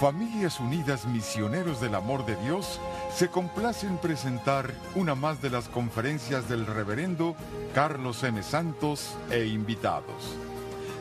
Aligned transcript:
Familias 0.00 0.60
Unidas 0.60 1.08
Misioneros 1.08 1.80
del 1.80 1.96
Amor 1.96 2.24
de 2.24 2.36
Dios 2.36 2.78
se 3.12 3.26
complace 3.26 3.88
en 3.88 3.98
presentar 3.98 4.72
una 4.94 5.16
más 5.16 5.42
de 5.42 5.50
las 5.50 5.68
conferencias 5.68 6.48
del 6.48 6.66
reverendo 6.66 7.34
Carlos 7.74 8.22
M. 8.22 8.40
Santos 8.44 9.16
e 9.28 9.46
invitados. 9.46 10.36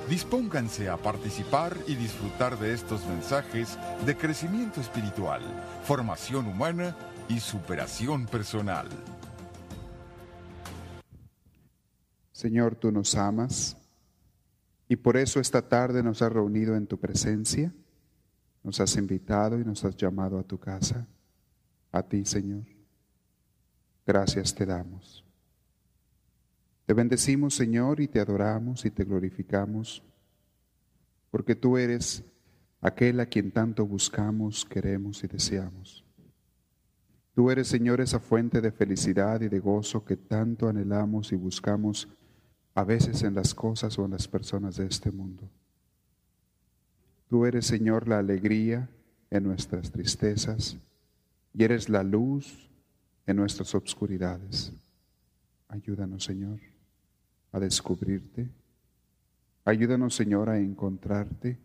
Dispónganse 0.10 0.89
a 0.89 0.97
participar 0.97 1.78
y 1.86 1.94
disfrutar 1.94 2.57
de 2.57 2.73
estos 2.73 3.05
mensajes 3.05 3.78
de 4.04 4.18
crecimiento 4.18 4.82
espiritual, 4.82 5.43
formación 5.84 6.48
humana 6.48 6.98
y 7.29 7.39
superación 7.39 8.25
personal. 8.25 8.88
Señor, 12.32 12.73
tú 12.73 12.91
nos 12.91 13.14
amas 13.14 13.77
y 14.89 14.95
por 14.95 15.18
eso 15.18 15.39
esta 15.39 15.61
tarde 15.70 16.02
nos 16.02 16.23
has 16.23 16.32
reunido 16.32 16.75
en 16.75 16.88
tu 16.88 16.98
presencia, 17.00 17.71
nos 18.64 18.80
has 18.80 18.96
invitado 18.97 19.60
y 19.60 19.66
nos 19.66 19.84
has 19.86 19.96
llamado 19.96 20.39
a 20.39 20.43
tu 20.43 20.60
casa, 20.60 21.07
a 21.92 22.04
ti, 22.04 22.25
Señor. 22.25 22.65
Gracias 24.06 24.54
te 24.56 24.65
damos. 24.65 25.24
Te 26.86 26.93
bendecimos, 26.93 27.54
Señor, 27.54 28.00
y 28.00 28.07
te 28.07 28.20
adoramos 28.20 28.86
y 28.86 28.92
te 28.92 29.04
glorificamos, 29.04 30.01
porque 31.29 31.56
tú 31.56 31.78
eres 31.78 32.23
aquel 32.80 33.20
a 33.20 33.25
quien 33.25 33.52
tanto 33.52 33.86
buscamos, 33.86 34.64
queremos 34.64 35.23
y 35.23 35.28
deseamos. 35.28 36.06
Tú 37.34 37.52
eres, 37.52 37.67
Señor, 37.67 38.02
esa 38.02 38.20
fuente 38.20 38.62
de 38.62 38.72
felicidad 38.72 39.42
y 39.42 39.50
de 39.50 39.59
gozo 39.59 40.03
que 40.06 40.17
tanto 40.17 40.67
anhelamos 40.67 41.31
y 41.31 41.36
buscamos 41.36 42.08
a 42.73 42.84
veces 42.84 43.22
en 43.23 43.36
las 43.36 43.53
cosas 43.53 44.00
o 44.00 44.06
en 44.06 44.12
las 44.12 44.28
personas 44.28 44.78
de 44.78 44.88
este 44.88 45.12
mundo. 45.12 45.50
Tú 47.30 47.45
eres, 47.45 47.66
Señor, 47.66 48.08
la 48.08 48.19
alegría 48.19 48.89
en 49.30 49.44
nuestras 49.44 49.91
tristezas 49.91 50.77
y 51.53 51.64
eres 51.64 51.89
la 51.89 52.03
luz 52.03 52.69
en 53.25 53.36
nuestras 53.36 53.75
obscuridades. 53.75 54.72
Ayúdanos, 55.67 56.23
Señor, 56.23 56.59
a 57.52 57.59
descubrirte. 57.59 58.47
Ayúdanos, 59.66 60.16
Señor, 60.16 60.50
a 60.50 60.58
encontrarte. 60.58 61.58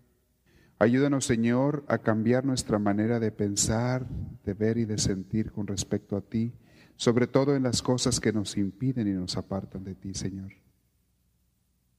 Ayúdanos, 0.81 1.25
Señor, 1.25 1.85
a 1.87 1.99
cambiar 1.99 2.45
nuestra 2.45 2.81
manera 2.81 3.21
de 3.21 3.31
pensar, 3.31 4.05
de 4.45 4.55
ver 4.55 4.79
y 4.79 4.85
de 4.85 4.99
sentir 4.99 5.53
con 5.53 5.69
respecto 5.69 6.17
a 6.17 6.21
ti, 6.21 6.53
sobre 6.97 7.29
todo 7.29 7.55
en 7.55 7.63
las 7.63 7.83
cosas 7.83 8.19
que 8.19 8.33
nos 8.33 8.57
impiden 8.57 9.07
y 9.07 9.13
nos 9.13 9.37
apartan 9.37 9.85
de 9.85 9.95
ti, 9.95 10.15
Señor. 10.15 10.51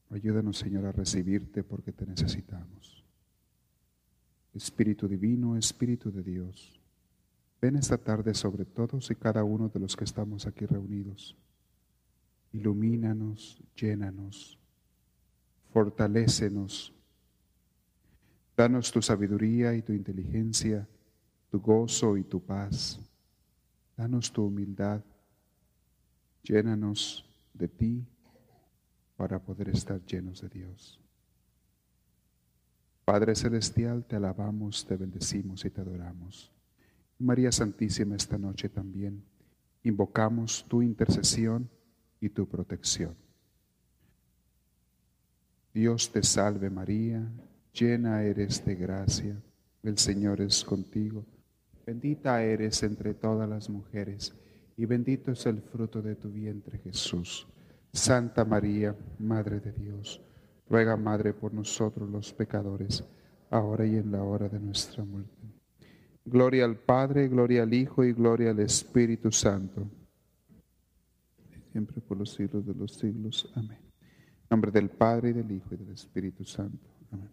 Ayúdanos, 0.09 0.57
Señor, 0.57 0.85
a 0.85 0.91
recibirte 0.91 1.63
porque 1.63 1.93
te 1.93 2.05
necesitamos. 2.05 3.02
Espíritu 4.53 5.07
Divino, 5.07 5.57
Espíritu 5.57 6.11
de 6.11 6.21
Dios, 6.21 6.79
ven 7.61 7.75
esta 7.75 7.97
tarde 7.97 8.33
sobre 8.33 8.65
todos 8.65 9.09
y 9.09 9.15
cada 9.15 9.43
uno 9.43 9.69
de 9.69 9.79
los 9.79 9.95
que 9.95 10.03
estamos 10.03 10.45
aquí 10.45 10.65
reunidos. 10.65 11.35
Ilumínanos, 12.51 13.61
llénanos, 13.75 14.59
fortalécenos. 15.71 16.93
Danos 18.55 18.91
tu 18.91 19.01
sabiduría 19.01 19.73
y 19.73 19.81
tu 19.81 19.93
inteligencia, 19.93 20.87
tu 21.49 21.59
gozo 21.59 22.15
y 22.17 22.23
tu 22.23 22.39
paz. 22.39 22.99
Danos 23.97 24.31
tu 24.31 24.45
humildad. 24.45 25.01
Llénanos 26.43 27.25
de 27.53 27.67
ti 27.67 28.05
para 29.15 29.39
poder 29.39 29.69
estar 29.69 30.03
llenos 30.05 30.41
de 30.41 30.49
Dios. 30.49 31.02
Padre 33.05 33.35
Celestial, 33.35 34.05
te 34.05 34.15
alabamos, 34.15 34.85
te 34.85 34.95
bendecimos 34.95 35.65
y 35.65 35.69
te 35.69 35.81
adoramos. 35.81 36.51
María 37.19 37.51
Santísima, 37.51 38.15
esta 38.15 38.37
noche 38.37 38.69
también 38.69 39.23
invocamos 39.83 40.65
tu 40.67 40.81
intercesión 40.81 41.69
y 42.21 42.29
tu 42.29 42.47
protección. 42.47 43.15
Dios 45.73 46.11
te 46.11 46.23
salve 46.23 46.69
María, 46.69 47.27
llena 47.73 48.23
eres 48.23 48.63
de 48.65 48.75
gracia, 48.75 49.41
el 49.81 49.97
Señor 49.97 50.39
es 50.39 50.63
contigo, 50.63 51.25
bendita 51.85 52.41
eres 52.43 52.83
entre 52.83 53.13
todas 53.13 53.49
las 53.49 53.69
mujeres 53.69 54.33
y 54.77 54.85
bendito 54.85 55.31
es 55.31 55.45
el 55.45 55.61
fruto 55.61 56.01
de 56.01 56.15
tu 56.15 56.29
vientre 56.29 56.77
Jesús. 56.77 57.47
Santa 57.91 58.45
María, 58.45 58.95
Madre 59.19 59.59
de 59.59 59.71
Dios, 59.73 60.21
ruega, 60.73 60.97
Madre, 60.97 61.33
por 61.33 61.53
nosotros 61.53 62.09
los 62.09 62.33
pecadores, 62.33 63.03
ahora 63.51 63.85
y 63.85 63.95
en 63.95 64.11
la 64.11 64.23
hora 64.23 64.49
de 64.49 64.59
nuestra 64.59 65.05
muerte. 65.05 65.31
Gloria 66.25 66.65
al 66.65 66.77
Padre, 66.77 67.27
gloria 67.27 67.61
al 67.61 67.71
Hijo 67.75 68.03
y 68.03 68.11
gloria 68.11 68.49
al 68.49 68.59
Espíritu 68.59 69.31
Santo. 69.31 69.87
Siempre 71.71 72.01
por 72.01 72.17
los 72.17 72.33
siglos 72.33 72.65
de 72.65 72.73
los 72.73 72.95
siglos. 72.95 73.51
Amén. 73.53 73.77
Nombre 74.49 74.71
del 74.71 74.89
Padre, 74.89 75.29
y 75.29 75.33
del 75.33 75.51
Hijo 75.51 75.75
y 75.75 75.77
del 75.77 75.89
Espíritu 75.91 76.43
Santo. 76.43 76.89
Amén. 77.11 77.29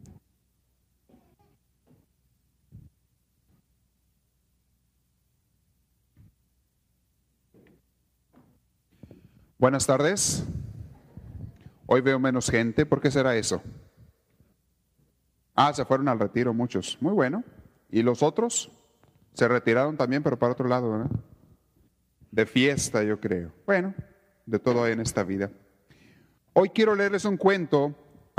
Buenas 9.57 9.87
tardes. 9.87 10.45
Hoy 11.93 12.03
veo 12.03 12.21
menos 12.21 12.49
gente. 12.49 12.87
¿Por 12.87 13.01
qué 13.01 13.11
será 13.11 13.35
eso? 13.35 13.61
Ah, 15.57 15.73
se 15.75 15.85
fueron 15.85 16.07
al 16.07 16.21
retiro 16.21 16.55
muchos. 16.55 16.97
Muy 17.01 17.13
bueno. 17.13 17.43
¿Y 17.91 18.03
los 18.05 18.23
otros? 18.23 18.71
Se 19.35 19.49
retiraron 19.49 19.97
también, 19.97 20.23
pero 20.23 20.39
para 20.39 20.53
otro 20.53 20.69
lado, 20.69 20.93
¿verdad? 20.93 21.11
De 22.31 22.47
fiesta, 22.47 23.03
yo 23.03 23.19
creo. 23.19 23.53
Bueno, 23.67 23.93
de 24.47 24.61
todo 24.61 24.85
hay 24.85 24.93
en 24.93 25.01
esta 25.01 25.25
vida. 25.25 25.51
Hoy 26.53 26.69
quiero 26.69 26.95
leerles 26.95 27.25
un 27.25 27.37
cuento 27.37 27.97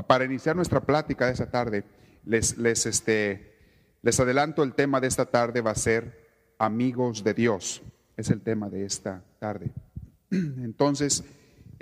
para 0.08 0.24
iniciar 0.24 0.56
nuestra 0.56 0.80
plática 0.80 1.26
de 1.26 1.34
esta 1.34 1.52
tarde. 1.52 1.84
Les, 2.24 2.58
les, 2.58 2.86
este, 2.86 3.60
les 4.02 4.18
adelanto, 4.18 4.64
el 4.64 4.76
tema 4.76 5.02
de 5.02 5.08
esta 5.08 5.26
tarde 5.26 5.60
va 5.60 5.72
a 5.72 5.76
ser 5.76 6.56
amigos 6.58 7.22
de 7.26 7.34
Dios. 7.34 7.82
Es 8.16 8.30
el 8.30 8.44
tema 8.44 8.70
de 8.70 8.86
esta 8.86 9.26
tarde. 9.40 9.74
Entonces, 10.32 11.26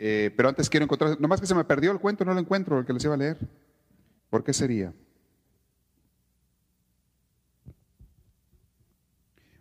eh, 0.02 0.32
pero 0.34 0.48
antes 0.48 0.70
quiero 0.70 0.86
encontrar, 0.86 1.20
nomás 1.20 1.42
que 1.42 1.46
se 1.46 1.54
me 1.54 1.66
perdió 1.66 1.92
el 1.92 2.00
cuento, 2.00 2.24
no 2.24 2.34
lo 2.34 2.40
encuentro, 2.40 2.80
el 2.80 2.86
que 2.86 2.94
les 2.94 3.04
iba 3.04 3.16
a 3.16 3.18
leer. 3.18 3.38
¿Por 4.30 4.46
qué 4.46 4.54
sería? 4.54 4.94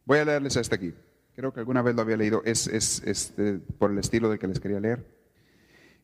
Voy 0.04 0.19
a 0.19 0.25
leerles 0.25 0.54
este 0.54 0.76
aquí. 0.76 0.94
Creo 1.34 1.53
que 1.53 1.59
alguna 1.59 1.82
vez 1.82 1.97
lo 1.97 2.03
había 2.03 2.16
leído. 2.16 2.43
Es, 2.44 2.69
es, 2.69 3.34
por 3.78 3.91
el 3.91 3.99
estilo 3.99 4.31
del 4.31 4.38
que 4.38 4.47
les 4.47 4.60
quería 4.60 4.78
leer. 4.78 5.04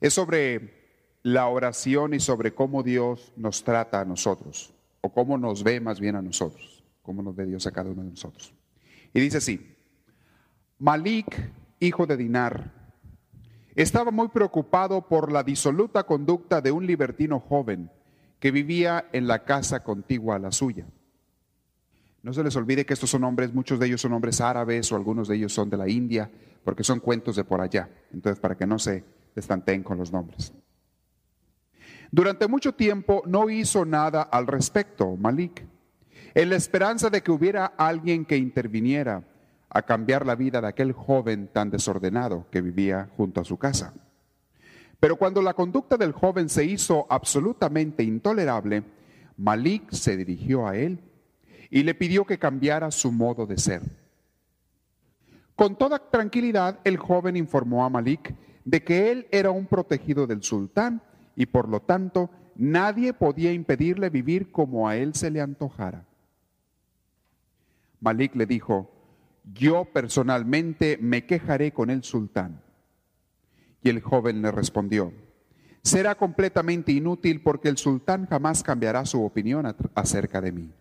Es 0.01 0.15
sobre 0.15 1.19
la 1.23 1.47
oración 1.47 2.13
y 2.13 2.19
sobre 2.19 2.57
cómo 2.57 2.83
Dios 2.83 3.33
nos 3.37 3.63
trata 3.63 4.01
a 4.01 4.05
nosotros, 4.05 4.75
o 5.01 5.13
cómo 5.13 5.39
nos 5.39 5.63
ve 5.63 5.81
más 5.81 6.01
bien 6.01 6.17
a 6.17 6.23
nosotros, 6.23 6.85
cómo 7.03 7.23
nos 7.23 7.37
ve 7.37 7.47
Dios 7.47 7.69
a 7.69 7.71
cada 7.73 7.91
uno 7.91 8.03
de 8.03 8.11
nosotros. 8.11 8.53
Y 9.13 9.21
dice 9.21 9.37
así, 9.37 9.77
Malik 10.81 11.53
hijo 11.79 12.05
de 12.07 12.17
Dinar, 12.17 12.84
estaba 13.75 14.11
muy 14.11 14.29
preocupado 14.29 15.09
por 15.09 15.33
la 15.33 15.43
disoluta 15.43 16.05
conducta 16.05 16.61
de 16.61 16.71
un 16.71 16.87
libertino 16.87 17.41
joven 17.41 17.91
que 18.39 18.51
vivía 18.51 19.09
en 19.13 19.27
la 19.27 19.45
casa 19.45 19.83
contigua 19.83 20.37
a 20.37 20.39
la 20.39 20.53
suya. 20.53 20.87
No 22.23 22.33
se 22.33 22.43
les 22.43 22.57
olvide 22.57 22.87
que 22.87 22.95
estos 22.95 23.11
son 23.11 23.25
hombres, 23.25 23.53
muchos 23.53 23.79
de 23.79 23.87
ellos 23.87 24.01
son 24.01 24.13
hombres 24.13 24.41
árabes 24.41 24.91
o 24.93 24.97
algunos 24.97 25.29
de 25.29 25.37
ellos 25.37 25.53
son 25.53 25.69
de 25.69 25.77
la 25.77 25.89
India, 25.89 26.31
porque 26.63 26.85
son 26.85 27.01
cuentos 27.01 27.37
de 27.37 27.45
por 27.45 27.61
allá. 27.61 27.91
Entonces, 28.13 28.41
para 28.41 28.57
que 28.57 28.67
no 28.67 28.79
se 28.79 29.05
destanteen 29.35 29.83
con 29.83 29.99
los 29.99 30.13
nombres. 30.13 30.53
Durante 32.11 32.47
mucho 32.47 32.73
tiempo 32.75 33.23
no 33.27 33.51
hizo 33.51 33.85
nada 33.85 34.23
al 34.23 34.47
respecto, 34.47 35.17
Malik, 35.17 35.67
en 36.35 36.51
la 36.51 36.57
esperanza 36.57 37.11
de 37.11 37.23
que 37.23 37.33
hubiera 37.33 37.67
alguien 37.67 38.25
que 38.25 38.37
interviniera 38.37 39.23
a 39.75 39.83
cambiar 39.83 40.25
la 40.25 40.37
vida 40.37 40.61
de 40.61 40.69
aquel 40.69 40.93
joven 40.93 41.49
tan 41.53 41.69
desordenado 41.69 42.47
que 42.51 42.61
vivía 42.61 43.11
junto 43.17 43.41
a 43.41 43.45
su 43.45 43.59
casa. 43.59 43.93
Pero 45.01 45.17
cuando 45.17 45.43
la 45.43 45.53
conducta 45.53 45.97
del 45.97 46.13
joven 46.13 46.49
se 46.49 46.65
hizo 46.65 47.07
absolutamente 47.11 48.05
intolerable, 48.05 48.85
Malik 49.37 49.91
se 49.91 50.17
dirigió 50.17 50.69
a 50.69 50.77
él 50.77 51.01
y 51.71 51.83
le 51.83 51.95
pidió 51.95 52.25
que 52.25 52.39
cambiara 52.39 52.93
su 52.93 53.11
modo 53.11 53.47
de 53.47 53.59
ser. 53.59 53.83
Con 55.57 55.77
toda 55.77 55.99
tranquilidad, 55.99 56.79
el 56.85 56.97
joven 56.97 57.37
informó 57.37 57.85
a 57.85 57.91
Malik 57.91 58.33
de 58.65 58.85
que 58.85 59.11
él 59.11 59.27
era 59.33 59.51
un 59.51 59.67
protegido 59.67 60.29
del 60.29 60.45
sultán 60.45 61.03
y 61.35 61.47
por 61.47 61.69
lo 61.69 61.81
tanto 61.81 62.31
nadie 62.55 63.13
podía 63.13 63.53
impedirle 63.53 64.09
vivir 64.09 64.53
como 64.53 64.89
a 64.89 64.97
él 64.97 65.15
se 65.15 65.33
le 65.33 65.41
antojara. 65.41 66.05
Malik 68.01 68.37
le 68.37 68.47
dijo, 68.47 68.94
yo 69.53 69.85
personalmente 69.93 70.99
me 71.01 71.27
quejaré 71.27 71.73
con 71.73 71.91
el 71.91 72.03
sultán. 72.03 72.63
Y 73.83 73.91
el 73.91 74.01
joven 74.01 74.41
le 74.41 74.51
respondió, 74.51 75.13
será 75.83 76.15
completamente 76.15 76.93
inútil 76.93 77.43
porque 77.43 77.69
el 77.69 77.77
sultán 77.77 78.27
jamás 78.27 78.63
cambiará 78.63 79.05
su 79.05 79.23
opinión 79.23 79.67
acerca 79.95 80.41
de 80.41 80.53
mí. 80.53 80.73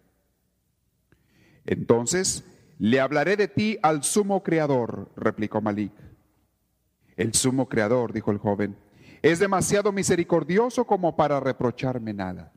Entonces 1.65 2.45
le 2.80 3.01
hablaré 3.01 3.36
de 3.36 3.50
ti 3.50 3.77
al 3.81 4.04
sumo 4.04 4.44
creador, 4.44 5.12
replicó 5.18 5.62
Malik. 5.62 5.92
El 7.16 7.33
sumo 7.33 7.68
creador, 7.68 8.13
dijo 8.13 8.31
el 8.31 8.38
joven, 8.38 8.77
es 9.21 9.39
demasiado 9.39 9.92
misericordioso 9.92 10.86
como 10.86 11.16
para 11.16 11.39
reprocharme 11.39 12.13
nada. 12.13 12.51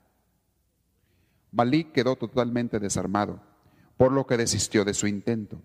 Malik 1.50 1.92
quedó 1.92 2.16
totalmente 2.16 2.78
desarmado, 2.78 3.40
por 3.96 4.12
lo 4.12 4.26
que 4.26 4.36
desistió 4.36 4.84
de 4.84 4.94
su 4.94 5.06
intento. 5.06 5.60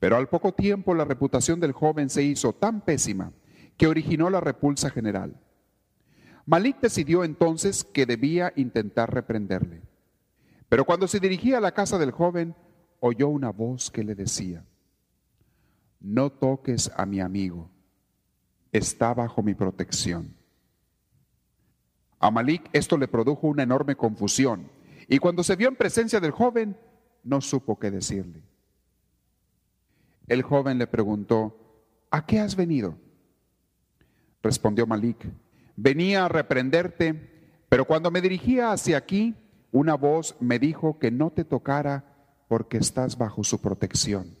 Pero 0.00 0.16
al 0.16 0.28
poco 0.28 0.52
tiempo 0.52 0.94
la 0.94 1.04
reputación 1.04 1.60
del 1.60 1.72
joven 1.72 2.10
se 2.10 2.22
hizo 2.24 2.54
tan 2.54 2.80
pésima 2.80 3.32
que 3.76 3.86
originó 3.86 4.30
la 4.30 4.40
repulsa 4.40 4.90
general. 4.90 5.36
Malik 6.46 6.80
decidió 6.80 7.22
entonces 7.22 7.84
que 7.84 8.06
debía 8.06 8.52
intentar 8.56 9.12
reprenderle. 9.14 9.82
Pero 10.68 10.84
cuando 10.84 11.06
se 11.06 11.20
dirigía 11.20 11.58
a 11.58 11.60
la 11.60 11.72
casa 11.72 11.98
del 11.98 12.12
joven, 12.12 12.56
oyó 12.98 13.28
una 13.28 13.50
voz 13.50 13.90
que 13.90 14.02
le 14.02 14.14
decía, 14.14 14.64
no 16.00 16.30
toques 16.30 16.90
a 16.96 17.04
mi 17.04 17.20
amigo, 17.20 17.70
está 18.72 19.12
bajo 19.12 19.42
mi 19.42 19.54
protección. 19.54 20.34
A 22.18 22.30
Malik 22.30 22.70
esto 22.72 22.96
le 22.96 23.08
produjo 23.08 23.48
una 23.48 23.64
enorme 23.64 23.96
confusión 23.96 24.70
y 25.08 25.18
cuando 25.18 25.42
se 25.42 25.56
vio 25.56 25.68
en 25.68 25.76
presencia 25.76 26.20
del 26.20 26.30
joven, 26.30 26.76
no 27.22 27.40
supo 27.40 27.78
qué 27.78 27.90
decirle. 27.90 28.49
El 30.30 30.42
joven 30.42 30.78
le 30.78 30.86
preguntó, 30.86 31.56
¿a 32.08 32.24
qué 32.24 32.38
has 32.38 32.54
venido? 32.54 32.94
Respondió 34.44 34.86
Malik, 34.86 35.28
venía 35.74 36.24
a 36.24 36.28
reprenderte, 36.28 37.64
pero 37.68 37.84
cuando 37.84 38.12
me 38.12 38.20
dirigía 38.20 38.70
hacia 38.70 38.96
aquí, 38.96 39.34
una 39.72 39.96
voz 39.96 40.36
me 40.38 40.60
dijo 40.60 41.00
que 41.00 41.10
no 41.10 41.32
te 41.32 41.44
tocara 41.44 42.04
porque 42.46 42.76
estás 42.76 43.18
bajo 43.18 43.42
su 43.42 43.60
protección. 43.60 44.38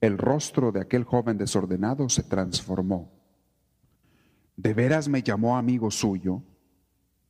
El 0.00 0.16
rostro 0.16 0.72
de 0.72 0.80
aquel 0.80 1.04
joven 1.04 1.36
desordenado 1.36 2.08
se 2.08 2.22
transformó. 2.22 3.12
¿De 4.56 4.72
veras 4.72 5.06
me 5.06 5.22
llamó 5.22 5.58
amigo 5.58 5.90
suyo? 5.90 6.42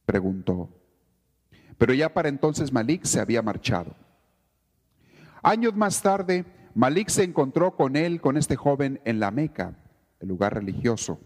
preguntó. 0.06 0.68
Pero 1.76 1.92
ya 1.92 2.14
para 2.14 2.28
entonces 2.28 2.72
Malik 2.72 3.02
se 3.02 3.18
había 3.18 3.42
marchado. 3.42 3.96
Años 5.42 5.74
más 5.74 6.02
tarde, 6.02 6.44
Malik 6.74 7.08
se 7.08 7.24
encontró 7.24 7.74
con 7.74 7.96
él, 7.96 8.20
con 8.20 8.36
este 8.36 8.56
joven, 8.56 9.00
en 9.04 9.20
la 9.20 9.30
Meca, 9.30 9.76
el 10.20 10.28
lugar 10.28 10.54
religioso. 10.54 11.20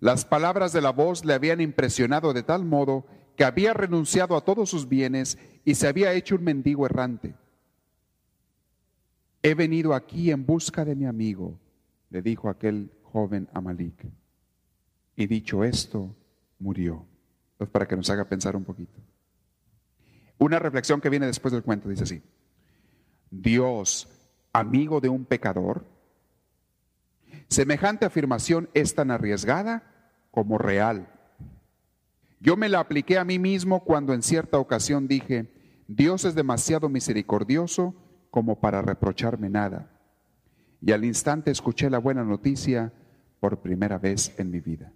Las 0.00 0.24
palabras 0.24 0.72
de 0.72 0.80
la 0.80 0.90
voz 0.90 1.24
le 1.24 1.34
habían 1.34 1.60
impresionado 1.60 2.32
de 2.32 2.42
tal 2.42 2.64
modo 2.64 3.06
que 3.36 3.44
había 3.44 3.74
renunciado 3.74 4.36
a 4.36 4.44
todos 4.44 4.70
sus 4.70 4.88
bienes 4.88 5.38
y 5.64 5.74
se 5.74 5.88
había 5.88 6.12
hecho 6.12 6.36
un 6.36 6.44
mendigo 6.44 6.86
errante. 6.86 7.34
He 9.42 9.54
venido 9.54 9.94
aquí 9.94 10.30
en 10.30 10.46
busca 10.46 10.84
de 10.84 10.94
mi 10.94 11.06
amigo, 11.06 11.58
le 12.10 12.22
dijo 12.22 12.48
aquel 12.48 12.90
joven 13.02 13.48
a 13.52 13.60
Malik. 13.60 14.06
Y 15.16 15.26
dicho 15.26 15.64
esto, 15.64 16.14
murió. 16.58 17.06
Para 17.72 17.86
que 17.86 17.96
nos 17.96 18.10
haga 18.10 18.24
pensar 18.24 18.56
un 18.56 18.64
poquito. 18.64 19.00
Una 20.38 20.58
reflexión 20.58 21.00
que 21.00 21.08
viene 21.08 21.26
después 21.26 21.52
del 21.52 21.62
cuento 21.62 21.88
dice 21.88 22.04
así. 22.04 22.22
Dios, 23.42 24.08
amigo 24.52 25.00
de 25.00 25.08
un 25.08 25.24
pecador. 25.24 25.84
Semejante 27.48 28.06
afirmación 28.06 28.68
es 28.74 28.94
tan 28.94 29.10
arriesgada 29.10 29.82
como 30.30 30.58
real. 30.58 31.08
Yo 32.40 32.56
me 32.56 32.68
la 32.68 32.80
apliqué 32.80 33.18
a 33.18 33.24
mí 33.24 33.38
mismo 33.38 33.84
cuando 33.84 34.14
en 34.14 34.22
cierta 34.22 34.58
ocasión 34.58 35.08
dije, 35.08 35.52
Dios 35.88 36.24
es 36.24 36.34
demasiado 36.34 36.88
misericordioso 36.88 37.94
como 38.30 38.60
para 38.60 38.82
reprocharme 38.82 39.48
nada. 39.50 39.90
Y 40.80 40.92
al 40.92 41.04
instante 41.04 41.50
escuché 41.50 41.90
la 41.90 41.98
buena 41.98 42.24
noticia 42.24 42.92
por 43.40 43.60
primera 43.60 43.98
vez 43.98 44.34
en 44.38 44.50
mi 44.50 44.60
vida. 44.60 44.92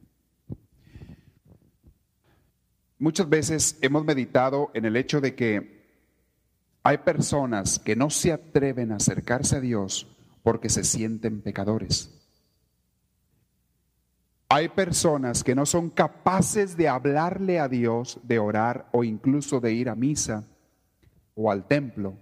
Muchas 2.98 3.28
veces 3.28 3.78
hemos 3.80 4.04
meditado 4.04 4.70
en 4.74 4.84
el 4.84 4.96
hecho 4.96 5.20
de 5.20 5.34
que 5.34 5.77
hay 6.88 6.96
personas 6.96 7.78
que 7.78 7.96
no 7.96 8.08
se 8.08 8.32
atreven 8.32 8.92
a 8.92 8.96
acercarse 8.96 9.56
a 9.56 9.60
Dios 9.60 10.08
porque 10.42 10.70
se 10.70 10.84
sienten 10.84 11.42
pecadores. 11.42 12.18
Hay 14.48 14.70
personas 14.70 15.44
que 15.44 15.54
no 15.54 15.66
son 15.66 15.90
capaces 15.90 16.78
de 16.78 16.88
hablarle 16.88 17.60
a 17.60 17.68
Dios, 17.68 18.18
de 18.22 18.38
orar 18.38 18.88
o 18.92 19.04
incluso 19.04 19.60
de 19.60 19.74
ir 19.74 19.90
a 19.90 19.94
misa 19.94 20.48
o 21.34 21.50
al 21.50 21.68
templo 21.68 22.16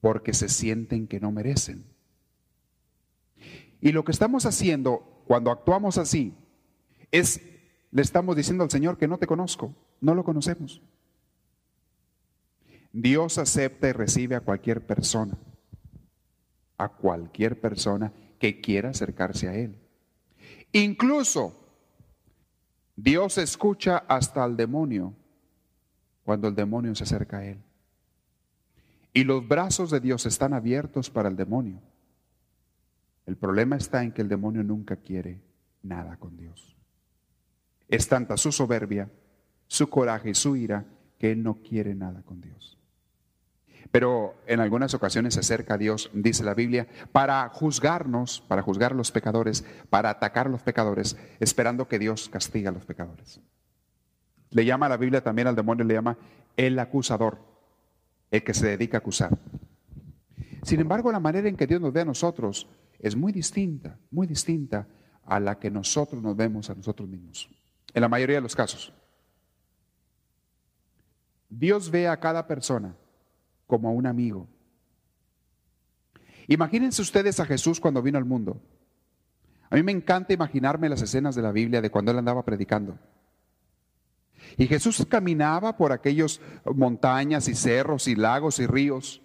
porque 0.00 0.32
se 0.32 0.48
sienten 0.48 1.08
que 1.08 1.18
no 1.18 1.32
merecen. 1.32 1.84
Y 3.80 3.90
lo 3.90 4.04
que 4.04 4.12
estamos 4.12 4.46
haciendo 4.46 5.24
cuando 5.26 5.50
actuamos 5.50 5.98
así 5.98 6.36
es, 7.10 7.40
le 7.90 8.02
estamos 8.02 8.36
diciendo 8.36 8.62
al 8.62 8.70
Señor 8.70 8.96
que 8.96 9.08
no 9.08 9.18
te 9.18 9.26
conozco, 9.26 9.74
no 10.00 10.14
lo 10.14 10.22
conocemos. 10.22 10.80
Dios 12.96 13.38
acepta 13.38 13.88
y 13.88 13.92
recibe 13.92 14.36
a 14.36 14.40
cualquier 14.40 14.86
persona, 14.86 15.36
a 16.78 16.88
cualquier 16.90 17.60
persona 17.60 18.12
que 18.38 18.60
quiera 18.60 18.90
acercarse 18.90 19.48
a 19.48 19.56
Él. 19.56 19.76
Incluso 20.70 21.60
Dios 22.94 23.36
escucha 23.38 24.04
hasta 24.06 24.44
al 24.44 24.56
demonio 24.56 25.12
cuando 26.22 26.46
el 26.46 26.54
demonio 26.54 26.94
se 26.94 27.02
acerca 27.02 27.38
a 27.38 27.46
Él. 27.46 27.58
Y 29.12 29.24
los 29.24 29.46
brazos 29.46 29.90
de 29.90 29.98
Dios 29.98 30.24
están 30.24 30.54
abiertos 30.54 31.10
para 31.10 31.28
el 31.28 31.34
demonio. 31.34 31.80
El 33.26 33.36
problema 33.36 33.74
está 33.74 34.04
en 34.04 34.12
que 34.12 34.22
el 34.22 34.28
demonio 34.28 34.62
nunca 34.62 34.94
quiere 34.94 35.40
nada 35.82 36.16
con 36.16 36.36
Dios. 36.36 36.76
Es 37.88 38.06
tanta 38.06 38.36
su 38.36 38.52
soberbia, 38.52 39.10
su 39.66 39.90
coraje 39.90 40.30
y 40.30 40.34
su 40.34 40.54
ira 40.54 40.84
que 41.18 41.32
él 41.32 41.42
no 41.42 41.54
quiere 41.54 41.96
nada 41.96 42.22
con 42.22 42.40
Dios. 42.40 42.78
Pero 43.94 44.34
en 44.48 44.58
algunas 44.58 44.92
ocasiones 44.92 45.34
se 45.34 45.40
acerca 45.40 45.74
a 45.74 45.78
Dios, 45.78 46.10
dice 46.12 46.42
la 46.42 46.54
Biblia, 46.54 46.88
para 47.12 47.48
juzgarnos, 47.50 48.40
para 48.48 48.60
juzgar 48.60 48.90
a 48.90 48.96
los 48.96 49.12
pecadores, 49.12 49.64
para 49.88 50.10
atacar 50.10 50.48
a 50.48 50.50
los 50.50 50.62
pecadores, 50.62 51.16
esperando 51.38 51.86
que 51.86 52.00
Dios 52.00 52.28
castigue 52.28 52.66
a 52.66 52.72
los 52.72 52.84
pecadores. 52.84 53.40
Le 54.50 54.64
llama 54.64 54.86
a 54.86 54.88
la 54.88 54.96
Biblia 54.96 55.22
también 55.22 55.46
al 55.46 55.54
demonio, 55.54 55.84
le 55.84 55.94
llama 55.94 56.18
el 56.56 56.76
acusador 56.80 57.38
el 58.32 58.42
que 58.42 58.52
se 58.52 58.66
dedica 58.66 58.96
a 58.96 58.98
acusar. 58.98 59.38
Sin 60.64 60.80
embargo, 60.80 61.12
la 61.12 61.20
manera 61.20 61.48
en 61.48 61.54
que 61.54 61.68
Dios 61.68 61.80
nos 61.80 61.92
ve 61.92 62.00
a 62.00 62.04
nosotros 62.04 62.66
es 62.98 63.14
muy 63.14 63.30
distinta, 63.30 63.96
muy 64.10 64.26
distinta 64.26 64.88
a 65.24 65.38
la 65.38 65.60
que 65.60 65.70
nosotros 65.70 66.20
nos 66.20 66.34
vemos 66.34 66.68
a 66.68 66.74
nosotros 66.74 67.08
mismos. 67.08 67.48
En 67.94 68.02
la 68.02 68.08
mayoría 68.08 68.38
de 68.38 68.42
los 68.42 68.56
casos. 68.56 68.92
Dios 71.48 71.92
ve 71.92 72.08
a 72.08 72.18
cada 72.18 72.48
persona 72.48 72.96
como 73.74 73.88
a 73.88 73.92
un 73.92 74.06
amigo. 74.06 74.46
Imagínense 76.46 77.02
ustedes 77.02 77.40
a 77.40 77.44
Jesús 77.44 77.80
cuando 77.80 78.02
vino 78.02 78.18
al 78.18 78.24
mundo. 78.24 78.62
A 79.68 79.74
mí 79.74 79.82
me 79.82 79.90
encanta 79.90 80.32
imaginarme 80.32 80.88
las 80.88 81.02
escenas 81.02 81.34
de 81.34 81.42
la 81.42 81.50
Biblia 81.50 81.80
de 81.80 81.90
cuando 81.90 82.12
él 82.12 82.18
andaba 82.18 82.44
predicando. 82.44 82.96
Y 84.56 84.68
Jesús 84.68 85.04
caminaba 85.08 85.76
por 85.76 85.90
aquellos 85.90 86.40
montañas 86.72 87.48
y 87.48 87.56
cerros 87.56 88.06
y 88.06 88.14
lagos 88.14 88.60
y 88.60 88.66
ríos. 88.68 89.22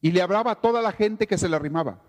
Y 0.00 0.10
le 0.10 0.22
hablaba 0.22 0.50
a 0.50 0.60
toda 0.60 0.82
la 0.82 0.90
gente 0.90 1.28
que 1.28 1.38
se 1.38 1.48
le 1.48 1.54
arrimaba. 1.54 2.02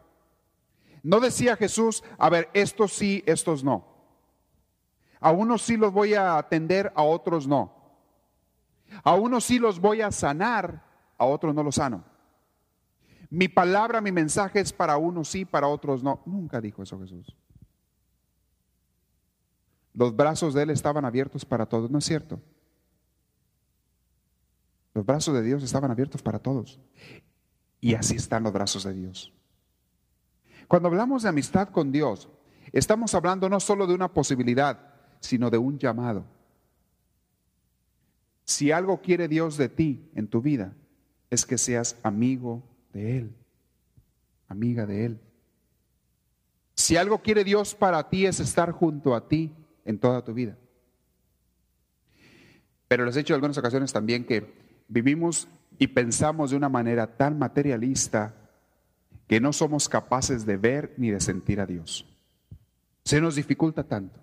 No 1.04 1.20
decía 1.20 1.56
Jesús, 1.56 2.04
a 2.18 2.32
ver, 2.32 2.50
estos 2.56 2.94
sí, 2.94 3.22
estos 3.28 3.64
no. 3.64 3.86
A 5.20 5.32
unos 5.32 5.62
sí 5.62 5.78
los 5.78 5.94
voy 5.94 6.16
a 6.16 6.40
atender, 6.40 6.92
a 6.96 7.04
otros 7.04 7.48
no. 7.48 7.83
A 9.04 9.16
unos 9.16 9.46
sí 9.46 9.60
los 9.60 9.80
voy 9.80 10.02
a 10.02 10.12
sanar, 10.12 10.84
a 11.18 11.26
otros 11.26 11.56
no 11.56 11.64
los 11.64 11.76
sano. 11.76 12.04
Mi 13.30 13.48
palabra, 13.48 14.00
mi 14.02 14.12
mensaje 14.12 14.60
es 14.60 14.72
para 14.72 14.98
unos 14.98 15.30
sí, 15.30 15.46
para 15.46 15.68
otros 15.68 16.04
no. 16.04 16.22
Nunca 16.26 16.62
dijo 16.62 16.84
eso 16.84 17.00
Jesús. 17.00 17.36
Los 19.94 20.16
brazos 20.16 20.54
de 20.54 20.64
Él 20.64 20.70
estaban 20.70 21.06
abiertos 21.06 21.46
para 21.46 21.66
todos, 21.66 21.90
¿no 21.90 22.00
es 22.00 22.06
cierto? 22.06 22.40
Los 24.94 25.06
brazos 25.06 25.34
de 25.34 25.42
Dios 25.42 25.64
estaban 25.64 25.90
abiertos 25.90 26.22
para 26.22 26.40
todos. 26.40 26.80
Y 27.80 27.96
así 27.96 28.16
están 28.16 28.44
los 28.44 28.54
brazos 28.54 28.84
de 28.84 28.94
Dios. 28.94 29.34
Cuando 30.68 30.88
hablamos 30.90 31.24
de 31.24 31.30
amistad 31.30 31.70
con 31.70 31.92
Dios, 31.92 32.30
estamos 32.72 33.14
hablando 33.14 33.50
no 33.50 33.60
solo 33.60 33.88
de 33.88 33.94
una 33.94 34.14
posibilidad, 34.14 34.94
sino 35.20 35.50
de 35.50 35.58
un 35.58 35.78
llamado. 35.78 36.26
Si 38.46 38.72
algo 38.72 39.02
quiere 39.02 39.28
Dios 39.28 39.58
de 39.58 39.70
ti 39.70 40.10
en 40.16 40.28
tu 40.28 40.42
vida, 40.42 40.74
es 41.30 41.46
que 41.46 41.58
seas 41.58 41.98
amigo 42.04 42.64
de 42.92 43.18
Él, 43.18 43.36
amiga 44.48 44.86
de 44.86 45.06
Él. 45.06 45.20
Si 46.76 46.98
algo 46.98 47.22
quiere 47.22 47.44
Dios 47.44 47.76
para 47.76 48.10
ti 48.10 48.26
es 48.26 48.40
estar 48.40 48.72
junto 48.72 49.16
a 49.16 49.28
ti 49.28 49.52
en 49.86 50.00
toda 50.00 50.24
tu 50.24 50.34
vida. 50.34 50.58
Pero 52.88 53.06
les 53.06 53.16
he 53.16 53.20
dicho 53.20 53.34
en 53.34 53.38
algunas 53.38 53.58
ocasiones 53.58 53.94
también 53.94 54.26
que 54.26 54.54
vivimos 54.88 55.48
y 55.80 55.88
pensamos 55.88 56.52
de 56.52 56.58
una 56.58 56.70
manera 56.70 57.18
tan 57.18 57.40
materialista 57.40 58.36
que 59.28 59.40
no 59.40 59.54
somos 59.54 59.90
capaces 59.90 60.46
de 60.46 60.58
ver 60.58 60.94
ni 60.98 61.10
de 61.10 61.20
sentir 61.20 61.60
a 61.60 61.66
Dios. 61.66 62.06
Se 63.04 63.20
nos 63.20 63.36
dificulta 63.36 63.84
tanto. 63.84 64.20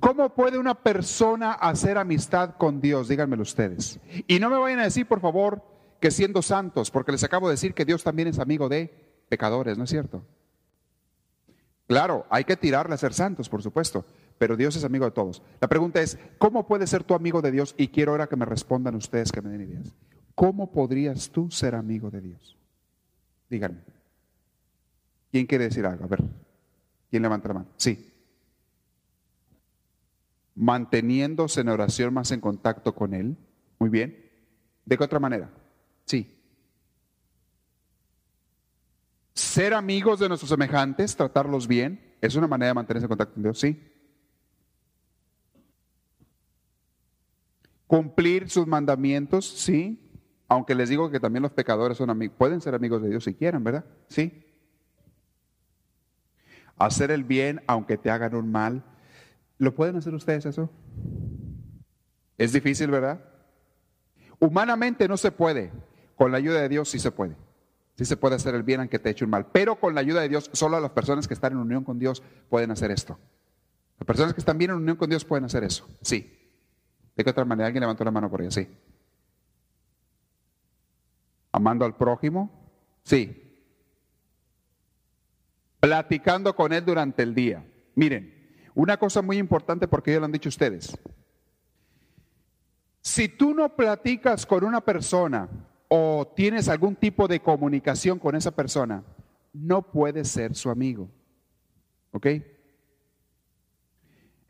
¿Cómo 0.00 0.34
puede 0.34 0.58
una 0.58 0.74
persona 0.74 1.52
hacer 1.52 1.98
amistad 1.98 2.56
con 2.56 2.80
Dios? 2.80 3.08
Díganmelo 3.08 3.42
ustedes. 3.42 4.00
Y 4.26 4.40
no 4.40 4.48
me 4.48 4.56
vayan 4.56 4.80
a 4.80 4.84
decir, 4.84 5.06
por 5.06 5.20
favor, 5.20 5.62
que 6.00 6.10
siendo 6.10 6.40
santos, 6.40 6.90
porque 6.90 7.12
les 7.12 7.22
acabo 7.22 7.48
de 7.48 7.52
decir 7.52 7.74
que 7.74 7.84
Dios 7.84 8.02
también 8.02 8.26
es 8.26 8.38
amigo 8.38 8.68
de 8.70 9.22
pecadores, 9.28 9.76
¿no 9.76 9.84
es 9.84 9.90
cierto? 9.90 10.24
Claro, 11.86 12.24
hay 12.30 12.44
que 12.44 12.56
tirarle 12.56 12.94
a 12.94 12.98
ser 12.98 13.12
santos, 13.12 13.48
por 13.48 13.62
supuesto, 13.62 14.06
pero 14.38 14.56
Dios 14.56 14.74
es 14.76 14.84
amigo 14.84 15.04
de 15.04 15.10
todos. 15.10 15.42
La 15.60 15.68
pregunta 15.68 16.00
es, 16.00 16.18
¿cómo 16.38 16.66
puedes 16.66 16.88
ser 16.88 17.04
tu 17.04 17.14
amigo 17.14 17.42
de 17.42 17.50
Dios? 17.50 17.74
Y 17.76 17.88
quiero 17.88 18.12
ahora 18.12 18.26
que 18.26 18.36
me 18.36 18.46
respondan 18.46 18.94
ustedes, 18.94 19.30
que 19.30 19.42
me 19.42 19.50
den 19.50 19.62
ideas. 19.62 19.94
¿Cómo 20.34 20.72
podrías 20.72 21.30
tú 21.30 21.50
ser 21.50 21.74
amigo 21.74 22.10
de 22.10 22.22
Dios? 22.22 22.56
Díganme. 23.50 23.80
¿Quién 25.30 25.46
quiere 25.46 25.64
decir 25.64 25.84
algo? 25.84 26.04
A 26.04 26.08
ver, 26.08 26.22
¿quién 27.10 27.22
levanta 27.22 27.48
la 27.48 27.54
mano? 27.54 27.66
Sí. 27.76 28.09
Manteniéndose 30.54 31.60
en 31.60 31.68
oración 31.68 32.14
más 32.14 32.32
en 32.32 32.40
contacto 32.40 32.94
con 32.94 33.14
Él. 33.14 33.36
Muy 33.78 33.88
bien. 33.88 34.30
¿De 34.84 34.98
qué 34.98 35.04
otra 35.04 35.20
manera? 35.20 35.50
Sí. 36.04 36.36
Ser 39.32 39.74
amigos 39.74 40.20
de 40.20 40.28
nuestros 40.28 40.50
semejantes, 40.50 41.16
tratarlos 41.16 41.66
bien, 41.66 42.16
es 42.20 42.34
una 42.34 42.46
manera 42.46 42.68
de 42.68 42.74
mantenerse 42.74 43.04
en 43.06 43.08
contacto 43.08 43.34
con 43.34 43.42
Dios, 43.42 43.58
sí. 43.58 43.80
Cumplir 47.86 48.50
sus 48.50 48.66
mandamientos, 48.66 49.46
sí. 49.46 50.10
Aunque 50.46 50.74
les 50.74 50.88
digo 50.88 51.10
que 51.10 51.20
también 51.20 51.42
los 51.42 51.52
pecadores 51.52 51.96
son 51.96 52.10
amigos, 52.10 52.36
pueden 52.36 52.60
ser 52.60 52.74
amigos 52.74 53.02
de 53.02 53.08
Dios 53.08 53.24
si 53.24 53.34
quieren, 53.34 53.64
¿verdad? 53.64 53.84
Sí. 54.08 54.44
Hacer 56.76 57.10
el 57.10 57.24
bien 57.24 57.62
aunque 57.66 57.96
te 57.96 58.10
hagan 58.10 58.34
un 58.34 58.50
mal. 58.50 58.84
¿Lo 59.60 59.74
pueden 59.74 59.94
hacer 59.96 60.14
ustedes 60.14 60.46
eso? 60.46 60.70
Es 62.38 62.54
difícil, 62.54 62.90
¿verdad? 62.90 63.20
Humanamente 64.38 65.06
no 65.06 65.18
se 65.18 65.30
puede. 65.30 65.70
Con 66.16 66.32
la 66.32 66.38
ayuda 66.38 66.62
de 66.62 66.70
Dios 66.70 66.88
sí 66.88 66.98
se 66.98 67.10
puede. 67.10 67.36
Sí 67.94 68.06
se 68.06 68.16
puede 68.16 68.36
hacer 68.36 68.54
el 68.54 68.62
bien 68.62 68.80
aunque 68.80 68.98
te 68.98 69.10
eche 69.10 69.22
un 69.22 69.30
mal. 69.30 69.48
Pero 69.52 69.76
con 69.76 69.94
la 69.94 70.00
ayuda 70.00 70.22
de 70.22 70.30
Dios, 70.30 70.48
solo 70.54 70.80
las 70.80 70.92
personas 70.92 71.28
que 71.28 71.34
están 71.34 71.52
en 71.52 71.58
unión 71.58 71.84
con 71.84 71.98
Dios 71.98 72.22
pueden 72.48 72.70
hacer 72.70 72.90
esto. 72.90 73.18
Las 73.98 74.06
personas 74.06 74.32
que 74.32 74.40
están 74.40 74.56
bien 74.56 74.70
en 74.70 74.78
unión 74.78 74.96
con 74.96 75.10
Dios 75.10 75.26
pueden 75.26 75.44
hacer 75.44 75.62
eso. 75.62 75.86
Sí. 76.00 76.38
¿De 77.14 77.22
qué 77.22 77.28
otra 77.28 77.44
manera? 77.44 77.66
¿Alguien 77.66 77.82
levantó 77.82 78.02
la 78.02 78.10
mano 78.10 78.30
por 78.30 78.40
ahí? 78.40 78.50
Sí. 78.50 78.66
¿Amando 81.52 81.84
al 81.84 81.94
prójimo? 81.96 82.50
Sí. 83.02 83.60
Platicando 85.80 86.56
con 86.56 86.72
él 86.72 86.82
durante 86.82 87.22
el 87.22 87.34
día. 87.34 87.62
Miren, 87.94 88.39
una 88.74 88.96
cosa 88.96 89.22
muy 89.22 89.38
importante 89.38 89.88
porque 89.88 90.12
ya 90.12 90.18
lo 90.18 90.26
han 90.26 90.32
dicho 90.32 90.48
ustedes. 90.48 90.96
Si 93.02 93.28
tú 93.28 93.54
no 93.54 93.74
platicas 93.76 94.46
con 94.46 94.64
una 94.64 94.80
persona 94.80 95.48
o 95.88 96.32
tienes 96.36 96.68
algún 96.68 96.94
tipo 96.96 97.26
de 97.26 97.40
comunicación 97.40 98.18
con 98.18 98.36
esa 98.36 98.50
persona, 98.50 99.02
no 99.52 99.82
puedes 99.82 100.28
ser 100.28 100.54
su 100.54 100.70
amigo. 100.70 101.08
¿Ok? 102.12 102.26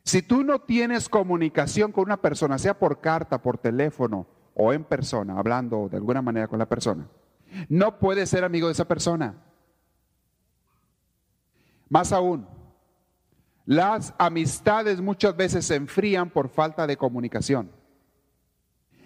Si 0.02 0.22
tú 0.22 0.42
no 0.42 0.60
tienes 0.60 1.08
comunicación 1.08 1.92
con 1.92 2.04
una 2.04 2.20
persona, 2.20 2.58
sea 2.58 2.78
por 2.78 3.00
carta, 3.00 3.40
por 3.40 3.58
teléfono 3.58 4.26
o 4.54 4.72
en 4.72 4.84
persona, 4.84 5.38
hablando 5.38 5.88
de 5.88 5.96
alguna 5.96 6.20
manera 6.20 6.48
con 6.48 6.58
la 6.58 6.68
persona, 6.68 7.08
no 7.68 7.98
puedes 7.98 8.28
ser 8.28 8.44
amigo 8.44 8.66
de 8.66 8.72
esa 8.72 8.88
persona. 8.88 9.34
Más 11.88 12.12
aún, 12.12 12.46
las 13.70 14.14
amistades 14.18 15.00
muchas 15.00 15.36
veces 15.36 15.64
se 15.64 15.76
enfrían 15.76 16.28
por 16.30 16.48
falta 16.48 16.88
de 16.88 16.96
comunicación. 16.96 17.70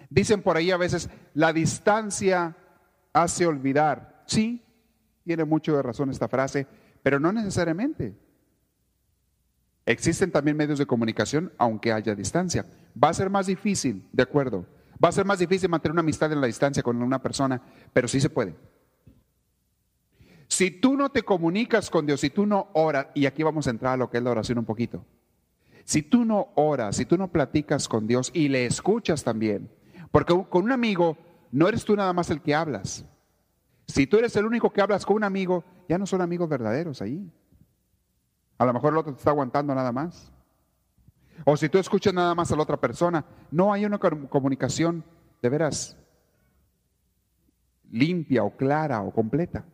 Dicen 0.08 0.40
por 0.40 0.56
ahí 0.56 0.70
a 0.70 0.78
veces, 0.78 1.10
la 1.34 1.52
distancia 1.52 2.56
hace 3.12 3.44
olvidar. 3.44 4.22
Sí, 4.24 4.64
tiene 5.22 5.44
mucho 5.44 5.76
de 5.76 5.82
razón 5.82 6.08
esta 6.08 6.28
frase, 6.28 6.66
pero 7.02 7.20
no 7.20 7.30
necesariamente. 7.30 8.16
Existen 9.84 10.32
también 10.32 10.56
medios 10.56 10.78
de 10.78 10.86
comunicación, 10.86 11.52
aunque 11.58 11.92
haya 11.92 12.14
distancia. 12.14 12.64
Va 12.96 13.10
a 13.10 13.14
ser 13.14 13.28
más 13.28 13.48
difícil, 13.48 14.08
de 14.12 14.22
acuerdo. 14.22 14.64
Va 15.04 15.10
a 15.10 15.12
ser 15.12 15.26
más 15.26 15.40
difícil 15.40 15.68
mantener 15.68 15.92
una 15.92 16.00
amistad 16.00 16.32
en 16.32 16.40
la 16.40 16.46
distancia 16.46 16.82
con 16.82 17.02
una 17.02 17.20
persona, 17.20 17.60
pero 17.92 18.08
sí 18.08 18.18
se 18.18 18.30
puede. 18.30 18.56
Si 20.48 20.70
tú 20.70 20.96
no 20.96 21.10
te 21.10 21.22
comunicas 21.22 21.90
con 21.90 22.06
Dios, 22.06 22.20
si 22.20 22.30
tú 22.30 22.46
no 22.46 22.68
oras, 22.72 23.08
y 23.14 23.26
aquí 23.26 23.42
vamos 23.42 23.66
a 23.66 23.70
entrar 23.70 23.94
a 23.94 23.96
lo 23.96 24.10
que 24.10 24.18
es 24.18 24.22
la 24.22 24.30
oración 24.30 24.58
un 24.58 24.64
poquito. 24.64 25.04
Si 25.84 26.02
tú 26.02 26.24
no 26.24 26.48
oras, 26.54 26.96
si 26.96 27.04
tú 27.04 27.18
no 27.18 27.28
platicas 27.28 27.88
con 27.88 28.06
Dios 28.06 28.30
y 28.34 28.48
le 28.48 28.66
escuchas 28.66 29.24
también, 29.24 29.70
porque 30.10 30.34
con 30.48 30.64
un 30.64 30.72
amigo 30.72 31.18
no 31.50 31.68
eres 31.68 31.84
tú 31.84 31.94
nada 31.96 32.12
más 32.12 32.30
el 32.30 32.40
que 32.40 32.54
hablas. 32.54 33.04
Si 33.86 34.06
tú 34.06 34.16
eres 34.16 34.34
el 34.36 34.46
único 34.46 34.72
que 34.72 34.80
hablas 34.80 35.04
con 35.04 35.16
un 35.16 35.24
amigo, 35.24 35.64
ya 35.88 35.98
no 35.98 36.06
son 36.06 36.20
amigos 36.20 36.48
verdaderos 36.48 37.02
ahí. 37.02 37.30
A 38.56 38.64
lo 38.64 38.72
mejor 38.72 38.92
el 38.92 38.98
otro 38.98 39.12
te 39.12 39.18
está 39.18 39.30
aguantando 39.30 39.74
nada 39.74 39.92
más. 39.92 40.32
O 41.44 41.56
si 41.56 41.68
tú 41.68 41.78
escuchas 41.78 42.14
nada 42.14 42.34
más 42.34 42.50
a 42.52 42.56
la 42.56 42.62
otra 42.62 42.80
persona, 42.80 43.24
no 43.50 43.72
hay 43.72 43.84
una 43.84 43.98
comunicación 43.98 45.04
de 45.42 45.48
veras 45.48 45.96
limpia 47.90 48.42
o 48.44 48.56
clara 48.56 49.02
o 49.02 49.12
completa. 49.12 49.64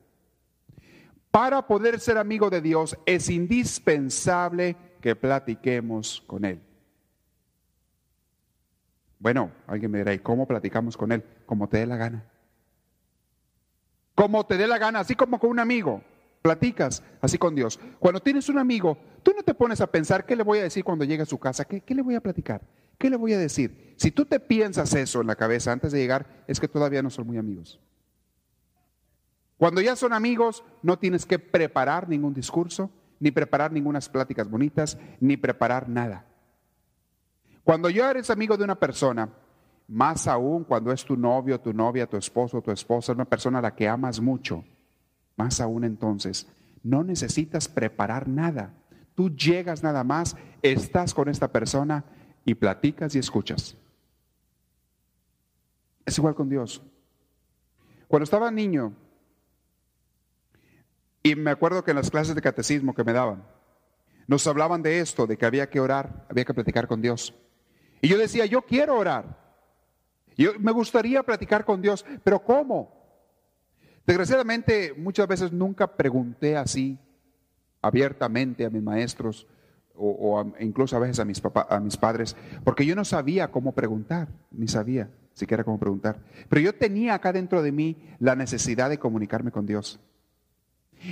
Para 1.31 1.67
poder 1.67 2.01
ser 2.01 2.19
amigo 2.19 2.51
de 2.51 2.61
Dios 2.61 2.99
es 3.07 3.31
indispensable 3.31 4.77
que 5.01 5.15
platiquemos 5.15 6.23
con 6.27 6.45
Él. 6.45 6.61
Bueno, 9.19 9.53
alguien 9.67 9.91
me 9.91 9.99
dirá, 9.99 10.13
¿y 10.13 10.19
cómo 10.19 10.47
platicamos 10.47 10.97
con 10.97 11.13
Él? 11.13 11.23
Como 11.47 11.69
te 11.69 11.79
dé 11.79 11.87
la 11.87 11.97
gana. 11.97 12.25
Como 14.15 14.45
te 14.45 14.57
dé 14.57 14.67
la 14.67 14.79
gana, 14.79 15.01
así 15.01 15.15
como 15.15 15.39
con 15.39 15.51
un 15.51 15.61
amigo. 15.61 16.03
Platicas 16.43 17.03
así 17.21 17.37
con 17.39 17.55
Dios. 17.55 17.79
Cuando 17.99 18.21
tienes 18.21 18.49
un 18.49 18.59
amigo, 18.59 18.97
tú 19.23 19.33
no 19.37 19.43
te 19.43 19.55
pones 19.55 19.81
a 19.83 19.87
pensar 19.87 20.25
qué 20.25 20.35
le 20.35 20.43
voy 20.43 20.59
a 20.59 20.63
decir 20.63 20.83
cuando 20.83 21.05
llegue 21.05 21.23
a 21.23 21.27
su 21.27 21.39
casa, 21.39 21.67
qué, 21.67 21.83
qué 21.83 21.95
le 21.95 22.03
voy 22.03 22.15
a 22.15 22.21
platicar, 22.21 22.63
qué 22.99 23.11
le 23.11 23.17
voy 23.17 23.35
a 23.35 23.39
decir. 23.39 23.95
Si 23.99 24.11
tú 24.11 24.25
te 24.25 24.41
piensas 24.41 24.95
eso 24.95 25.21
en 25.21 25.27
la 25.27 25.37
cabeza 25.37 25.71
antes 25.71 25.93
de 25.93 25.99
llegar, 25.99 26.45
es 26.47 26.59
que 26.59 26.69
todavía 26.69 27.03
no 27.03 27.11
son 27.11 27.27
muy 27.27 27.37
amigos. 27.37 27.79
Cuando 29.61 29.83
ya 29.83 29.95
son 29.95 30.15
amigos, 30.15 30.65
no 30.83 30.99
tienes 30.99 31.27
que 31.27 31.39
preparar 31.39 32.09
ningún 32.09 32.33
discurso, 32.33 32.89
ni 33.19 33.31
preparar 33.31 33.71
ninguna 33.71 34.01
pláticas 34.01 34.49
bonitas, 34.49 34.97
ni 35.21 35.37
preparar 35.37 35.87
nada. 35.87 36.25
Cuando 37.63 37.91
ya 37.91 38.11
eres 38.11 38.31
amigo 38.31 38.57
de 38.57 38.65
una 38.65 38.81
persona, 38.81 39.29
más 39.87 40.27
aún 40.27 40.65
cuando 40.65 40.91
es 40.93 41.05
tu 41.05 41.15
novio, 41.15 41.61
tu 41.61 41.75
novia, 41.75 42.07
tu 42.07 42.17
esposo, 42.17 42.63
tu 42.63 42.71
esposa, 42.71 43.13
una 43.13 43.27
persona 43.27 43.59
a 43.59 43.61
la 43.61 43.75
que 43.75 43.87
amas 43.87 44.19
mucho, 44.19 44.65
más 45.37 45.61
aún 45.61 45.85
entonces, 45.85 46.47
no 46.83 47.05
necesitas 47.05 47.69
preparar 47.69 48.29
nada. 48.29 48.73
Tú 49.15 49.29
llegas 49.29 49.83
nada 49.83 50.05
más, 50.05 50.39
estás 50.63 51.13
con 51.13 51.29
esta 51.29 51.49
persona 51.49 52.07
y 52.47 52.55
platicas 52.55 53.15
y 53.15 53.19
escuchas. 53.19 53.77
Es 56.07 56.17
igual 56.17 56.35
con 56.35 56.49
Dios. 56.49 56.81
Cuando 58.09 58.25
estaba 58.25 58.51
niño, 58.51 58.95
y 61.23 61.35
me 61.35 61.51
acuerdo 61.51 61.85
que 61.85 61.91
en 61.91 61.97
las 61.97 62.11
clases 62.11 62.35
de 62.35 62.43
catecismo 62.43 62.95
que 62.95 63.05
me 63.05 63.13
daban, 63.13 63.45
nos 64.27 64.47
hablaban 64.47 64.83
de 64.83 65.01
esto, 65.01 65.27
de 65.27 65.37
que 65.37 65.47
había 65.47 65.69
que 65.69 65.81
orar, 65.81 66.27
había 66.31 66.45
que 66.45 66.55
platicar 66.55 66.87
con 66.87 67.03
Dios. 67.03 67.35
Y 68.01 68.09
yo 68.09 68.17
decía, 68.17 68.47
yo 68.47 68.63
quiero 68.63 68.97
orar. 68.97 69.39
Yo 70.37 70.53
me 70.59 70.73
gustaría 70.73 71.23
platicar 71.23 71.65
con 71.65 71.83
Dios, 71.83 72.07
pero 72.25 72.43
¿cómo? 72.43 73.01
Desgraciadamente, 74.07 74.95
muchas 74.97 75.27
veces 75.27 75.53
nunca 75.53 75.97
pregunté 75.97 76.57
así 76.57 76.99
abiertamente 77.83 78.65
a 78.65 78.71
mis 78.71 78.83
maestros 78.83 79.47
o, 79.95 80.51
incluso 80.61 80.97
a 80.97 81.01
veces 81.01 81.19
a 81.19 81.25
mis, 81.25 81.43
a 81.69 81.81
mis 81.81 81.97
padres, 81.97 82.35
porque 82.65 82.87
yo 82.87 82.97
no 82.97 83.05
sabía 83.05 83.51
cómo 83.51 83.73
preguntar, 83.73 84.29
ni 84.51 84.67
sabía 84.67 85.11
siquiera 85.35 85.65
cómo 85.65 85.79
preguntar. 85.79 86.21
Pero 86.49 86.61
yo 86.61 86.75
tenía 86.75 87.15
acá 87.15 87.33
dentro 87.33 87.63
de 87.63 87.73
mí 87.73 87.97
la 88.19 88.37
necesidad 88.37 88.89
de 88.91 88.99
comunicarme 88.99 89.51
con 89.51 89.67
Dios. 89.67 90.01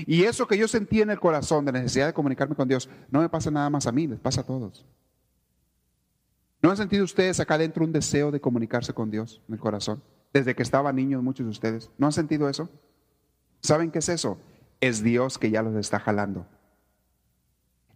Y 0.07 0.25
eso 0.25 0.47
que 0.47 0.59
yo 0.59 0.69
sentía 0.69 1.03
en 1.03 1.11
el 1.11 1.21
corazón 1.21 1.65
de 1.65 1.73
necesidad 1.73 2.07
de 2.07 2.13
comunicarme 2.13 2.55
con 2.55 2.69
Dios, 2.69 2.89
no 3.11 3.21
me 3.21 3.29
pasa 3.29 3.51
nada 3.51 3.71
más 3.71 3.87
a 3.87 3.93
mí, 3.93 4.07
les 4.07 4.21
pasa 4.21 4.43
a 4.43 4.45
todos. 4.45 4.87
¿No 6.61 6.71
han 6.71 6.77
sentido 6.77 7.05
ustedes 7.05 7.41
acá 7.41 7.57
dentro 7.57 7.85
un 7.85 7.93
deseo 7.93 8.31
de 8.31 8.41
comunicarse 8.41 8.93
con 8.93 9.11
Dios 9.11 9.41
en 9.49 9.55
el 9.55 9.61
corazón? 9.61 10.03
Desde 10.33 10.55
que 10.55 10.63
estaba 10.63 10.93
niño, 10.93 11.23
muchos 11.23 11.47
de 11.47 11.51
ustedes. 11.51 11.91
¿No 11.99 12.07
han 12.07 12.13
sentido 12.13 12.49
eso? 12.49 12.69
¿Saben 13.61 13.91
qué 13.91 14.01
es 14.01 14.09
eso? 14.09 14.39
Es 14.81 15.03
Dios 15.03 15.39
que 15.39 15.51
ya 15.51 15.63
los 15.63 15.75
está 15.77 15.99
jalando. 15.99 16.47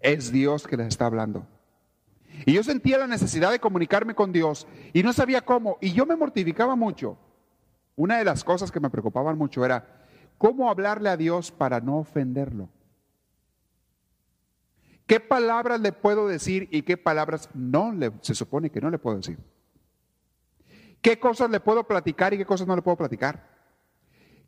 Es 0.00 0.32
Dios 0.32 0.66
que 0.66 0.76
les 0.76 0.88
está 0.88 1.06
hablando. 1.06 1.46
Y 2.46 2.54
yo 2.54 2.62
sentía 2.62 2.98
la 2.98 3.06
necesidad 3.06 3.50
de 3.50 3.60
comunicarme 3.60 4.14
con 4.14 4.32
Dios 4.32 4.66
y 4.92 5.02
no 5.02 5.12
sabía 5.12 5.42
cómo. 5.42 5.78
Y 5.80 5.92
yo 5.92 6.06
me 6.06 6.16
mortificaba 6.16 6.76
mucho. 6.76 7.18
Una 7.94 8.18
de 8.18 8.24
las 8.24 8.42
cosas 8.42 8.72
que 8.72 8.80
me 8.80 8.90
preocupaban 8.90 9.36
mucho 9.36 9.64
era 9.64 10.06
cómo 10.38 10.70
hablarle 10.70 11.08
a 11.08 11.16
Dios 11.16 11.50
para 11.50 11.80
no 11.80 11.98
ofenderlo. 11.98 12.68
¿Qué 15.06 15.20
palabras 15.20 15.80
le 15.80 15.92
puedo 15.92 16.28
decir 16.28 16.68
y 16.70 16.82
qué 16.82 16.96
palabras 16.96 17.50
no 17.54 17.92
le, 17.92 18.12
se 18.20 18.34
supone 18.34 18.70
que 18.70 18.80
no 18.80 18.90
le 18.90 18.98
puedo 18.98 19.16
decir? 19.16 19.38
¿Qué 21.00 21.18
cosas 21.18 21.50
le 21.50 21.60
puedo 21.60 21.84
platicar 21.84 22.32
y 22.32 22.38
qué 22.38 22.46
cosas 22.46 22.66
no 22.66 22.76
le 22.76 22.82
puedo 22.82 22.96
platicar? 22.96 23.46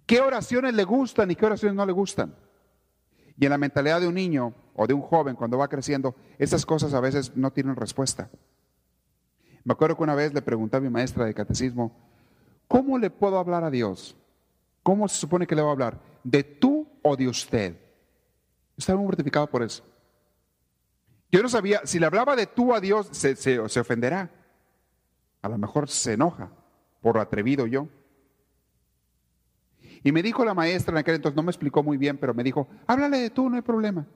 ¿Qué 0.07 0.21
oraciones 0.21 0.75
le 0.75 0.85
gustan 0.85 1.31
y 1.31 1.37
qué 1.37 1.47
oraciones 1.47 1.77
no 1.77 1.85
le 1.85 1.93
gustan? 1.93 2.35
Y 3.37 3.45
en 3.45 3.51
la 3.51 3.59
mentalidad 3.59 4.01
de 4.01 4.07
un 4.07 4.15
niño 4.15 4.55
o 4.75 4.87
de 4.87 4.95
un 4.95 5.03
joven 5.03 5.35
cuando 5.35 5.59
va 5.59 5.69
creciendo, 5.69 6.15
esas 6.39 6.65
cosas 6.65 6.95
a 6.95 7.01
veces 7.01 7.37
no 7.37 7.53
tienen 7.53 7.75
respuesta. 7.75 8.31
Me 9.65 9.73
acuerdo 9.73 9.97
que 9.97 10.03
una 10.03 10.15
vez 10.15 10.33
le 10.33 10.43
pregunté 10.43 10.77
a 10.77 10.81
mi 10.81 10.91
maestra 10.91 11.25
de 11.25 11.35
catecismo, 11.35 11.93
¿cómo 12.69 12.99
le 12.99 13.11
puedo 13.11 13.39
hablar 13.39 13.65
a 13.65 13.71
Dios? 13.71 14.17
¿Cómo 14.85 15.09
se 15.09 15.17
supone 15.17 15.49
que 15.49 15.57
le 15.57 15.63
voy 15.63 15.71
a 15.71 15.73
hablar? 15.73 16.01
¿De 16.23 16.45
tú 16.45 16.87
o 17.03 17.17
de 17.17 17.27
usted? 17.27 17.77
Estaba 18.77 18.99
muy 18.99 19.07
mortificado 19.07 19.49
por 19.49 19.65
eso. 19.65 19.83
Yo 21.33 21.43
no 21.43 21.49
sabía, 21.49 21.81
si 21.83 21.99
le 21.99 22.07
hablaba 22.07 22.37
de 22.37 22.47
tú 22.47 22.73
a 22.73 22.81
Dios, 22.81 23.09
se, 23.11 23.35
se 23.35 23.59
ofenderá. 23.59 24.31
A 25.43 25.49
lo 25.49 25.59
mejor 25.59 25.89
se 25.89 26.13
enoja 26.13 26.49
por 27.01 27.19
atrevido 27.19 27.67
yo. 27.67 27.89
Y 30.05 30.13
me 30.13 30.23
dijo 30.23 30.45
la 30.45 30.55
maestra 30.55 30.93
en 30.93 30.99
aquel 30.99 31.15
entonces, 31.17 31.35
no 31.35 31.43
me 31.43 31.51
explicó 31.51 31.83
muy 31.83 31.97
bien, 31.97 32.19
pero 32.19 32.35
me 32.35 32.45
dijo, 32.45 32.69
háblale 32.87 33.19
de 33.19 33.31
tú, 33.31 33.49
no 33.49 33.57
hay 33.57 33.63
problema. 33.63 34.07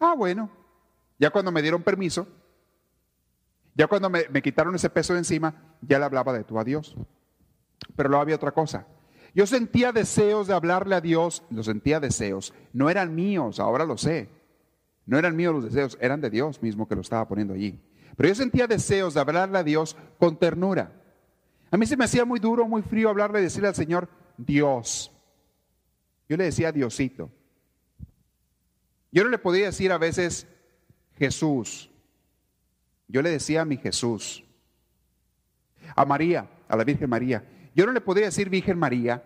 Ah, 0.00 0.14
bueno. 0.16 0.50
Ya 1.18 1.30
cuando 1.30 1.52
me 1.52 1.62
dieron 1.62 1.82
permiso, 1.82 2.26
ya 3.74 3.86
cuando 3.86 4.10
me, 4.10 4.26
quitaron 4.42 4.74
ese 4.74 4.90
peso 4.90 5.12
de 5.12 5.20
encima, 5.20 5.54
ya 5.80 6.00
le 6.00 6.04
hablaba 6.04 6.32
de 6.32 6.42
tú 6.42 6.58
a 6.58 6.64
Dios. 6.64 6.96
Pero 7.94 8.08
luego 8.08 8.22
había 8.22 8.34
otra 8.34 8.50
cosa. 8.50 8.86
Yo 9.34 9.46
sentía 9.46 9.92
deseos 9.92 10.46
de 10.46 10.54
hablarle 10.54 10.94
a 10.94 11.00
Dios, 11.00 11.44
lo 11.50 11.62
sentía 11.62 12.00
deseos. 12.00 12.54
No 12.72 12.90
eran 12.90 13.14
míos, 13.14 13.60
ahora 13.60 13.84
lo 13.84 13.96
sé. 13.98 14.28
No 15.06 15.18
eran 15.18 15.36
míos 15.36 15.54
los 15.54 15.64
deseos, 15.64 15.96
eran 16.00 16.20
de 16.20 16.30
Dios 16.30 16.62
mismo 16.62 16.88
que 16.88 16.94
lo 16.94 17.00
estaba 17.00 17.26
poniendo 17.26 17.54
allí. 17.54 17.80
Pero 18.16 18.28
yo 18.28 18.34
sentía 18.34 18.66
deseos 18.66 19.14
de 19.14 19.20
hablarle 19.20 19.58
a 19.58 19.64
Dios 19.64 19.96
con 20.18 20.36
ternura. 20.36 20.92
A 21.70 21.76
mí 21.76 21.86
se 21.86 21.96
me 21.96 22.04
hacía 22.04 22.24
muy 22.24 22.40
duro, 22.40 22.66
muy 22.66 22.82
frío 22.82 23.08
hablarle 23.08 23.40
decirle 23.40 23.68
al 23.68 23.74
Señor, 23.74 24.08
Dios. 24.36 25.12
Yo 26.28 26.36
le 26.36 26.44
decía 26.44 26.72
Diosito. 26.72 27.30
Yo 29.10 29.24
no 29.24 29.30
le 29.30 29.38
podía 29.38 29.66
decir 29.66 29.92
a 29.92 29.98
veces 29.98 30.46
Jesús. 31.16 31.90
Yo 33.08 33.22
le 33.22 33.30
decía 33.30 33.62
a 33.62 33.64
mi 33.64 33.76
Jesús. 33.76 34.44
A 35.96 36.04
María, 36.04 36.48
a 36.68 36.76
la 36.76 36.84
Virgen 36.84 37.08
María. 37.08 37.44
Yo 37.78 37.86
no 37.86 37.92
le 37.92 38.00
podía 38.00 38.24
decir 38.24 38.50
Virgen 38.50 38.76
María. 38.76 39.22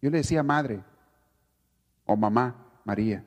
Yo 0.00 0.08
le 0.08 0.16
decía 0.16 0.42
Madre 0.42 0.82
o 2.06 2.16
Mamá 2.16 2.80
María. 2.82 3.26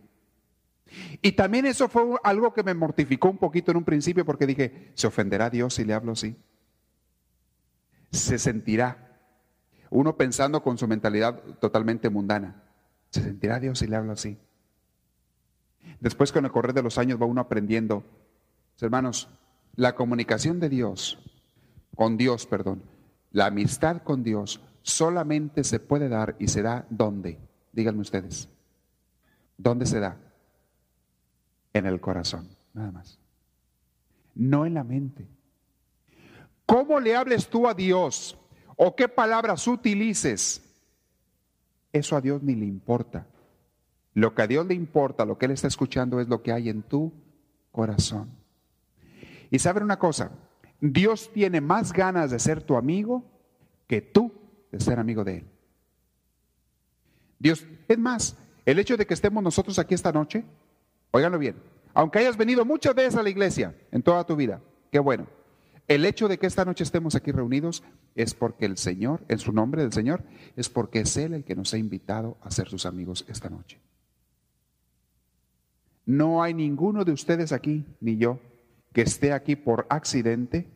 Y 1.22 1.34
también 1.34 1.68
eso 1.68 1.88
fue 1.88 2.18
algo 2.24 2.52
que 2.52 2.64
me 2.64 2.74
mortificó 2.74 3.30
un 3.30 3.38
poquito 3.38 3.70
en 3.70 3.78
un 3.78 3.84
principio 3.84 4.26
porque 4.26 4.48
dije, 4.48 4.92
¿se 4.96 5.06
ofenderá 5.06 5.52
Dios 5.52 5.76
si 5.76 5.86
le 5.86 5.94
hablo 5.94 6.14
así? 6.14 6.36
Se 8.10 8.40
sentirá 8.40 9.16
uno 9.92 10.18
pensando 10.18 10.64
con 10.64 10.80
su 10.80 10.88
mentalidad 10.88 11.44
totalmente 11.60 12.10
mundana. 12.10 12.64
¿Se 13.12 13.22
sentirá 13.22 13.60
Dios 13.60 13.78
si 13.78 13.86
le 13.86 13.96
hablo 13.96 14.14
así? 14.14 14.40
Después 16.00 16.32
con 16.32 16.46
el 16.46 16.52
correr 16.52 16.74
de 16.74 16.82
los 16.82 16.98
años 16.98 17.22
va 17.22 17.28
uno 17.28 17.42
aprendiendo, 17.42 18.04
hermanos, 18.82 19.30
la 19.76 19.94
comunicación 19.94 20.60
de 20.60 20.70
Dios, 20.70 21.20
con 21.96 22.18
Dios, 22.18 22.48
perdón, 22.48 22.82
la 23.32 23.48
amistad 23.48 24.02
con 24.04 24.24
Dios 24.24 24.62
solamente 24.82 25.64
se 25.64 25.80
puede 25.80 26.10
dar 26.10 26.36
y 26.40 26.48
se 26.48 26.62
da 26.62 26.86
¿dónde? 26.90 27.40
Díganme 27.72 28.02
ustedes. 28.02 28.50
¿Dónde 29.58 29.86
se 29.86 30.00
da? 30.00 30.18
En 31.74 31.86
el 31.86 32.00
corazón, 32.00 32.50
nada 32.74 32.92
más. 32.92 33.20
No 34.36 34.66
en 34.66 34.74
la 34.74 34.84
mente. 34.84 35.28
¿Cómo 36.66 37.00
le 37.00 37.16
hables 37.16 37.50
tú 37.50 37.68
a 37.68 37.74
Dios? 37.74 38.40
o 38.82 38.96
qué 38.96 39.10
palabras 39.10 39.68
utilices, 39.68 40.62
eso 41.92 42.16
a 42.16 42.22
Dios 42.22 42.42
ni 42.42 42.56
le 42.56 42.66
importa. 42.66 43.28
Lo 44.14 44.34
que 44.34 44.42
a 44.42 44.48
Dios 44.48 44.66
le 44.68 44.74
importa, 44.74 45.26
lo 45.26 45.38
que 45.38 45.48
Él 45.48 45.52
está 45.52 45.68
escuchando 45.68 46.22
es 46.22 46.30
lo 46.30 46.42
que 46.42 46.54
hay 46.54 46.70
en 46.70 46.84
tu 46.84 47.12
corazón. 47.74 48.30
Y 49.52 49.60
saben 49.60 49.84
una 49.84 50.00
cosa, 50.00 50.32
Dios 50.82 51.30
tiene 51.34 51.62
más 51.62 51.92
ganas 51.92 52.32
de 52.32 52.40
ser 52.40 52.62
tu 52.62 52.76
amigo 52.76 53.24
que 53.88 54.02
tú 54.02 54.32
de 54.72 54.80
ser 54.80 55.00
amigo 55.00 55.24
de 55.24 55.38
Él. 55.38 55.46
Dios, 57.40 57.66
es 57.88 57.98
más, 57.98 58.38
el 58.66 58.80
hecho 58.80 58.98
de 58.98 59.06
que 59.06 59.14
estemos 59.14 59.42
nosotros 59.42 59.80
aquí 59.80 59.94
esta 59.94 60.12
noche, 60.12 60.44
óiganlo 61.12 61.40
bien, 61.40 61.56
aunque 61.94 62.20
hayas 62.20 62.38
venido 62.38 62.66
muchas 62.66 62.94
veces 62.94 63.16
a 63.16 63.24
la 63.24 63.30
iglesia 63.30 63.76
en 63.92 64.04
toda 64.04 64.26
tu 64.26 64.36
vida, 64.36 64.62
qué 64.92 65.00
bueno. 65.00 65.28
El 65.88 66.06
hecho 66.06 66.28
de 66.28 66.38
que 66.38 66.46
esta 66.46 66.66
noche 66.66 66.84
estemos 66.84 67.16
aquí 67.16 67.32
reunidos 67.32 67.84
es 68.14 68.36
porque 68.36 68.66
el 68.66 68.78
Señor, 68.78 69.26
en 69.28 69.40
su 69.40 69.52
nombre 69.52 69.82
del 69.82 69.92
Señor, 69.92 70.24
es 70.56 70.70
porque 70.70 71.00
es 71.00 71.18
Él 71.18 71.34
el 71.34 71.44
que 71.44 71.56
nos 71.56 71.74
ha 71.74 71.80
invitado 71.80 72.38
a 72.44 72.52
ser 72.52 72.70
sus 72.70 72.86
amigos 72.86 73.26
esta 73.28 73.50
noche. 73.50 73.80
No 76.06 76.44
hay 76.44 76.54
ninguno 76.54 77.06
de 77.06 77.12
ustedes 77.12 77.52
aquí, 77.52 77.86
ni 78.02 78.18
yo, 78.18 78.40
que 78.94 79.02
esté 79.02 79.34
aquí 79.34 79.56
por 79.56 79.86
accidente, 79.90 80.70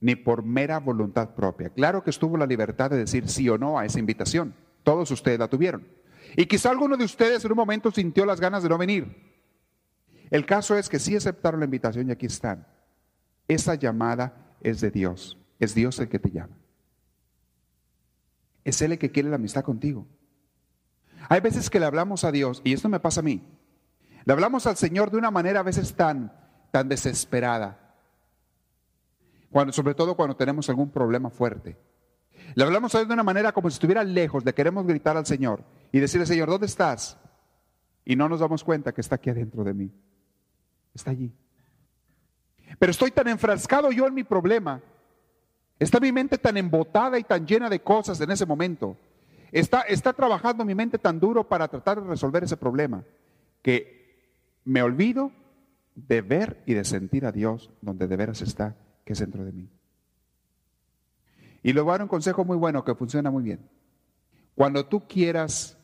ni 0.00 0.16
por 0.16 0.42
mera 0.42 0.78
voluntad 0.78 1.34
propia. 1.34 1.70
Claro 1.70 2.02
que 2.02 2.10
estuvo 2.10 2.36
la 2.36 2.46
libertad 2.46 2.90
de 2.90 2.96
decir 2.96 3.28
sí 3.28 3.48
o 3.48 3.58
no 3.58 3.78
a 3.78 3.84
esa 3.84 3.98
invitación. 3.98 4.54
Todos 4.82 5.10
ustedes 5.10 5.38
la 5.38 5.48
tuvieron. 5.48 5.86
Y 6.36 6.46
quizá 6.46 6.70
alguno 6.70 6.96
de 6.96 7.04
ustedes 7.04 7.44
en 7.44 7.52
un 7.52 7.56
momento 7.56 7.90
sintió 7.90 8.24
las 8.24 8.40
ganas 8.40 8.62
de 8.62 8.68
no 8.68 8.78
venir. 8.78 9.30
El 10.30 10.46
caso 10.46 10.76
es 10.76 10.88
que 10.88 10.98
sí 10.98 11.16
aceptaron 11.16 11.60
la 11.60 11.66
invitación 11.66 12.08
y 12.08 12.12
aquí 12.12 12.26
están. 12.26 12.66
Esa 13.48 13.74
llamada 13.74 14.54
es 14.60 14.80
de 14.80 14.90
Dios. 14.90 15.36
Es 15.58 15.74
Dios 15.74 15.98
el 15.98 16.08
que 16.08 16.18
te 16.18 16.30
llama. 16.30 16.56
Es 18.64 18.80
Él 18.80 18.92
el 18.92 18.98
que 18.98 19.10
quiere 19.10 19.28
la 19.28 19.36
amistad 19.36 19.64
contigo. 19.64 20.06
Hay 21.28 21.40
veces 21.40 21.68
que 21.68 21.80
le 21.80 21.86
hablamos 21.86 22.24
a 22.24 22.32
Dios, 22.32 22.62
y 22.64 22.72
esto 22.72 22.88
me 22.88 23.00
pasa 23.00 23.20
a 23.20 23.24
mí. 23.24 23.42
Le 24.24 24.32
hablamos 24.32 24.66
al 24.66 24.76
Señor 24.76 25.10
de 25.10 25.18
una 25.18 25.30
manera 25.30 25.60
a 25.60 25.64
veces 25.64 25.94
tan, 25.94 26.32
tan 26.70 26.88
desesperada. 26.88 27.78
Sobre 29.70 29.94
todo 29.94 30.14
cuando 30.14 30.36
tenemos 30.36 30.68
algún 30.68 30.90
problema 30.90 31.30
fuerte. 31.30 31.76
Le 32.54 32.64
hablamos 32.64 32.94
a 32.94 32.98
Dios 32.98 33.08
de 33.08 33.14
una 33.14 33.22
manera 33.22 33.52
como 33.52 33.68
si 33.70 33.74
estuviera 33.74 34.02
lejos, 34.04 34.44
le 34.44 34.54
queremos 34.54 34.86
gritar 34.86 35.16
al 35.16 35.26
Señor 35.26 35.62
y 35.92 36.00
decirle, 36.00 36.26
Señor, 36.26 36.48
¿dónde 36.48 36.66
estás? 36.66 37.16
Y 38.04 38.16
no 38.16 38.28
nos 38.28 38.40
damos 38.40 38.64
cuenta 38.64 38.92
que 38.92 39.00
está 39.00 39.16
aquí 39.16 39.30
adentro 39.30 39.62
de 39.64 39.74
mí. 39.74 39.90
Está 40.94 41.10
allí. 41.10 41.32
Pero 42.78 42.90
estoy 42.90 43.10
tan 43.10 43.28
enfrascado 43.28 43.90
yo 43.90 44.06
en 44.06 44.14
mi 44.14 44.24
problema. 44.24 44.80
Está 45.78 46.00
mi 46.00 46.12
mente 46.12 46.38
tan 46.38 46.56
embotada 46.56 47.18
y 47.18 47.24
tan 47.24 47.46
llena 47.46 47.68
de 47.68 47.80
cosas 47.80 48.20
en 48.20 48.30
ese 48.30 48.46
momento. 48.46 48.96
Está, 49.52 49.82
está 49.82 50.12
trabajando 50.12 50.64
mi 50.64 50.74
mente 50.74 50.98
tan 50.98 51.18
duro 51.18 51.48
para 51.48 51.68
tratar 51.68 52.00
de 52.02 52.08
resolver 52.08 52.44
ese 52.44 52.56
problema 52.56 53.04
que 53.62 54.00
me 54.64 54.82
olvido 54.82 55.32
de 56.08 56.22
ver 56.22 56.62
y 56.66 56.74
de 56.74 56.84
sentir 56.84 57.26
a 57.26 57.32
Dios 57.32 57.70
donde 57.80 58.06
de 58.06 58.16
veras 58.16 58.42
está, 58.42 58.76
que 59.04 59.12
es 59.12 59.18
dentro 59.18 59.44
de 59.44 59.52
mí. 59.52 59.68
Y 61.62 61.72
le 61.72 61.80
voy 61.80 61.92
dar 61.92 62.02
un 62.02 62.08
consejo 62.08 62.44
muy 62.44 62.56
bueno 62.56 62.84
que 62.84 62.94
funciona 62.94 63.30
muy 63.30 63.42
bien. 63.42 63.68
Cuando 64.54 64.86
tú 64.86 65.06
quieras, 65.06 65.78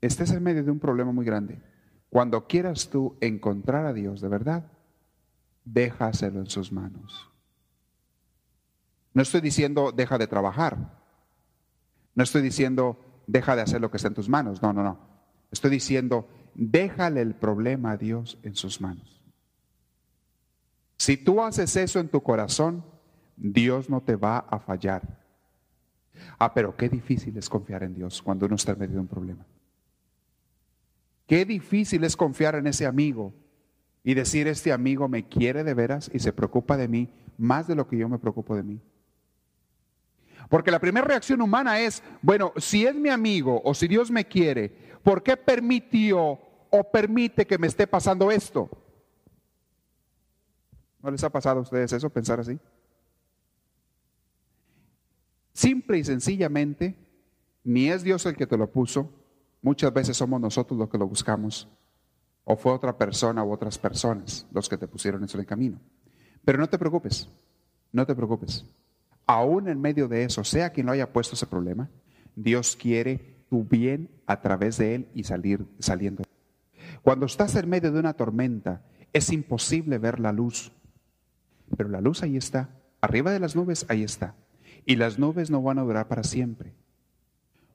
estés 0.00 0.30
en 0.30 0.42
medio 0.42 0.64
de 0.64 0.70
un 0.70 0.78
problema 0.78 1.12
muy 1.12 1.24
grande, 1.24 1.60
cuando 2.08 2.46
quieras 2.46 2.90
tú 2.90 3.16
encontrar 3.20 3.86
a 3.86 3.92
Dios 3.92 4.20
de 4.20 4.28
verdad, 4.28 4.70
déjaselo 5.64 6.40
en 6.40 6.46
sus 6.46 6.72
manos. 6.72 7.30
No 9.12 9.22
estoy 9.22 9.40
diciendo 9.40 9.92
deja 9.92 10.18
de 10.18 10.26
trabajar. 10.26 11.00
No 12.14 12.22
estoy 12.22 12.42
diciendo 12.42 12.98
deja 13.26 13.56
de 13.56 13.62
hacer 13.62 13.80
lo 13.80 13.90
que 13.90 13.96
está 13.96 14.08
en 14.08 14.14
tus 14.14 14.28
manos. 14.28 14.62
No, 14.62 14.72
no, 14.72 14.82
no. 14.82 14.98
Estoy 15.50 15.70
diciendo 15.70 16.28
déjale 16.60 17.22
el 17.22 17.34
problema 17.34 17.92
a 17.92 17.96
Dios 17.96 18.38
en 18.42 18.54
sus 18.54 18.82
manos. 18.82 19.24
Si 20.98 21.16
tú 21.16 21.42
haces 21.42 21.74
eso 21.76 21.98
en 21.98 22.08
tu 22.08 22.22
corazón, 22.22 22.84
Dios 23.34 23.88
no 23.88 24.02
te 24.02 24.14
va 24.14 24.40
a 24.40 24.58
fallar. 24.58 25.18
Ah, 26.38 26.52
pero 26.52 26.76
qué 26.76 26.90
difícil 26.90 27.34
es 27.38 27.48
confiar 27.48 27.82
en 27.82 27.94
Dios 27.94 28.20
cuando 28.20 28.44
uno 28.44 28.56
está 28.56 28.72
en 28.72 28.78
medio 28.78 28.96
de 28.96 29.00
un 29.00 29.08
problema. 29.08 29.46
Qué 31.26 31.46
difícil 31.46 32.04
es 32.04 32.14
confiar 32.14 32.54
en 32.56 32.66
ese 32.66 32.84
amigo 32.84 33.32
y 34.04 34.12
decir, 34.12 34.46
este 34.46 34.70
amigo 34.70 35.08
me 35.08 35.26
quiere 35.26 35.64
de 35.64 35.72
veras 35.72 36.10
y 36.12 36.18
se 36.18 36.34
preocupa 36.34 36.76
de 36.76 36.88
mí 36.88 37.08
más 37.38 37.68
de 37.68 37.74
lo 37.74 37.88
que 37.88 37.96
yo 37.96 38.06
me 38.06 38.18
preocupo 38.18 38.54
de 38.54 38.64
mí. 38.64 38.80
Porque 40.50 40.70
la 40.70 40.80
primera 40.80 41.06
reacción 41.06 41.40
humana 41.40 41.80
es, 41.80 42.02
bueno, 42.20 42.52
si 42.58 42.84
es 42.84 42.94
mi 42.94 43.08
amigo 43.08 43.62
o 43.64 43.72
si 43.72 43.88
Dios 43.88 44.10
me 44.10 44.26
quiere, 44.26 44.68
¿por 45.02 45.22
qué 45.22 45.38
permitió 45.38 46.38
o 46.70 46.84
permite 46.84 47.46
que 47.46 47.58
me 47.58 47.66
esté 47.66 47.86
pasando 47.86 48.30
esto? 48.30 48.70
¿No 51.02 51.10
les 51.10 51.24
ha 51.24 51.30
pasado 51.30 51.60
a 51.60 51.62
ustedes 51.62 51.92
eso, 51.92 52.10
pensar 52.10 52.40
así? 52.40 52.58
Simple 55.52 55.98
y 55.98 56.04
sencillamente, 56.04 56.96
ni 57.64 57.90
es 57.90 58.02
Dios 58.02 58.24
el 58.26 58.36
que 58.36 58.46
te 58.46 58.56
lo 58.56 58.70
puso, 58.70 59.10
muchas 59.62 59.92
veces 59.92 60.16
somos 60.16 60.40
nosotros 60.40 60.78
los 60.78 60.88
que 60.88 60.98
lo 60.98 61.06
buscamos, 61.06 61.68
o 62.44 62.56
fue 62.56 62.72
otra 62.72 62.96
persona 62.96 63.44
u 63.44 63.52
otras 63.52 63.78
personas 63.78 64.46
los 64.52 64.68
que 64.68 64.78
te 64.78 64.88
pusieron 64.88 65.24
eso 65.24 65.36
en 65.36 65.40
el 65.40 65.46
camino. 65.46 65.80
Pero 66.44 66.58
no 66.58 66.68
te 66.68 66.78
preocupes, 66.78 67.28
no 67.92 68.06
te 68.06 68.14
preocupes. 68.14 68.64
Aún 69.26 69.68
en 69.68 69.80
medio 69.80 70.08
de 70.08 70.24
eso, 70.24 70.44
sea 70.44 70.70
quien 70.70 70.86
lo 70.86 70.92
haya 70.92 71.12
puesto 71.12 71.34
ese 71.34 71.46
problema, 71.46 71.90
Dios 72.34 72.76
quiere 72.76 73.44
tu 73.48 73.64
bien 73.64 74.10
a 74.26 74.40
través 74.40 74.78
de 74.78 74.94
él 74.94 75.08
y 75.14 75.24
salir 75.24 75.66
saliendo. 75.78 76.22
Cuando 77.02 77.26
estás 77.26 77.56
en 77.56 77.68
medio 77.68 77.92
de 77.92 78.00
una 78.00 78.14
tormenta, 78.14 78.82
es 79.12 79.32
imposible 79.32 79.98
ver 79.98 80.20
la 80.20 80.32
luz. 80.32 80.72
Pero 81.76 81.88
la 81.88 82.00
luz 82.00 82.22
ahí 82.22 82.36
está, 82.36 82.70
arriba 83.00 83.30
de 83.30 83.40
las 83.40 83.56
nubes 83.56 83.86
ahí 83.88 84.02
está. 84.02 84.34
Y 84.84 84.96
las 84.96 85.18
nubes 85.18 85.50
no 85.50 85.62
van 85.62 85.78
a 85.78 85.82
durar 85.82 86.08
para 86.08 86.22
siempre. 86.22 86.74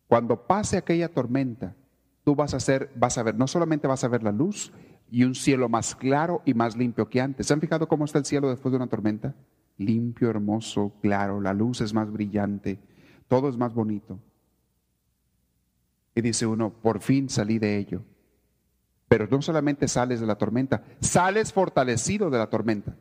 Cuando 0.08 0.46
pase 0.48 0.78
aquella 0.78 1.10
tormenta, 1.10 1.76
tú 2.24 2.36
vas 2.36 2.54
a 2.54 2.60
ser, 2.60 2.92
vas 2.96 3.18
a 3.18 3.24
ver, 3.24 3.36
no 3.36 3.48
solamente 3.48 3.88
vas 3.88 4.04
a 4.04 4.08
ver 4.08 4.24
la 4.24 4.32
luz 4.32 4.72
y 5.10 5.24
un 5.24 5.36
cielo 5.36 5.70
más 5.70 5.96
claro 5.96 6.42
y 6.46 6.54
más 6.54 6.76
limpio 6.76 7.10
que 7.10 7.22
antes. 7.22 7.48
¿Se 7.48 7.54
han 7.54 7.62
fijado 7.62 7.88
cómo 7.88 8.06
está 8.06 8.20
el 8.20 8.26
cielo 8.26 8.50
después 8.50 8.72
de 8.72 8.78
una 8.78 8.88
tormenta? 8.88 9.36
Limpio, 9.78 10.30
hermoso, 10.30 10.94
claro, 11.02 11.42
la 11.42 11.54
luz 11.54 11.82
es 11.82 11.94
más 11.94 12.12
brillante, 12.12 12.80
todo 13.28 13.50
es 13.50 13.58
más 13.58 13.74
bonito. 13.74 14.20
Y 16.16 16.22
dice 16.22 16.46
uno, 16.46 16.72
por 16.72 17.02
fin 17.02 17.30
salí 17.30 17.60
de 17.60 17.78
ello. 17.78 18.04
Pero 19.16 19.30
no 19.32 19.42
solamente 19.42 19.88
sales 19.88 20.20
de 20.20 20.28
la 20.28 20.36
tormenta, 20.36 20.84
sales 21.00 21.54
fortalecido 21.54 22.30
de 22.30 22.38
la 22.38 22.50
tormenta. 22.50 22.98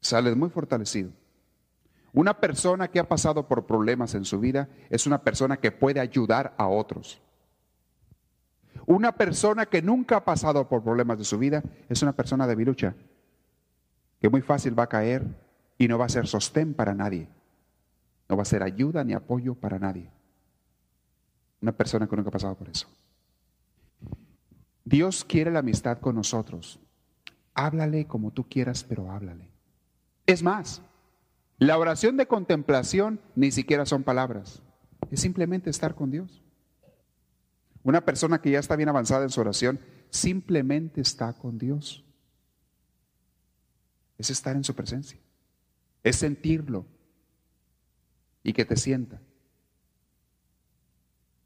Sales 0.00 0.34
muy 0.34 0.48
fortalecido. 0.48 1.10
Una 2.14 2.40
persona 2.40 2.88
que 2.88 2.98
ha 2.98 3.06
pasado 3.06 3.46
por 3.46 3.66
problemas 3.66 4.14
en 4.14 4.24
su 4.24 4.40
vida 4.40 4.70
es 4.88 5.06
una 5.06 5.22
persona 5.22 5.58
que 5.58 5.70
puede 5.70 6.00
ayudar 6.00 6.54
a 6.56 6.66
otros. 6.66 7.20
Una 8.86 9.12
persona 9.12 9.66
que 9.66 9.82
nunca 9.82 10.16
ha 10.16 10.24
pasado 10.24 10.66
por 10.66 10.82
problemas 10.82 11.18
de 11.18 11.24
su 11.24 11.36
vida 11.36 11.62
es 11.90 12.00
una 12.00 12.12
persona 12.12 12.46
de 12.46 12.52
debilucha, 12.52 12.94
que 14.18 14.30
muy 14.30 14.40
fácil 14.40 14.78
va 14.78 14.84
a 14.84 14.88
caer 14.88 15.26
y 15.76 15.88
no 15.88 15.98
va 15.98 16.06
a 16.06 16.08
ser 16.08 16.26
sostén 16.26 16.72
para 16.72 16.94
nadie. 16.94 17.28
No 18.30 18.36
va 18.38 18.44
a 18.44 18.46
ser 18.46 18.62
ayuda 18.62 19.04
ni 19.04 19.12
apoyo 19.12 19.54
para 19.56 19.78
nadie. 19.78 20.10
Una 21.60 21.72
persona 21.72 22.06
que 22.06 22.16
nunca 22.16 22.30
ha 22.30 22.32
pasado 22.32 22.54
por 22.54 22.70
eso. 22.70 22.88
Dios 24.90 25.24
quiere 25.24 25.52
la 25.52 25.60
amistad 25.60 26.00
con 26.00 26.16
nosotros. 26.16 26.80
Háblale 27.54 28.08
como 28.08 28.32
tú 28.32 28.48
quieras, 28.48 28.82
pero 28.82 29.08
háblale. 29.08 29.48
Es 30.26 30.42
más, 30.42 30.82
la 31.58 31.78
oración 31.78 32.16
de 32.16 32.26
contemplación 32.26 33.20
ni 33.36 33.52
siquiera 33.52 33.86
son 33.86 34.02
palabras, 34.02 34.62
es 35.12 35.20
simplemente 35.20 35.70
estar 35.70 35.94
con 35.94 36.10
Dios. 36.10 36.42
Una 37.84 38.04
persona 38.04 38.40
que 38.40 38.50
ya 38.50 38.58
está 38.58 38.74
bien 38.74 38.88
avanzada 38.88 39.22
en 39.22 39.30
su 39.30 39.40
oración 39.40 39.78
simplemente 40.10 41.00
está 41.00 41.34
con 41.34 41.56
Dios. 41.56 42.04
Es 44.18 44.28
estar 44.28 44.56
en 44.56 44.64
su 44.64 44.74
presencia, 44.74 45.20
es 46.02 46.16
sentirlo 46.16 46.84
y 48.42 48.52
que 48.52 48.64
te 48.64 48.76
sienta. 48.76 49.20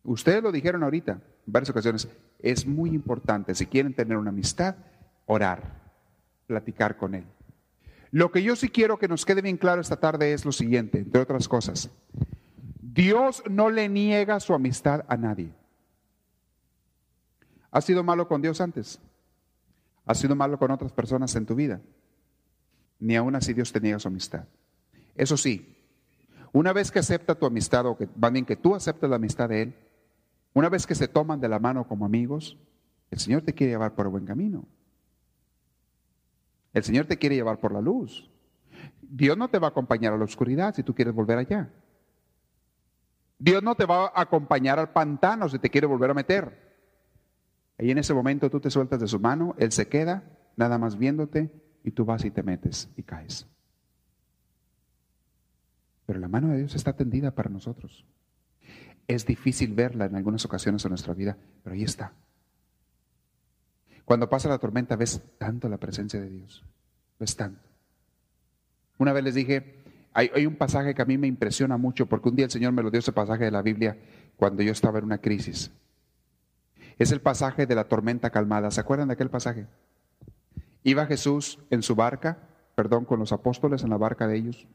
Ustedes 0.02 0.42
lo 0.42 0.50
dijeron 0.50 0.82
ahorita, 0.82 1.12
en 1.12 1.52
varias 1.52 1.68
ocasiones, 1.68 2.08
es 2.44 2.66
muy 2.66 2.90
importante, 2.90 3.54
si 3.54 3.64
quieren 3.64 3.94
tener 3.94 4.18
una 4.18 4.28
amistad, 4.28 4.76
orar, 5.24 5.80
platicar 6.46 6.98
con 6.98 7.14
Él. 7.14 7.24
Lo 8.10 8.30
que 8.30 8.42
yo 8.42 8.54
sí 8.54 8.68
quiero 8.68 8.98
que 8.98 9.08
nos 9.08 9.24
quede 9.24 9.40
bien 9.40 9.56
claro 9.56 9.80
esta 9.80 9.96
tarde 9.96 10.34
es 10.34 10.44
lo 10.44 10.52
siguiente, 10.52 10.98
entre 10.98 11.22
otras 11.22 11.48
cosas. 11.48 11.90
Dios 12.82 13.42
no 13.48 13.70
le 13.70 13.88
niega 13.88 14.38
su 14.40 14.52
amistad 14.52 15.06
a 15.08 15.16
nadie. 15.16 15.52
¿Has 17.70 17.86
sido 17.86 18.04
malo 18.04 18.28
con 18.28 18.42
Dios 18.42 18.60
antes? 18.60 19.00
¿Has 20.04 20.18
sido 20.18 20.36
malo 20.36 20.58
con 20.58 20.70
otras 20.70 20.92
personas 20.92 21.34
en 21.36 21.46
tu 21.46 21.54
vida? 21.54 21.80
Ni 23.00 23.16
aún 23.16 23.34
así 23.34 23.54
Dios 23.54 23.72
te 23.72 23.80
niega 23.80 23.98
su 23.98 24.08
amistad. 24.08 24.44
Eso 25.14 25.38
sí, 25.38 25.82
una 26.52 26.74
vez 26.74 26.90
que 26.90 26.98
acepta 26.98 27.36
tu 27.36 27.46
amistad, 27.46 27.86
o 27.86 27.96
que 27.96 28.06
van 28.14 28.34
bien 28.34 28.44
que 28.44 28.56
tú 28.56 28.74
aceptes 28.74 29.08
la 29.08 29.16
amistad 29.16 29.48
de 29.48 29.62
Él, 29.62 29.74
una 30.54 30.68
vez 30.68 30.86
que 30.86 30.94
se 30.94 31.08
toman 31.08 31.40
de 31.40 31.48
la 31.48 31.58
mano 31.58 31.86
como 31.86 32.06
amigos, 32.06 32.56
el 33.10 33.18
Señor 33.18 33.42
te 33.42 33.52
quiere 33.52 33.72
llevar 33.72 33.94
por 33.94 34.06
el 34.06 34.12
buen 34.12 34.24
camino. 34.24 34.66
El 36.72 36.82
Señor 36.82 37.06
te 37.06 37.18
quiere 37.18 37.36
llevar 37.36 37.60
por 37.60 37.72
la 37.72 37.80
luz. 37.80 38.30
Dios 39.02 39.36
no 39.36 39.48
te 39.48 39.58
va 39.58 39.68
a 39.68 39.70
acompañar 39.70 40.12
a 40.12 40.16
la 40.16 40.24
oscuridad 40.24 40.74
si 40.74 40.82
tú 40.82 40.94
quieres 40.94 41.14
volver 41.14 41.38
allá. 41.38 41.70
Dios 43.38 43.62
no 43.62 43.74
te 43.74 43.84
va 43.84 44.06
a 44.06 44.22
acompañar 44.22 44.78
al 44.78 44.90
pantano 44.90 45.48
si 45.48 45.58
te 45.58 45.70
quiere 45.70 45.86
volver 45.86 46.10
a 46.10 46.14
meter. 46.14 46.64
Y 47.78 47.90
en 47.90 47.98
ese 47.98 48.14
momento 48.14 48.48
tú 48.50 48.60
te 48.60 48.70
sueltas 48.70 49.00
de 49.00 49.08
su 49.08 49.18
mano, 49.18 49.54
Él 49.58 49.72
se 49.72 49.88
queda 49.88 50.24
nada 50.56 50.78
más 50.78 50.96
viéndote 50.96 51.50
y 51.82 51.90
tú 51.90 52.04
vas 52.04 52.24
y 52.24 52.30
te 52.30 52.42
metes 52.42 52.88
y 52.96 53.02
caes. 53.02 53.46
Pero 56.06 56.20
la 56.20 56.28
mano 56.28 56.48
de 56.48 56.58
Dios 56.58 56.74
está 56.74 56.94
tendida 56.94 57.32
para 57.32 57.50
nosotros. 57.50 58.04
Es 59.06 59.26
difícil 59.26 59.74
verla 59.74 60.06
en 60.06 60.16
algunas 60.16 60.44
ocasiones 60.44 60.84
en 60.84 60.90
nuestra 60.90 61.14
vida, 61.14 61.36
pero 61.62 61.74
ahí 61.74 61.84
está. 61.84 62.12
Cuando 64.04 64.28
pasa 64.28 64.48
la 64.48 64.58
tormenta 64.58 64.96
ves 64.96 65.20
tanto 65.38 65.68
la 65.68 65.78
presencia 65.78 66.20
de 66.20 66.28
Dios, 66.28 66.64
ves 67.18 67.36
tanto. 67.36 67.68
Una 68.98 69.12
vez 69.12 69.24
les 69.24 69.34
dije, 69.34 69.82
hay, 70.12 70.46
un 70.46 70.56
pasaje 70.56 70.94
que 70.94 71.02
a 71.02 71.06
mí 71.06 71.18
me 71.18 71.26
impresiona 71.26 71.76
mucho 71.76 72.06
porque 72.06 72.28
un 72.28 72.36
día 72.36 72.44
el 72.44 72.50
Señor 72.50 72.72
me 72.72 72.82
lo 72.82 72.90
dio 72.90 73.00
ese 73.00 73.12
pasaje 73.12 73.44
de 73.44 73.50
la 73.50 73.62
Biblia 73.62 73.98
cuando 74.36 74.62
yo 74.62 74.72
estaba 74.72 74.98
en 74.98 75.06
una 75.06 75.18
crisis. 75.18 75.72
Es 76.98 77.10
el 77.10 77.20
pasaje 77.20 77.66
de 77.66 77.74
la 77.74 77.84
tormenta 77.84 78.30
calmada. 78.30 78.70
¿Se 78.70 78.80
acuerdan 78.80 79.08
de 79.08 79.14
aquel 79.14 79.30
pasaje? 79.30 79.66
Iba 80.84 81.06
Jesús 81.06 81.58
en 81.70 81.82
su 81.82 81.96
barca, 81.96 82.38
perdón, 82.76 83.04
con 83.04 83.18
los 83.18 83.32
apóstoles 83.32 83.82
en 83.82 83.90
la 83.90 83.96
barca 83.96 84.28
de 84.28 84.36
ellos. 84.36 84.68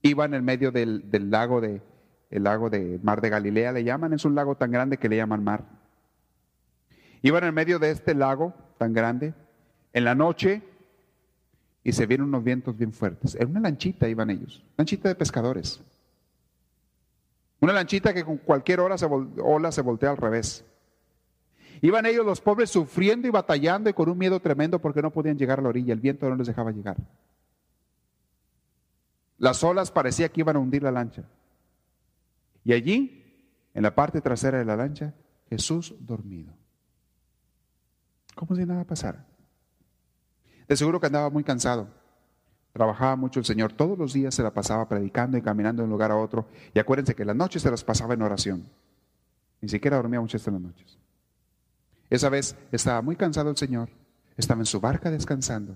Iba 0.00 0.24
en 0.24 0.32
el 0.32 0.42
medio 0.42 0.70
del, 0.72 1.10
del 1.10 1.30
lago 1.30 1.60
de, 1.60 1.82
el 2.30 2.44
lago 2.44 2.70
de 2.70 2.98
Mar 3.02 3.20
de 3.20 3.30
Galilea 3.30 3.72
le 3.72 3.84
llaman, 3.84 4.12
es 4.12 4.24
un 4.24 4.34
lago 4.34 4.56
tan 4.56 4.70
grande 4.70 4.98
que 4.98 5.08
le 5.08 5.16
llaman 5.16 5.44
mar. 5.44 5.64
Iban 7.22 7.44
en 7.44 7.54
medio 7.54 7.78
de 7.78 7.90
este 7.90 8.14
lago 8.14 8.54
tan 8.78 8.92
grande, 8.92 9.34
en 9.92 10.04
la 10.04 10.14
noche, 10.14 10.62
y 11.82 11.92
se 11.92 12.06
vieron 12.06 12.28
unos 12.28 12.42
vientos 12.42 12.76
bien 12.76 12.92
fuertes. 12.92 13.36
En 13.36 13.50
una 13.50 13.60
lanchita 13.60 14.08
iban 14.08 14.30
ellos, 14.30 14.64
lanchita 14.76 15.08
de 15.08 15.14
pescadores. 15.14 15.80
Una 17.60 17.72
lanchita 17.72 18.12
que 18.12 18.24
con 18.24 18.38
cualquier 18.38 18.80
hora 18.80 18.98
se 18.98 19.06
ola 19.06 19.72
se 19.72 19.82
voltea 19.82 20.10
al 20.10 20.16
revés. 20.16 20.64
Iban 21.80 22.06
ellos 22.06 22.24
los 22.24 22.40
pobres 22.40 22.70
sufriendo 22.70 23.28
y 23.28 23.30
batallando 23.30 23.88
y 23.88 23.92
con 23.92 24.08
un 24.08 24.18
miedo 24.18 24.40
tremendo 24.40 24.78
porque 24.78 25.02
no 25.02 25.10
podían 25.10 25.38
llegar 25.38 25.58
a 25.58 25.62
la 25.62 25.68
orilla, 25.68 25.92
el 25.92 26.00
viento 26.00 26.28
no 26.28 26.36
les 26.36 26.46
dejaba 26.46 26.72
llegar. 26.72 26.96
Las 29.38 29.62
olas 29.62 29.90
parecía 29.90 30.28
que 30.28 30.40
iban 30.40 30.56
a 30.56 30.58
hundir 30.58 30.82
la 30.82 30.90
lancha. 30.90 31.24
Y 32.66 32.72
allí, 32.74 33.24
en 33.72 33.82
la 33.82 33.94
parte 33.94 34.20
trasera 34.20 34.58
de 34.58 34.66
la 34.66 34.76
lancha, 34.76 35.14
Jesús 35.48 35.94
dormido 36.00 36.52
como 38.36 38.54
si 38.54 38.64
nada 38.64 38.84
pasara. 38.84 39.26
De 40.68 40.76
seguro 40.76 41.00
que 41.00 41.06
andaba 41.06 41.30
muy 41.30 41.42
cansado. 41.42 41.88
Trabajaba 42.72 43.16
mucho 43.16 43.40
el 43.40 43.46
Señor. 43.46 43.72
Todos 43.72 43.98
los 43.98 44.12
días 44.12 44.34
se 44.34 44.42
la 44.42 44.52
pasaba 44.52 44.86
predicando 44.88 45.38
y 45.38 45.42
caminando 45.42 45.82
de 45.82 45.84
un 45.84 45.90
lugar 45.90 46.10
a 46.10 46.16
otro. 46.16 46.46
Y 46.74 46.78
acuérdense 46.78 47.14
que 47.14 47.24
las 47.24 47.34
noches 47.34 47.62
se 47.62 47.70
las 47.70 47.82
pasaba 47.82 48.14
en 48.14 48.22
oración. 48.22 48.68
Ni 49.62 49.68
siquiera 49.70 49.96
dormía 49.96 50.20
muchas 50.20 50.46
en 50.46 50.54
las 50.54 50.62
noches. 50.62 50.98
Esa 52.10 52.28
vez 52.28 52.56
estaba 52.70 53.00
muy 53.00 53.16
cansado 53.16 53.48
el 53.48 53.56
Señor. 53.56 53.88
Estaba 54.36 54.60
en 54.60 54.66
su 54.66 54.80
barca 54.80 55.10
descansando. 55.10 55.74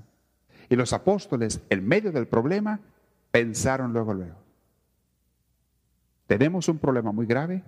Y 0.69 0.77
los 0.77 0.93
apóstoles, 0.93 1.61
en 1.71 1.89
medio 1.89 2.13
del 2.13 2.29
problema, 2.29 2.79
pensaron 3.31 3.95
luego, 3.95 4.13
luego. 4.13 4.40
Tenemos 6.31 6.69
un 6.69 6.79
problema 6.79 7.11
muy 7.11 7.27
grave 7.27 7.65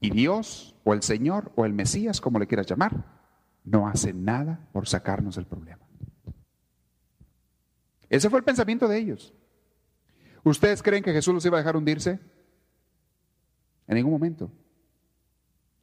y 0.00 0.08
Dios 0.08 0.74
o 0.82 0.94
el 0.94 1.02
Señor 1.02 1.52
o 1.56 1.66
el 1.66 1.74
Mesías, 1.74 2.22
como 2.22 2.38
le 2.38 2.46
quieras 2.46 2.66
llamar, 2.66 3.04
no 3.64 3.86
hace 3.86 4.14
nada 4.14 4.66
por 4.72 4.88
sacarnos 4.88 5.36
del 5.36 5.44
problema. 5.44 5.86
Ese 8.08 8.30
fue 8.30 8.38
el 8.38 8.46
pensamiento 8.46 8.88
de 8.88 8.96
ellos. 8.96 9.34
¿Ustedes 10.42 10.82
creen 10.82 11.04
que 11.04 11.12
Jesús 11.12 11.34
los 11.34 11.44
iba 11.44 11.58
a 11.58 11.60
dejar 11.60 11.76
hundirse? 11.76 12.18
En 13.86 13.96
ningún 13.96 14.12
momento. 14.12 14.50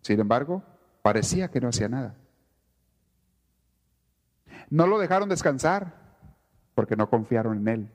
Sin 0.01 0.19
embargo, 0.19 0.63
parecía 1.03 1.51
que 1.51 1.61
no 1.61 1.67
hacía 1.67 1.89
nada. 1.89 2.17
No 4.71 4.87
lo 4.87 4.97
dejaron 4.97 5.29
descansar 5.29 5.93
porque 6.73 6.95
no 6.95 7.07
confiaron 7.07 7.59
en 7.59 7.67
Él. 7.67 7.89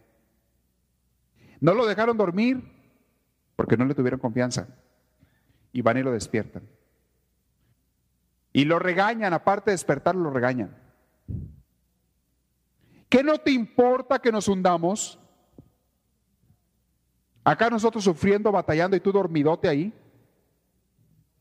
No 1.58 1.74
lo 1.74 1.84
dejaron 1.84 2.16
dormir 2.16 2.78
porque 3.60 3.76
no 3.76 3.84
le 3.84 3.94
tuvieron 3.94 4.18
confianza. 4.18 4.68
Y 5.70 5.82
van 5.82 5.98
y 5.98 6.02
lo 6.02 6.12
despiertan. 6.12 6.62
Y 8.54 8.64
lo 8.64 8.78
regañan, 8.78 9.34
aparte 9.34 9.70
de 9.70 9.74
despertar, 9.74 10.16
lo 10.16 10.30
regañan. 10.30 10.74
¿Qué 13.10 13.22
no 13.22 13.36
te 13.36 13.50
importa 13.50 14.18
que 14.18 14.32
nos 14.32 14.48
hundamos? 14.48 15.20
Acá 17.44 17.68
nosotros 17.68 18.02
sufriendo, 18.02 18.50
batallando 18.50 18.96
y 18.96 19.00
tú 19.00 19.12
dormidote 19.12 19.68
ahí. 19.68 19.92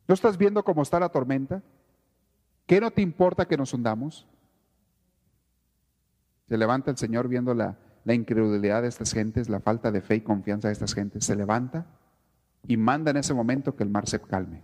¿No 0.05 0.13
estás 0.13 0.37
viendo 0.37 0.61
cómo 0.61 0.81
está 0.81 0.99
la 0.99 1.07
tormenta? 1.07 1.63
¿Qué 2.65 2.81
no 2.81 2.91
te 2.91 3.01
importa 3.01 3.47
que 3.47 3.55
nos 3.55 3.73
hundamos? 3.73 4.27
Se 6.49 6.57
levanta 6.57 6.91
el 6.91 6.97
Señor 6.97 7.29
viendo 7.29 7.53
la 7.53 7.77
incredulidad 8.05 8.81
de 8.81 8.89
estas 8.89 9.13
gentes, 9.13 9.47
la 9.47 9.61
falta 9.61 9.89
de 9.89 10.01
fe 10.01 10.15
y 10.15 10.21
confianza 10.21 10.67
de 10.67 10.73
estas 10.73 10.93
gentes. 10.93 11.23
Se 11.23 11.37
levanta 11.37 11.95
y 12.67 12.77
manda 12.77 13.11
en 13.11 13.17
ese 13.17 13.33
momento 13.33 13.75
que 13.75 13.83
el 13.83 13.89
mar 13.89 14.07
se 14.07 14.19
calme. 14.21 14.63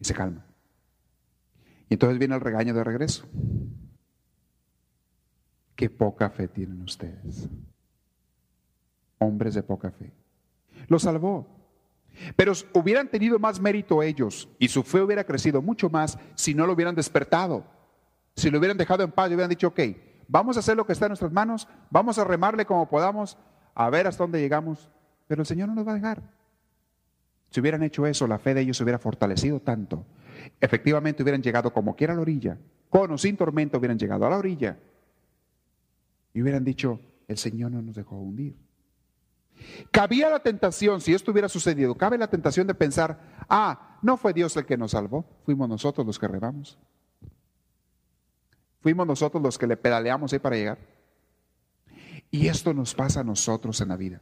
Y 0.00 0.04
se 0.04 0.14
calma. 0.14 0.44
Y 1.88 1.94
entonces 1.94 2.18
viene 2.18 2.34
el 2.34 2.40
regaño 2.40 2.74
de 2.74 2.84
regreso. 2.84 3.26
Qué 5.74 5.90
poca 5.90 6.30
fe 6.30 6.48
tienen 6.48 6.82
ustedes. 6.82 7.48
Hombres 9.18 9.54
de 9.54 9.62
poca 9.62 9.90
fe. 9.90 10.12
Lo 10.88 10.98
salvó. 10.98 11.46
Pero 12.34 12.52
hubieran 12.72 13.08
tenido 13.08 13.38
más 13.38 13.60
mérito 13.60 14.02
ellos 14.02 14.48
y 14.58 14.68
su 14.68 14.82
fe 14.82 15.02
hubiera 15.02 15.24
crecido 15.24 15.60
mucho 15.60 15.90
más 15.90 16.18
si 16.34 16.54
no 16.54 16.66
lo 16.66 16.72
hubieran 16.72 16.94
despertado. 16.94 17.64
Si 18.34 18.50
lo 18.50 18.58
hubieran 18.58 18.78
dejado 18.78 19.02
en 19.02 19.12
paz 19.12 19.30
y 19.30 19.34
hubieran 19.34 19.50
dicho, 19.50 19.68
ok, 19.68 19.80
vamos 20.28 20.56
a 20.56 20.60
hacer 20.60 20.76
lo 20.76 20.86
que 20.86 20.92
está 20.92 21.06
en 21.06 21.10
nuestras 21.10 21.32
manos, 21.32 21.68
vamos 21.90 22.18
a 22.18 22.24
remarle 22.24 22.64
como 22.64 22.88
podamos, 22.88 23.38
a 23.74 23.90
ver 23.90 24.06
hasta 24.06 24.24
dónde 24.24 24.40
llegamos. 24.40 24.90
Pero 25.26 25.42
el 25.42 25.46
Señor 25.46 25.68
no 25.68 25.74
nos 25.74 25.86
va 25.86 25.92
a 25.92 25.96
dejar. 25.96 26.22
Si 27.50 27.60
hubieran 27.60 27.82
hecho 27.82 28.06
eso, 28.06 28.26
la 28.26 28.38
fe 28.38 28.54
de 28.54 28.62
ellos 28.62 28.76
se 28.76 28.82
hubiera 28.82 28.98
fortalecido 28.98 29.60
tanto. 29.60 30.04
Efectivamente 30.60 31.22
hubieran 31.22 31.42
llegado 31.42 31.72
como 31.72 31.96
quiera 31.96 32.12
a 32.12 32.16
la 32.16 32.22
orilla. 32.22 32.58
Con 32.88 33.10
o 33.10 33.18
sin 33.18 33.36
tormenta 33.36 33.78
hubieran 33.78 33.98
llegado 33.98 34.26
a 34.26 34.30
la 34.30 34.38
orilla. 34.38 34.78
Y 36.34 36.42
hubieran 36.42 36.64
dicho, 36.64 37.00
el 37.28 37.38
Señor 37.38 37.72
no 37.72 37.82
nos 37.82 37.96
dejó 37.96 38.16
hundir. 38.16 38.56
Cabía 39.90 40.28
la 40.28 40.40
tentación, 40.40 41.00
si 41.00 41.14
esto 41.14 41.32
hubiera 41.32 41.48
sucedido, 41.48 41.94
cabe 41.94 42.18
la 42.18 42.28
tentación 42.28 42.66
de 42.66 42.74
pensar, 42.74 43.18
ah, 43.48 43.98
no 44.02 44.16
fue 44.16 44.34
Dios 44.34 44.56
el 44.56 44.66
que 44.66 44.76
nos 44.76 44.90
salvó, 44.90 45.24
fuimos 45.44 45.68
nosotros 45.68 46.06
los 46.06 46.18
que 46.18 46.28
remamos. 46.28 46.78
Fuimos 48.80 49.06
nosotros 49.06 49.42
los 49.42 49.58
que 49.58 49.66
le 49.66 49.76
pedaleamos 49.76 50.32
ahí 50.32 50.38
para 50.38 50.56
llegar. 50.56 50.78
Y 52.30 52.48
esto 52.48 52.74
nos 52.74 52.94
pasa 52.94 53.20
a 53.20 53.24
nosotros 53.24 53.80
en 53.80 53.88
la 53.88 53.96
vida. 53.96 54.20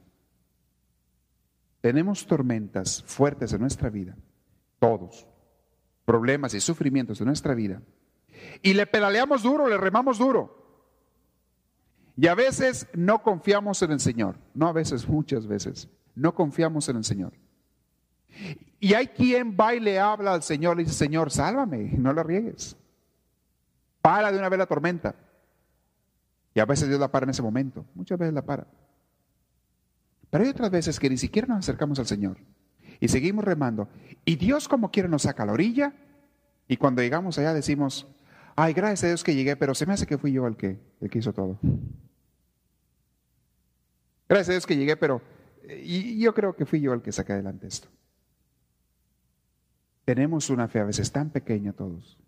Tenemos 1.84 2.26
tormentas 2.26 3.02
fuertes 3.02 3.52
en 3.52 3.60
nuestra 3.60 3.90
vida, 3.90 4.16
todos, 4.78 5.26
problemas 6.06 6.54
y 6.54 6.60
sufrimientos 6.60 7.18
de 7.18 7.26
nuestra 7.26 7.54
vida. 7.54 7.82
Y 8.62 8.72
le 8.72 8.86
pedaleamos 8.86 9.42
duro, 9.42 9.68
le 9.68 9.76
remamos 9.76 10.16
duro. 10.16 10.64
Y 12.16 12.26
a 12.28 12.34
veces 12.34 12.88
no 12.94 13.22
confiamos 13.22 13.82
en 13.82 13.90
el 13.90 14.00
Señor. 14.00 14.36
No 14.54 14.68
a 14.68 14.72
veces, 14.72 15.06
muchas 15.06 15.46
veces. 15.46 15.90
No 16.14 16.34
confiamos 16.34 16.88
en 16.88 16.96
el 16.96 17.04
Señor. 17.04 17.34
Y 18.80 18.94
hay 18.94 19.08
quien 19.08 19.54
va 19.54 19.74
y 19.74 19.80
le 19.80 20.00
habla 20.00 20.32
al 20.32 20.42
Señor, 20.42 20.78
le 20.78 20.84
dice, 20.84 20.94
Señor, 20.94 21.30
sálvame, 21.30 21.90
no 21.98 22.14
la 22.14 22.22
riegues. 22.22 22.78
Para 24.00 24.32
de 24.32 24.38
una 24.38 24.48
vez 24.48 24.58
la 24.58 24.66
tormenta. 24.66 25.16
Y 26.54 26.60
a 26.60 26.64
veces 26.64 26.88
Dios 26.88 26.98
la 26.98 27.12
para 27.12 27.24
en 27.24 27.30
ese 27.30 27.42
momento. 27.42 27.84
Muchas 27.94 28.18
veces 28.18 28.32
la 28.32 28.40
para. 28.40 28.66
Pero 30.34 30.42
hay 30.42 30.50
otras 30.50 30.72
veces 30.72 30.98
que 30.98 31.08
ni 31.08 31.16
siquiera 31.16 31.46
nos 31.46 31.58
acercamos 31.58 32.00
al 32.00 32.08
Señor. 32.08 32.38
Y 32.98 33.06
seguimos 33.06 33.44
remando. 33.44 33.88
Y 34.24 34.34
Dios 34.34 34.66
como 34.66 34.90
quiere 34.90 35.08
nos 35.08 35.22
saca 35.22 35.44
a 35.44 35.46
la 35.46 35.52
orilla. 35.52 35.94
Y 36.66 36.76
cuando 36.76 37.02
llegamos 37.02 37.38
allá 37.38 37.54
decimos, 37.54 38.08
ay, 38.56 38.72
gracias 38.72 39.04
a 39.04 39.06
Dios 39.06 39.22
que 39.22 39.36
llegué, 39.36 39.54
pero 39.54 39.76
se 39.76 39.86
me 39.86 39.92
hace 39.92 40.08
que 40.08 40.18
fui 40.18 40.32
yo 40.32 40.48
el 40.48 40.56
que, 40.56 40.80
el 41.00 41.08
que 41.08 41.20
hizo 41.20 41.32
todo. 41.32 41.60
Gracias 44.28 44.48
a 44.48 44.52
Dios 44.54 44.66
que 44.66 44.76
llegué, 44.76 44.96
pero 44.96 45.22
yo 46.16 46.34
creo 46.34 46.56
que 46.56 46.66
fui 46.66 46.80
yo 46.80 46.92
el 46.94 47.02
que 47.02 47.12
saqué 47.12 47.34
adelante 47.34 47.68
esto. 47.68 47.86
Tenemos 50.04 50.50
una 50.50 50.66
fe 50.66 50.80
a 50.80 50.84
veces 50.84 51.12
tan 51.12 51.30
pequeña 51.30 51.74
todos. 51.74 52.18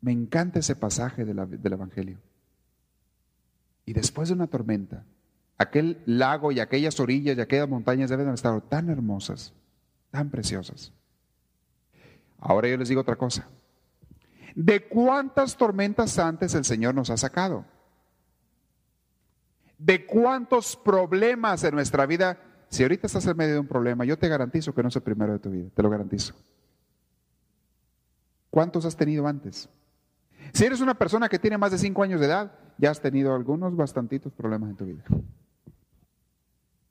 Me 0.00 0.12
encanta 0.12 0.60
ese 0.60 0.76
pasaje 0.76 1.24
del 1.24 1.72
Evangelio. 1.72 2.20
Y 3.84 3.94
después 3.94 4.28
de 4.28 4.36
una 4.36 4.46
tormenta, 4.46 5.04
aquel 5.58 6.00
lago 6.06 6.52
y 6.52 6.60
aquellas 6.60 6.98
orillas 7.00 7.36
y 7.36 7.40
aquellas 7.40 7.68
montañas 7.68 8.08
deben 8.08 8.28
estar 8.30 8.60
tan 8.62 8.88
hermosas, 8.88 9.52
tan 10.10 10.30
preciosas. 10.30 10.92
Ahora 12.38 12.68
yo 12.68 12.76
les 12.76 12.88
digo 12.88 13.00
otra 13.00 13.16
cosa. 13.16 13.48
¿De 14.54 14.86
cuántas 14.86 15.56
tormentas 15.56 16.18
antes 16.18 16.54
el 16.54 16.64
Señor 16.64 16.94
nos 16.94 17.10
ha 17.10 17.16
sacado? 17.16 17.64
¿De 19.76 20.06
cuántos 20.06 20.76
problemas 20.76 21.62
en 21.64 21.74
nuestra 21.74 22.06
vida? 22.06 22.40
Si 22.68 22.82
ahorita 22.82 23.06
estás 23.06 23.26
en 23.26 23.36
medio 23.36 23.54
de 23.54 23.60
un 23.60 23.68
problema, 23.68 24.04
yo 24.04 24.18
te 24.18 24.28
garantizo 24.28 24.74
que 24.74 24.82
no 24.82 24.88
es 24.88 24.96
el 24.96 25.02
primero 25.02 25.32
de 25.32 25.38
tu 25.38 25.50
vida, 25.50 25.68
te 25.74 25.82
lo 25.82 25.90
garantizo. 25.90 26.34
¿Cuántos 28.50 28.84
has 28.84 28.96
tenido 28.96 29.26
antes? 29.26 29.68
Si 30.52 30.64
eres 30.64 30.80
una 30.80 30.94
persona 30.94 31.28
que 31.28 31.38
tiene 31.38 31.58
más 31.58 31.72
de 31.72 31.78
cinco 31.78 32.02
años 32.02 32.20
de 32.20 32.26
edad, 32.26 32.52
ya 32.78 32.90
has 32.90 33.00
tenido 33.00 33.34
algunos 33.34 33.76
bastantitos 33.76 34.32
problemas 34.32 34.70
en 34.70 34.76
tu 34.76 34.86
vida. 34.86 35.04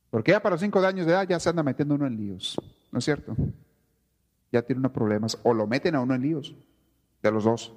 Porque 0.09 0.31
ya 0.31 0.41
para 0.41 0.53
los 0.53 0.61
cinco 0.61 0.79
años 0.79 1.05
de 1.05 1.11
edad 1.11 1.27
ya 1.27 1.39
se 1.39 1.49
anda 1.49 1.63
metiendo 1.63 1.95
uno 1.95 2.07
en 2.07 2.15
líos, 2.15 2.55
¿no 2.91 2.99
es 2.99 3.05
cierto? 3.05 3.35
Ya 4.51 4.61
tiene 4.61 4.79
unos 4.79 4.91
problemas, 4.91 5.37
o 5.43 5.53
lo 5.53 5.67
meten 5.67 5.95
a 5.95 6.01
uno 6.01 6.15
en 6.15 6.21
líos 6.21 6.55
de 7.21 7.31
los 7.31 7.43
dos. 7.43 7.73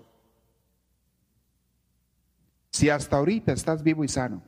Si 2.70 2.88
hasta 2.88 3.16
ahorita 3.16 3.52
estás 3.52 3.82
vivo 3.82 4.04
y 4.04 4.08
sano, 4.08 4.42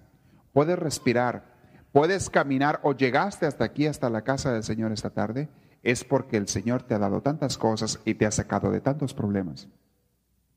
puedes 0.52 0.78
respirar, 0.78 1.56
puedes 1.90 2.30
caminar 2.30 2.78
o 2.84 2.94
llegaste 2.94 3.46
hasta 3.46 3.64
aquí, 3.64 3.86
hasta 3.86 4.10
la 4.10 4.22
casa 4.22 4.52
del 4.52 4.62
Señor 4.62 4.92
esta 4.92 5.10
tarde, 5.10 5.48
es 5.82 6.04
porque 6.04 6.36
el 6.36 6.46
Señor 6.46 6.84
te 6.84 6.94
ha 6.94 6.98
dado 6.98 7.20
tantas 7.22 7.58
cosas 7.58 8.00
y 8.04 8.14
te 8.14 8.26
ha 8.26 8.30
sacado 8.30 8.70
de 8.70 8.80
tantos 8.80 9.12
problemas. 9.12 9.68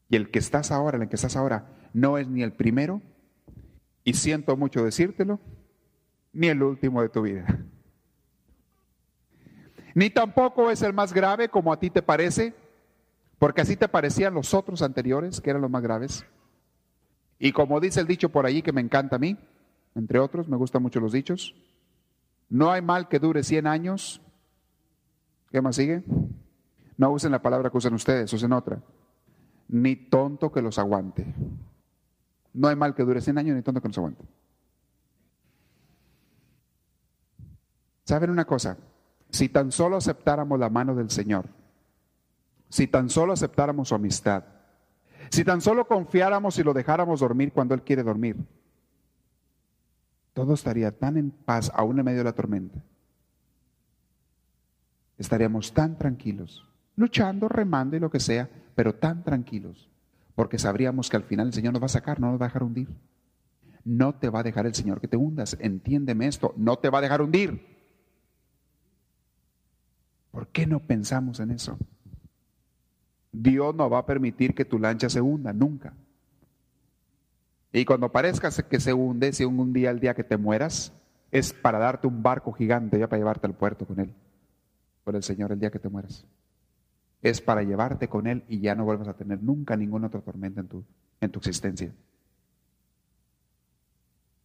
Y 0.09 0.15
el 0.15 0.29
que 0.29 0.37
estás 0.37 0.71
ahora, 0.71 0.99
el 0.99 1.09
que 1.09 1.15
estás 1.15 1.35
ahora, 1.35 1.65
no 1.93 2.19
es 2.19 2.27
ni 2.27 2.43
el 2.43 2.53
primero, 2.53 3.01
y 4.03 4.13
siento 4.13 4.55
mucho 4.55 4.83
decírtelo, 4.83 5.39
ni 6.35 6.47
el 6.47 6.61
último 6.61 7.01
de 7.01 7.09
tu 7.09 7.21
vida. 7.21 7.47
Ni 9.95 10.09
tampoco 10.09 10.69
es 10.69 10.81
el 10.81 10.93
más 10.93 11.13
grave 11.13 11.47
como 11.47 11.71
a 11.71 11.79
ti 11.79 11.89
te 11.89 12.01
parece, 12.01 12.53
porque 13.39 13.61
así 13.61 13.77
te 13.77 13.87
parecían 13.87 14.33
los 14.33 14.53
otros 14.53 14.81
anteriores, 14.81 15.39
que 15.39 15.49
eran 15.49 15.61
los 15.61 15.71
más 15.71 15.81
graves. 15.81 16.25
Y 17.39 17.53
como 17.53 17.79
dice 17.79 18.01
el 18.01 18.07
dicho 18.07 18.29
por 18.29 18.45
allí 18.45 18.61
que 18.61 18.73
me 18.73 18.81
encanta 18.81 19.15
a 19.15 19.19
mí, 19.19 19.37
entre 19.95 20.19
otros, 20.19 20.49
me 20.49 20.57
gustan 20.57 20.83
mucho 20.83 20.99
los 20.99 21.13
dichos, 21.13 21.55
no 22.49 22.69
hay 22.69 22.81
mal 22.81 23.07
que 23.07 23.19
dure 23.19 23.41
100 23.41 23.65
años. 23.65 24.21
¿Qué 25.51 25.61
más 25.61 25.77
sigue? 25.77 26.03
No 26.97 27.11
usen 27.11 27.31
la 27.31 27.41
palabra 27.41 27.69
que 27.69 27.77
usan 27.77 27.93
ustedes, 27.93 28.31
usen 28.33 28.51
otra. 28.51 28.81
Ni 29.69 29.95
tonto 29.95 30.51
que 30.51 30.61
los 30.61 30.77
aguante. 30.77 31.25
No 32.53 32.67
hay 32.67 32.75
mal 32.75 32.93
que 32.93 33.03
dure 33.03 33.21
100 33.21 33.37
años 33.37 33.55
ni 33.55 33.61
tonto 33.61 33.81
que 33.81 33.87
los 33.87 33.97
aguante. 33.97 34.25
¿Saben 38.05 38.29
una 38.29 38.45
cosa? 38.45 38.77
Si 39.29 39.49
tan 39.49 39.71
solo 39.71 39.97
aceptáramos 39.97 40.59
la 40.59 40.69
mano 40.69 40.95
del 40.95 41.09
Señor, 41.09 41.49
si 42.69 42.87
tan 42.87 43.09
solo 43.09 43.33
aceptáramos 43.33 43.89
su 43.89 43.95
amistad, 43.95 44.43
si 45.29 45.43
tan 45.43 45.59
solo 45.59 45.87
confiáramos 45.87 46.57
y 46.59 46.63
lo 46.63 46.73
dejáramos 46.73 47.19
dormir 47.19 47.51
cuando 47.51 47.73
Él 47.73 47.81
quiere 47.81 48.03
dormir, 48.03 48.37
todo 50.33 50.53
estaría 50.53 50.91
tan 50.91 51.17
en 51.17 51.31
paz 51.31 51.71
aún 51.73 51.97
en 51.97 52.05
medio 52.05 52.19
de 52.19 52.25
la 52.25 52.33
tormenta. 52.33 52.79
Estaríamos 55.17 55.73
tan 55.73 55.97
tranquilos, 55.97 56.67
luchando, 56.95 57.47
remando 57.47 57.95
y 57.95 57.99
lo 57.99 58.11
que 58.11 58.19
sea, 58.19 58.49
pero 58.75 58.93
tan 58.93 59.23
tranquilos, 59.23 59.89
porque 60.35 60.59
sabríamos 60.59 61.09
que 61.09 61.17
al 61.17 61.23
final 61.23 61.47
el 61.47 61.53
Señor 61.53 61.73
nos 61.73 61.81
va 61.81 61.87
a 61.87 61.89
sacar, 61.89 62.19
no 62.19 62.31
nos 62.31 62.39
va 62.39 62.45
a 62.45 62.49
dejar 62.49 62.63
hundir. 62.63 62.89
No 63.83 64.15
te 64.15 64.29
va 64.29 64.39
a 64.39 64.43
dejar 64.43 64.65
el 64.65 64.75
Señor 64.75 64.99
que 64.99 65.07
te 65.07 65.15
hundas, 65.15 65.57
entiéndeme 65.59 66.27
esto, 66.27 66.53
no 66.57 66.77
te 66.77 66.89
va 66.89 66.99
a 66.99 67.01
dejar 67.01 67.21
hundir. 67.21 67.74
¿Por 70.35 70.49
qué 70.49 70.67
no 70.67 70.81
pensamos 70.81 71.39
en 71.39 71.51
eso? 71.51 71.77
Dios 73.31 73.73
no 73.73 73.89
va 73.89 73.99
a 73.99 74.05
permitir 74.05 74.53
que 74.53 74.65
tu 74.65 74.77
lancha 74.77 75.09
se 75.09 75.21
hunda, 75.21 75.53
nunca. 75.53 75.93
Y 77.71 77.85
cuando 77.85 78.11
parezca 78.11 78.49
que 78.51 78.81
se 78.81 78.93
hunde, 78.93 79.31
si 79.31 79.45
un 79.45 79.71
día 79.71 79.91
el 79.91 80.01
día 80.01 80.13
que 80.13 80.25
te 80.25 80.35
mueras, 80.35 80.91
es 81.31 81.53
para 81.53 81.79
darte 81.79 82.07
un 82.07 82.21
barco 82.21 82.51
gigante 82.51 82.99
ya 82.99 83.07
para 83.07 83.17
llevarte 83.17 83.47
al 83.47 83.53
puerto 83.53 83.85
con 83.85 83.97
él, 84.01 84.13
con 85.05 85.15
el 85.15 85.23
Señor 85.23 85.53
el 85.53 85.59
día 85.61 85.71
que 85.71 85.79
te 85.79 85.87
mueras. 85.87 86.25
Es 87.21 87.39
para 87.39 87.63
llevarte 87.63 88.09
con 88.09 88.27
él 88.27 88.43
y 88.49 88.59
ya 88.59 88.75
no 88.75 88.83
vuelvas 88.83 89.07
a 89.07 89.13
tener 89.15 89.41
nunca 89.41 89.77
ninguna 89.77 90.07
otra 90.07 90.19
tormenta 90.19 90.59
en 90.59 90.67
tu, 90.67 90.83
en 91.21 91.31
tu 91.31 91.39
existencia. 91.39 91.93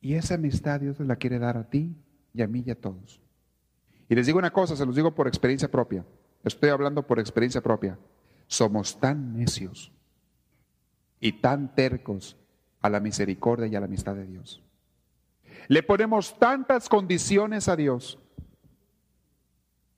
Y 0.00 0.14
esa 0.14 0.37
amistad 0.37 0.79
Dios 0.79 1.00
la 1.00 1.16
quiere 1.16 1.40
dar 1.40 1.57
a 1.57 1.68
ti 1.68 1.96
y 2.33 2.42
a 2.42 2.46
mí 2.46 2.62
y 2.64 2.70
a 2.70 2.81
todos. 2.81 3.20
Y 4.11 4.16
les 4.16 4.27
digo 4.27 4.40
una 4.40 4.53
cosa, 4.53 4.75
se 4.75 4.85
los 4.85 4.96
digo 4.96 5.14
por 5.14 5.29
experiencia 5.29 5.70
propia. 5.70 6.05
Estoy 6.42 6.70
hablando 6.70 7.07
por 7.07 7.20
experiencia 7.20 7.61
propia. 7.61 7.96
Somos 8.49 8.99
tan 8.99 9.38
necios 9.38 9.92
y 11.20 11.33
tan 11.40 11.77
tercos 11.77 12.37
a 12.81 12.90
la 12.90 12.99
misericordia 12.99 13.68
y 13.68 13.77
a 13.77 13.81
la 13.81 13.87
amistad 13.87 14.16
de 14.16 14.27
Dios. 14.27 14.64
Le 15.68 15.85
ponemos 15.85 16.37
tantas 16.40 16.88
condiciones 16.88 17.68
a 17.68 17.77
Dios. 17.77 18.18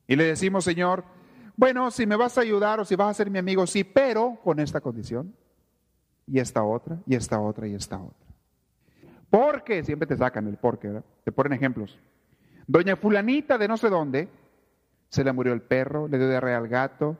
Y 0.06 0.16
le 0.16 0.24
decimos, 0.24 0.64
Señor, 0.64 1.04
bueno, 1.56 1.90
si 1.90 2.04
me 2.04 2.16
vas 2.16 2.36
a 2.36 2.42
ayudar 2.42 2.80
o 2.80 2.84
si 2.84 2.96
vas 2.96 3.08
a 3.08 3.14
ser 3.14 3.30
mi 3.30 3.38
amigo, 3.38 3.66
sí, 3.66 3.82
pero 3.82 4.38
con 4.44 4.60
esta 4.60 4.82
condición, 4.82 5.34
y 6.26 6.38
esta 6.38 6.62
otra, 6.62 6.98
y 7.06 7.14
esta 7.14 7.40
otra, 7.40 7.66
y 7.66 7.74
esta 7.74 7.96
otra. 7.96 8.28
Porque, 9.30 9.82
siempre 9.84 10.06
te 10.06 10.18
sacan 10.18 10.46
el 10.48 10.58
porque. 10.58 11.00
Te 11.24 11.32
ponen 11.32 11.54
ejemplos. 11.54 11.98
Doña 12.72 12.96
fulanita 12.96 13.58
de 13.58 13.68
no 13.68 13.76
sé 13.76 13.90
dónde, 13.90 14.30
se 15.10 15.22
le 15.22 15.32
murió 15.34 15.52
el 15.52 15.60
perro, 15.60 16.08
le 16.08 16.16
dio 16.16 16.26
diarrea 16.26 16.56
al 16.56 16.68
gato, 16.68 17.18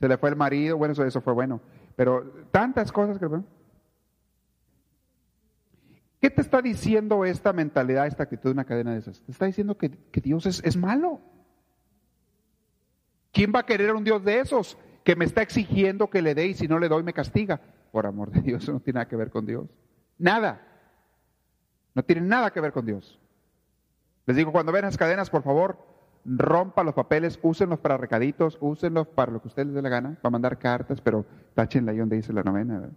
se 0.00 0.08
le 0.08 0.16
fue 0.16 0.30
el 0.30 0.36
marido, 0.36 0.78
bueno, 0.78 0.92
eso, 0.92 1.04
eso 1.04 1.20
fue 1.20 1.34
bueno, 1.34 1.60
pero 1.96 2.22
tantas 2.50 2.90
cosas 2.92 3.18
que... 3.18 3.28
¿Qué 6.18 6.30
te 6.30 6.40
está 6.40 6.62
diciendo 6.62 7.26
esta 7.26 7.52
mentalidad, 7.52 8.06
esta 8.06 8.22
actitud 8.22 8.52
una 8.52 8.64
cadena 8.64 8.92
de 8.92 9.00
esas? 9.00 9.20
Te 9.20 9.32
está 9.32 9.44
diciendo 9.44 9.76
que, 9.76 9.90
Dios 10.22 10.46
es, 10.46 10.64
es 10.64 10.78
malo. 10.78 11.20
¿Quién 13.32 13.52
va 13.54 13.60
a 13.60 13.66
querer 13.66 13.94
un 13.94 14.02
Dios 14.02 14.24
de 14.24 14.40
esos 14.40 14.78
que 15.04 15.14
me 15.14 15.26
está 15.26 15.42
exigiendo 15.42 16.08
que 16.08 16.22
le 16.22 16.34
dé 16.34 16.46
y 16.46 16.54
si 16.54 16.68
no 16.68 16.78
le 16.78 16.88
doy 16.88 17.02
me 17.02 17.12
castiga? 17.12 17.60
Por 17.92 18.06
amor 18.06 18.30
de 18.30 18.40
Dios, 18.40 18.62
eso 18.62 18.72
no 18.72 18.80
tiene 18.80 18.96
nada 18.96 19.08
que 19.08 19.16
ver 19.16 19.28
con 19.28 19.44
Dios. 19.44 19.68
Nada. 20.16 20.66
No 21.94 22.02
tiene 22.02 22.22
nada 22.22 22.50
que 22.50 22.62
ver 22.62 22.72
con 22.72 22.86
Dios. 22.86 23.20
Les 24.26 24.36
digo, 24.36 24.52
cuando 24.52 24.72
ven 24.72 24.82
las 24.82 24.96
cadenas, 24.96 25.30
por 25.30 25.42
favor, 25.42 25.78
rompa 26.24 26.82
los 26.82 26.94
papeles, 26.94 27.38
úsenlos 27.42 27.78
para 27.78 27.96
recaditos, 27.96 28.58
úsenlos 28.60 29.06
para 29.06 29.30
lo 29.30 29.40
que 29.40 29.48
ustedes 29.48 29.68
les 29.68 29.76
dé 29.76 29.82
la 29.82 29.88
gana, 29.88 30.18
para 30.20 30.30
mandar 30.30 30.58
cartas, 30.58 31.00
pero 31.00 31.24
táchenla 31.54 31.92
ahí 31.92 31.98
donde 31.98 32.16
dice 32.16 32.32
la 32.32 32.42
novena, 32.42 32.90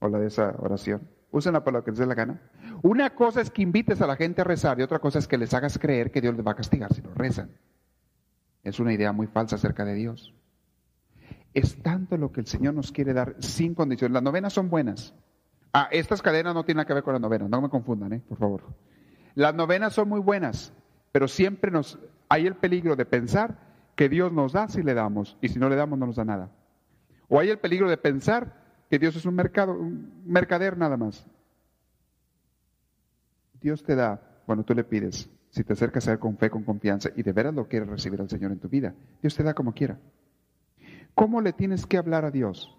o 0.00 0.08
la 0.08 0.18
de 0.18 0.26
esa 0.26 0.54
oración. 0.58 1.08
Úsenla 1.30 1.64
para 1.64 1.78
lo 1.78 1.84
que 1.84 1.90
les 1.90 1.98
dé 1.98 2.06
la 2.06 2.14
gana. 2.14 2.40
Una 2.82 3.14
cosa 3.14 3.40
es 3.40 3.50
que 3.50 3.62
invites 3.62 4.00
a 4.02 4.06
la 4.06 4.16
gente 4.16 4.42
a 4.42 4.44
rezar 4.44 4.78
y 4.78 4.82
otra 4.82 4.98
cosa 4.98 5.18
es 5.18 5.26
que 5.26 5.38
les 5.38 5.52
hagas 5.54 5.78
creer 5.78 6.10
que 6.10 6.20
Dios 6.20 6.36
les 6.36 6.46
va 6.46 6.52
a 6.52 6.56
castigar 6.56 6.92
si 6.92 7.02
no 7.02 7.12
rezan. 7.14 7.50
Es 8.62 8.78
una 8.78 8.92
idea 8.92 9.12
muy 9.12 9.26
falsa 9.26 9.56
acerca 9.56 9.84
de 9.84 9.94
Dios. 9.94 10.34
Es 11.54 11.82
tanto 11.82 12.16
lo 12.18 12.32
que 12.32 12.40
el 12.40 12.46
Señor 12.46 12.74
nos 12.74 12.92
quiere 12.92 13.14
dar 13.14 13.36
sin 13.38 13.74
condiciones. 13.74 14.12
Las 14.12 14.22
novenas 14.22 14.52
son 14.52 14.68
buenas. 14.68 15.14
Ah, 15.72 15.88
estas 15.90 16.22
cadenas 16.22 16.54
no 16.54 16.64
tienen 16.64 16.78
nada 16.78 16.86
que 16.86 16.94
ver 16.94 17.02
con 17.02 17.14
las 17.14 17.22
novenas, 17.22 17.48
no 17.48 17.60
me 17.60 17.68
confundan, 17.68 18.12
¿eh? 18.12 18.22
por 18.28 18.38
favor. 18.38 18.62
Las 19.34 19.54
novenas 19.54 19.92
son 19.92 20.08
muy 20.08 20.20
buenas, 20.20 20.72
pero 21.12 21.28
siempre 21.28 21.70
nos 21.70 21.98
hay 22.28 22.46
el 22.46 22.54
peligro 22.54 22.96
de 22.96 23.04
pensar 23.04 23.58
que 23.96 24.08
Dios 24.08 24.32
nos 24.32 24.52
da 24.52 24.68
si 24.68 24.82
le 24.82 24.94
damos 24.94 25.36
y 25.40 25.48
si 25.48 25.58
no 25.58 25.68
le 25.68 25.76
damos 25.76 25.98
no 25.98 26.06
nos 26.06 26.16
da 26.16 26.24
nada. 26.24 26.50
O 27.28 27.38
hay 27.38 27.50
el 27.50 27.58
peligro 27.58 27.88
de 27.88 27.96
pensar 27.96 28.54
que 28.90 28.98
Dios 28.98 29.16
es 29.16 29.24
un 29.24 29.34
mercado, 29.34 29.72
un 29.72 30.22
mercader 30.24 30.76
nada 30.76 30.96
más. 30.96 31.26
Dios 33.60 33.82
te 33.82 33.94
da 33.94 34.20
cuando 34.46 34.64
tú 34.64 34.74
le 34.74 34.84
pides, 34.84 35.30
si 35.50 35.64
te 35.64 35.72
acercas 35.72 36.06
a 36.06 36.12
Él 36.12 36.18
con 36.18 36.36
fe, 36.36 36.50
con 36.50 36.64
confianza 36.64 37.10
y 37.16 37.22
de 37.22 37.32
veras 37.32 37.54
lo 37.54 37.66
quieres 37.66 37.88
recibir 37.88 38.20
al 38.20 38.28
Señor 38.28 38.52
en 38.52 38.58
tu 38.58 38.68
vida. 38.68 38.94
Dios 39.22 39.34
te 39.34 39.42
da 39.42 39.54
como 39.54 39.72
quiera. 39.72 39.98
¿Cómo 41.14 41.40
le 41.40 41.52
tienes 41.52 41.86
que 41.86 41.96
hablar 41.96 42.24
a 42.24 42.30
Dios? 42.30 42.76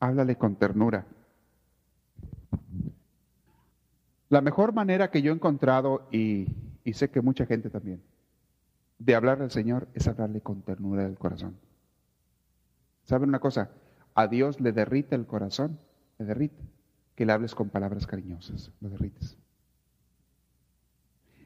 Háblale 0.00 0.36
con 0.36 0.56
ternura. 0.56 1.06
La 4.28 4.40
mejor 4.42 4.72
manera 4.72 5.10
que 5.10 5.22
yo 5.22 5.32
he 5.32 5.34
encontrado, 5.34 6.06
y, 6.12 6.46
sé 6.92 7.10
que 7.10 7.20
mucha 7.20 7.46
gente 7.46 7.70
también, 7.70 8.02
de 8.98 9.14
hablar 9.14 9.40
al 9.40 9.50
Señor 9.50 9.88
es 9.94 10.06
hablarle 10.08 10.40
con 10.40 10.62
ternura 10.62 11.04
del 11.04 11.16
corazón. 11.16 11.56
¿Saben 13.04 13.30
una 13.30 13.38
cosa? 13.38 13.70
A 14.14 14.26
Dios 14.26 14.60
le 14.60 14.72
derrite 14.72 15.14
el 15.14 15.26
corazón, 15.26 15.78
le 16.18 16.26
derrite, 16.26 16.62
que 17.14 17.24
le 17.24 17.32
hables 17.32 17.54
con 17.54 17.70
palabras 17.70 18.06
cariñosas, 18.06 18.70
lo 18.80 18.90
derrites. 18.90 19.38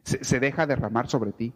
Se, 0.02 0.24
se 0.24 0.40
deja 0.40 0.66
derramar 0.66 1.06
sobre 1.06 1.32
ti. 1.32 1.52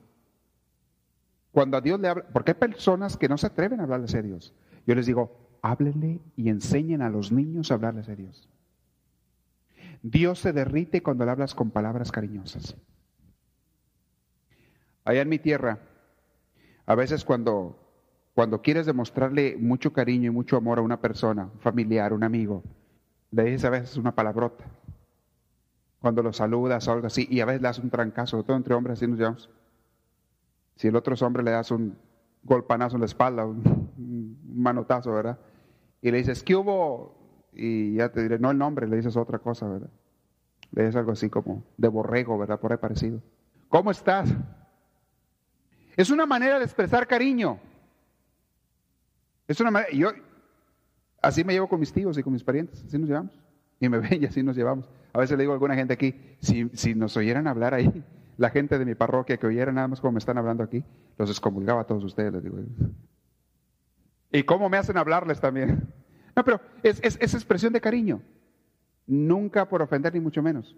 Cuando 1.51 1.77
a 1.77 1.81
Dios 1.81 1.99
le 1.99 2.09
habla, 2.09 2.27
porque 2.33 2.53
hay 2.53 2.59
personas 2.59 3.17
que 3.17 3.29
no 3.29 3.39
se 3.39 3.47
atreven 3.47 3.81
a 3.81 3.85
hablarles 3.85 4.15
a 4.15 4.23
Dios. 4.23 4.55
Yo 4.87 4.95
les 4.95 5.07
digo, 5.07 5.59
háblenle 5.63 6.21
y 6.37 6.51
enseñen 6.51 7.03
a 7.03 7.11
los 7.11 7.33
niños 7.33 7.71
a 7.71 7.75
hablarles 7.75 8.09
a 8.09 8.15
Dios. 8.15 8.49
Dios 10.11 10.39
se 10.39 10.53
derrite 10.53 11.03
cuando 11.03 11.25
le 11.25 11.33
hablas 11.33 11.55
con 11.55 11.73
palabras 11.73 12.13
cariñosas. 12.13 12.77
Allá 15.05 15.23
en 15.23 15.29
mi 15.29 15.41
tierra, 15.41 15.81
a 16.87 16.95
veces 16.95 17.25
cuando, 17.25 17.77
cuando 18.33 18.63
quieres 18.63 18.87
demostrarle 18.87 19.57
mucho 19.59 19.93
cariño 19.93 20.31
y 20.31 20.35
mucho 20.35 20.57
amor 20.57 20.79
a 20.79 20.83
una 20.83 21.01
persona, 21.01 21.51
un 21.53 21.59
familiar, 21.59 22.13
un 22.13 22.23
amigo, 22.23 22.63
le 23.33 23.45
dices 23.45 23.65
a 23.65 23.71
veces 23.71 23.97
una 23.97 24.15
palabrota. 24.15 24.65
Cuando 25.99 26.23
lo 26.23 26.33
saludas 26.33 26.87
o 26.87 26.93
algo 26.93 27.09
así, 27.09 27.27
y 27.29 27.41
a 27.41 27.45
veces 27.45 27.61
le 27.61 27.67
das 27.67 27.81
un 27.81 27.91
trancazo, 27.91 28.45
todo 28.45 28.57
entre 28.57 28.75
hombres 28.75 28.99
así 28.99 29.09
nos 29.09 29.19
llamamos. 29.19 29.51
Si 30.77 30.87
el 30.87 30.95
otro 30.95 31.15
es 31.15 31.23
hombre, 31.23 31.43
le 31.43 31.51
das 31.51 31.73
un 31.73 31.99
golpanazo 32.45 32.95
en 32.95 33.01
la 33.01 33.07
espalda, 33.07 33.45
un, 33.45 34.39
manotazo, 34.55 35.13
¿verdad? 35.13 35.39
Y 36.01 36.13
le 36.13 36.19
dices, 36.19 36.45
¿qué 36.45 36.55
hubo? 36.55 37.26
Y 37.57 37.95
ya 37.95 38.11
te 38.11 38.23
diré, 38.23 38.39
no 38.39 38.51
el 38.51 38.59
nombre, 38.59 38.87
le 38.87 38.97
dices 38.97 39.17
otra 39.17 39.39
cosa, 39.39 39.67
¿verdad? 39.67 39.91
Le 40.73 40.83
dices 40.83 40.97
algo 40.97 41.13
así 41.13 41.31
como 41.31 41.65
de 41.79 41.89
borrego, 41.89 42.37
¿verdad? 42.39 42.61
Por 42.61 42.73
ahí 42.73 42.79
parecido. 42.79 43.23
¿Cómo 43.69 43.91
estás? 43.91 44.33
Es 45.97 46.11
una 46.11 46.27
manera 46.27 46.59
de 46.59 46.65
expresar 46.65 47.07
cariño. 47.07 47.59
Es 49.49 49.61
una 49.61 49.71
manera, 49.71 49.91
yo 49.93 50.11
así 51.23 51.45
me 51.45 51.55
llevo 51.55 51.69
con 51.69 51.81
mis 51.81 51.93
tíos 51.93 52.19
y 52.19 52.23
con 52.23 52.33
mis 52.33 52.45
parientes, 52.45 52.85
así 52.85 52.99
nos 52.99 53.09
llevamos. 53.09 53.33
Y 53.81 53.89
me 53.89 53.99
ven 54.01 54.23
y 54.23 54.27
así 54.27 54.43
nos 54.43 54.57
llevamos. 54.57 54.91
A 55.13 55.19
veces 55.19 55.39
le 55.39 55.45
digo 55.45 55.53
a 55.53 55.55
alguna 55.55 55.75
gente 55.75 55.95
aquí, 55.95 56.15
si, 56.41 56.69
si 56.75 56.95
nos 56.95 57.17
oyeran 57.17 57.47
hablar 57.47 57.73
ahí, 57.73 58.05
la 58.37 58.51
gente 58.51 58.79
de 58.79 58.85
mi 58.85 58.95
parroquia 58.95 59.39
que 59.39 59.47
oyera 59.47 59.73
nada 59.73 59.89
más 59.89 60.01
como 60.03 60.13
me 60.13 60.19
están 60.19 60.37
hablando 60.37 60.63
aquí, 60.63 60.85
los 61.17 61.31
excomulgaba 61.31 61.81
a 61.81 61.87
todos 61.87 62.05
ustedes, 62.05 62.35
les 62.35 62.43
digo. 62.43 62.59
Y 64.31 64.43
cómo 64.43 64.69
me 64.69 64.77
hacen 64.77 64.99
hablarles 64.99 65.41
también. 65.41 65.91
No, 66.37 66.45
pero 66.45 66.61
es, 66.83 67.01
es, 67.03 67.17
es 67.21 67.35
expresión 67.35 67.73
de 67.73 67.81
cariño. 67.81 68.21
Nunca 69.07 69.69
por 69.69 69.81
ofender 69.81 70.13
ni 70.13 70.21
mucho 70.21 70.43
menos. 70.43 70.77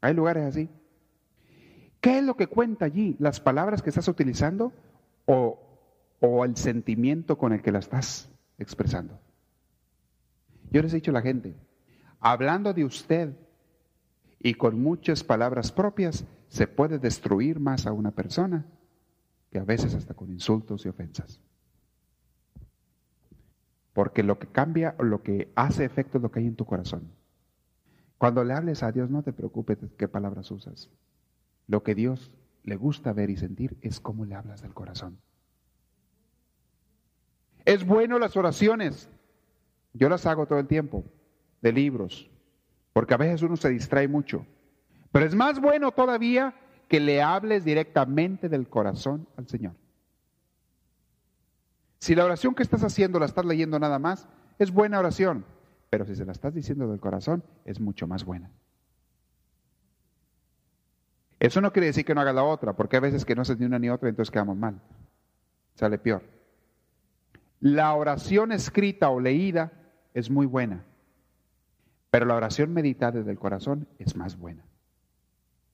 Hay 0.00 0.14
lugares 0.14 0.44
así. 0.44 0.70
¿Qué 2.00 2.18
es 2.18 2.24
lo 2.24 2.36
que 2.36 2.46
cuenta 2.46 2.86
allí? 2.86 3.16
¿Las 3.18 3.40
palabras 3.40 3.82
que 3.82 3.90
estás 3.90 4.08
utilizando 4.08 4.72
o, 5.26 5.60
o 6.20 6.44
el 6.46 6.56
sentimiento 6.56 7.36
con 7.36 7.52
el 7.52 7.60
que 7.60 7.72
la 7.72 7.80
estás 7.80 8.30
expresando? 8.58 9.20
Yo 10.70 10.80
les 10.80 10.92
he 10.92 10.96
dicho 10.96 11.10
a 11.10 11.14
la 11.14 11.22
gente, 11.22 11.54
hablando 12.20 12.72
de 12.72 12.84
usted 12.84 13.36
y 14.38 14.54
con 14.54 14.80
muchas 14.80 15.22
palabras 15.22 15.72
propias, 15.72 16.24
se 16.48 16.66
puede 16.66 16.98
destruir 16.98 17.60
más 17.60 17.86
a 17.86 17.92
una 17.92 18.12
persona 18.12 18.64
que 19.50 19.58
a 19.58 19.64
veces 19.64 19.94
hasta 19.94 20.14
con 20.14 20.30
insultos 20.30 20.86
y 20.86 20.88
ofensas. 20.88 21.42
Porque 23.92 24.22
lo 24.22 24.38
que 24.38 24.46
cambia 24.46 24.94
o 24.98 25.02
lo 25.02 25.22
que 25.22 25.52
hace 25.56 25.84
efecto 25.84 26.18
es 26.18 26.22
lo 26.22 26.30
que 26.30 26.40
hay 26.40 26.46
en 26.46 26.56
tu 26.56 26.64
corazón. 26.64 27.10
Cuando 28.18 28.44
le 28.44 28.54
hables 28.54 28.82
a 28.82 28.92
Dios, 28.92 29.10
no 29.10 29.22
te 29.22 29.32
preocupes 29.32 29.80
de 29.80 29.88
qué 29.96 30.06
palabras 30.06 30.50
usas. 30.50 30.90
Lo 31.66 31.82
que 31.82 31.94
Dios 31.94 32.36
le 32.62 32.76
gusta 32.76 33.12
ver 33.12 33.30
y 33.30 33.36
sentir 33.36 33.76
es 33.80 34.00
cómo 34.00 34.24
le 34.24 34.34
hablas 34.34 34.62
del 34.62 34.74
corazón. 34.74 35.18
Es 37.64 37.86
bueno 37.86 38.18
las 38.18 38.36
oraciones. 38.36 39.08
Yo 39.92 40.08
las 40.08 40.26
hago 40.26 40.46
todo 40.46 40.58
el 40.58 40.66
tiempo, 40.66 41.04
de 41.62 41.72
libros, 41.72 42.30
porque 42.92 43.14
a 43.14 43.18
veces 43.18 43.42
uno 43.42 43.56
se 43.56 43.70
distrae 43.70 44.08
mucho. 44.08 44.46
Pero 45.12 45.26
es 45.26 45.34
más 45.34 45.60
bueno 45.60 45.90
todavía 45.92 46.54
que 46.88 47.00
le 47.00 47.22
hables 47.22 47.64
directamente 47.64 48.48
del 48.48 48.68
corazón 48.68 49.26
al 49.36 49.48
Señor. 49.48 49.74
Si 52.00 52.14
la 52.14 52.24
oración 52.24 52.54
que 52.54 52.62
estás 52.62 52.82
haciendo 52.82 53.18
la 53.18 53.26
estás 53.26 53.44
leyendo 53.44 53.78
nada 53.78 53.98
más, 53.98 54.26
es 54.58 54.72
buena 54.72 54.98
oración, 54.98 55.44
pero 55.90 56.06
si 56.06 56.16
se 56.16 56.24
la 56.24 56.32
estás 56.32 56.54
diciendo 56.54 56.88
del 56.88 56.98
corazón, 56.98 57.44
es 57.66 57.78
mucho 57.78 58.06
más 58.06 58.24
buena. 58.24 58.50
Eso 61.38 61.60
no 61.60 61.72
quiere 61.72 61.86
decir 61.86 62.04
que 62.04 62.14
no 62.14 62.22
haga 62.22 62.32
la 62.32 62.42
otra, 62.42 62.72
porque 62.74 62.96
hay 62.96 63.02
veces 63.02 63.24
que 63.24 63.34
no 63.34 63.42
haces 63.42 63.58
ni 63.58 63.66
una 63.66 63.78
ni 63.78 63.90
otra 63.90 64.08
entonces 64.08 64.30
quedamos 64.30 64.56
mal. 64.56 64.80
Sale 65.74 65.98
peor. 65.98 66.22
La 67.60 67.94
oración 67.94 68.52
escrita 68.52 69.10
o 69.10 69.20
leída 69.20 69.72
es 70.14 70.30
muy 70.30 70.46
buena, 70.46 70.84
pero 72.10 72.24
la 72.24 72.34
oración 72.34 72.72
meditada 72.72 73.18
desde 73.18 73.30
el 73.30 73.38
corazón 73.38 73.86
es 73.98 74.16
más 74.16 74.38
buena. 74.38 74.64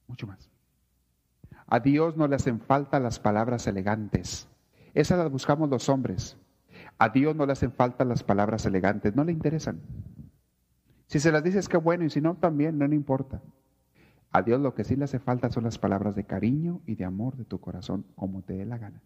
Mucho 0.09 0.27
más. 0.27 0.51
A 1.68 1.79
Dios 1.81 2.16
no 2.16 2.27
le 2.27 2.37
hacen 2.37 2.61
falta 2.61 2.99
las 2.99 3.20
palabras 3.20 3.66
elegantes. 3.68 4.49
Esas 4.97 5.19
las 5.19 5.31
buscamos 5.31 5.69
los 5.69 5.91
hombres. 5.91 6.39
A 6.97 7.11
Dios 7.11 7.37
no 7.37 7.45
le 7.45 7.53
hacen 7.53 7.71
falta 7.71 8.03
las 8.07 8.25
palabras 8.25 8.65
elegantes, 8.65 9.15
no 9.15 9.25
le 9.25 9.33
interesan. 9.33 9.83
Si 11.07 11.21
se 11.21 11.31
las 11.31 11.45
dices, 11.45 11.69
qué 11.69 11.77
bueno, 11.77 12.05
y 12.05 12.11
si 12.11 12.23
no, 12.23 12.35
también, 12.37 12.79
no 12.79 12.87
le 12.87 12.97
importa. 12.97 13.43
A 14.33 14.41
Dios 14.41 14.59
lo 14.59 14.75
que 14.75 14.85
sí 14.85 14.97
le 14.97 15.05
hace 15.05 15.19
falta 15.19 15.51
son 15.51 15.65
las 15.65 15.79
palabras 15.79 16.17
de 16.17 16.25
cariño 16.25 16.81
y 16.87 16.95
de 16.95 17.05
amor 17.05 17.37
de 17.37 17.45
tu 17.45 17.61
corazón, 17.61 18.07
como 18.15 18.41
te 18.41 18.55
dé 18.55 18.65
la 18.65 18.79
gana. 18.79 19.03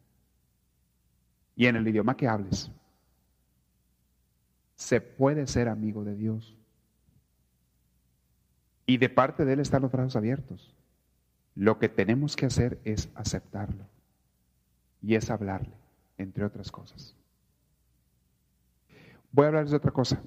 Y 1.57 1.67
en 1.67 1.75
el 1.75 1.89
idioma 1.89 2.17
que 2.17 2.29
hables, 2.29 2.71
se 4.77 5.01
puede 5.01 5.49
ser 5.49 5.69
amigo 5.69 6.05
de 6.05 6.15
Dios 6.15 6.57
Y 8.87 8.99
de 8.99 9.09
parte 9.09 9.45
de 9.45 9.55
Él 9.55 9.61
están 9.61 9.83
los 9.83 9.91
brazos 9.91 10.15
abiertos. 10.15 10.73
Lo 11.57 11.81
que 11.81 11.89
tenemos 11.89 12.37
que 12.37 12.47
hacer 12.47 12.79
es 12.85 13.11
aceptarlo. 13.17 13.87
Y 15.03 15.17
es 15.17 15.31
hablarle, 15.31 15.80
entre 16.21 16.45
otras 16.45 16.71
cosas. 16.71 17.17
Voy 19.33 19.45
a 19.45 19.49
hablarles 19.49 19.71
de 19.71 19.77
otra 19.77 19.91
cosa. 19.91 20.21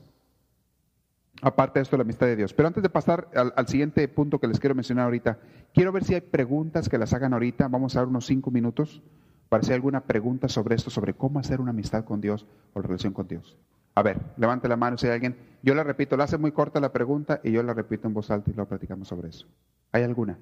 Aparte 1.41 1.79
de 1.79 1.83
esto, 1.83 1.97
la 1.97 2.03
amistad 2.03 2.27
de 2.27 2.35
Dios. 2.35 2.53
Pero 2.53 2.67
antes 2.67 2.81
de 2.81 2.89
pasar 2.89 3.29
al, 3.33 3.67
siguiente 3.67 4.07
punto 4.07 4.39
que 4.39 4.47
les 4.47 4.59
quiero 4.59 4.75
mencionar 4.75 5.05
ahorita, 5.05 5.39
quiero 5.73 5.91
ver 5.91 6.03
si 6.03 6.13
hay 6.13 6.21
preguntas 6.21 6.87
que 6.87 6.97
las 6.97 7.13
hagan 7.13 7.33
ahorita. 7.33 7.67
Vamos 7.67 7.95
a 7.95 7.99
dar 7.99 8.07
unos 8.07 8.25
cinco 8.25 8.49
minutos 8.49 9.01
para 9.49 9.63
si 9.63 9.71
hay 9.71 9.75
alguna 9.75 10.01
pregunta 10.01 10.47
sobre 10.47 10.75
esto, 10.75 10.89
sobre 10.89 11.13
cómo 11.13 11.39
hacer 11.39 11.59
una 11.59 11.71
amistad 11.71 12.05
con 12.05 12.21
Dios 12.21 12.45
o 12.73 12.81
relación 12.81 13.13
con 13.13 13.27
Dios. 13.27 13.57
A 13.95 14.01
ver, 14.01 14.19
levante 14.37 14.67
la 14.67 14.77
mano 14.77 14.97
si 14.97 15.07
hay 15.07 15.13
alguien. 15.13 15.35
Yo 15.61 15.75
la 15.75 15.83
repito, 15.83 16.17
la 16.17 16.23
hace 16.23 16.37
muy 16.37 16.51
corta 16.51 16.79
la 16.79 16.93
pregunta 16.93 17.41
y 17.43 17.51
yo 17.51 17.61
la 17.61 17.73
repito 17.73 18.07
en 18.07 18.13
voz 18.13 18.31
alta 18.31 18.49
y 18.49 18.53
lo 18.53 18.67
platicamos 18.67 19.07
sobre 19.07 19.29
eso. 19.29 19.47
¿Hay 19.91 20.03
alguna? 20.03 20.39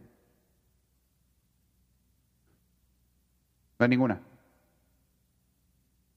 No 3.80 3.84
hay 3.84 3.90
ninguna. 3.90 4.22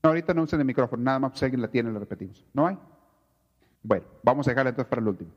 No, 0.05 0.11
ahorita 0.11 0.35
no 0.35 0.43
usen 0.43 0.61
el 0.61 0.67
micrófono, 0.67 1.03
nada 1.03 1.19
más 1.19 1.39
si 1.39 1.47
alguien 1.47 1.63
la 1.63 1.69
tiene, 1.69 1.91
la 1.91 1.99
repetimos. 1.99 2.45
¿No 2.53 2.67
hay? 2.67 2.77
Bueno, 3.83 4.05
vamos 4.23 4.47
a 4.47 4.51
dejarla 4.51 4.69
entonces 4.69 4.91
para 4.91 5.01
el 5.01 5.09
último. 5.09 5.31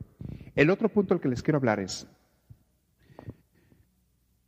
El 0.54 0.68
otro 0.68 0.90
punto 0.90 1.14
al 1.14 1.20
que 1.20 1.28
les 1.28 1.42
quiero 1.42 1.56
hablar 1.56 1.80
es, 1.80 2.06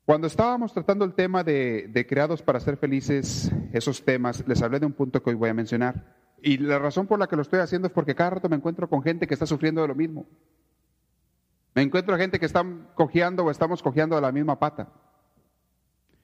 cuando 0.04 0.26
estábamos 0.26 0.74
tratando 0.74 1.06
el 1.06 1.14
tema 1.14 1.42
de, 1.42 1.88
de 1.90 2.06
creados 2.06 2.42
para 2.42 2.60
ser 2.60 2.76
felices, 2.76 3.50
esos 3.72 4.04
temas, 4.04 4.46
les 4.46 4.60
hablé 4.60 4.78
de 4.78 4.84
un 4.84 4.92
punto 4.92 5.22
que 5.22 5.30
hoy 5.30 5.36
voy 5.36 5.48
a 5.48 5.54
mencionar. 5.54 6.18
Y 6.42 6.58
la 6.58 6.78
razón 6.78 7.06
por 7.06 7.18
la 7.18 7.26
que 7.26 7.36
lo 7.36 7.42
estoy 7.42 7.60
haciendo 7.60 7.88
es 7.88 7.94
porque 7.94 8.14
cada 8.14 8.30
rato 8.30 8.48
me 8.50 8.56
encuentro 8.56 8.90
con 8.90 9.02
gente 9.02 9.26
que 9.26 9.32
está 9.32 9.46
sufriendo 9.46 9.80
de 9.80 9.88
lo 9.88 9.94
mismo. 9.94 10.26
Me 11.74 11.80
encuentro 11.80 12.14
gente 12.18 12.38
que 12.38 12.44
está 12.44 12.62
cojeando 12.94 13.46
o 13.46 13.50
estamos 13.50 13.82
cojeando 13.82 14.16
de 14.16 14.22
la 14.22 14.32
misma 14.32 14.58
pata. 14.58 14.92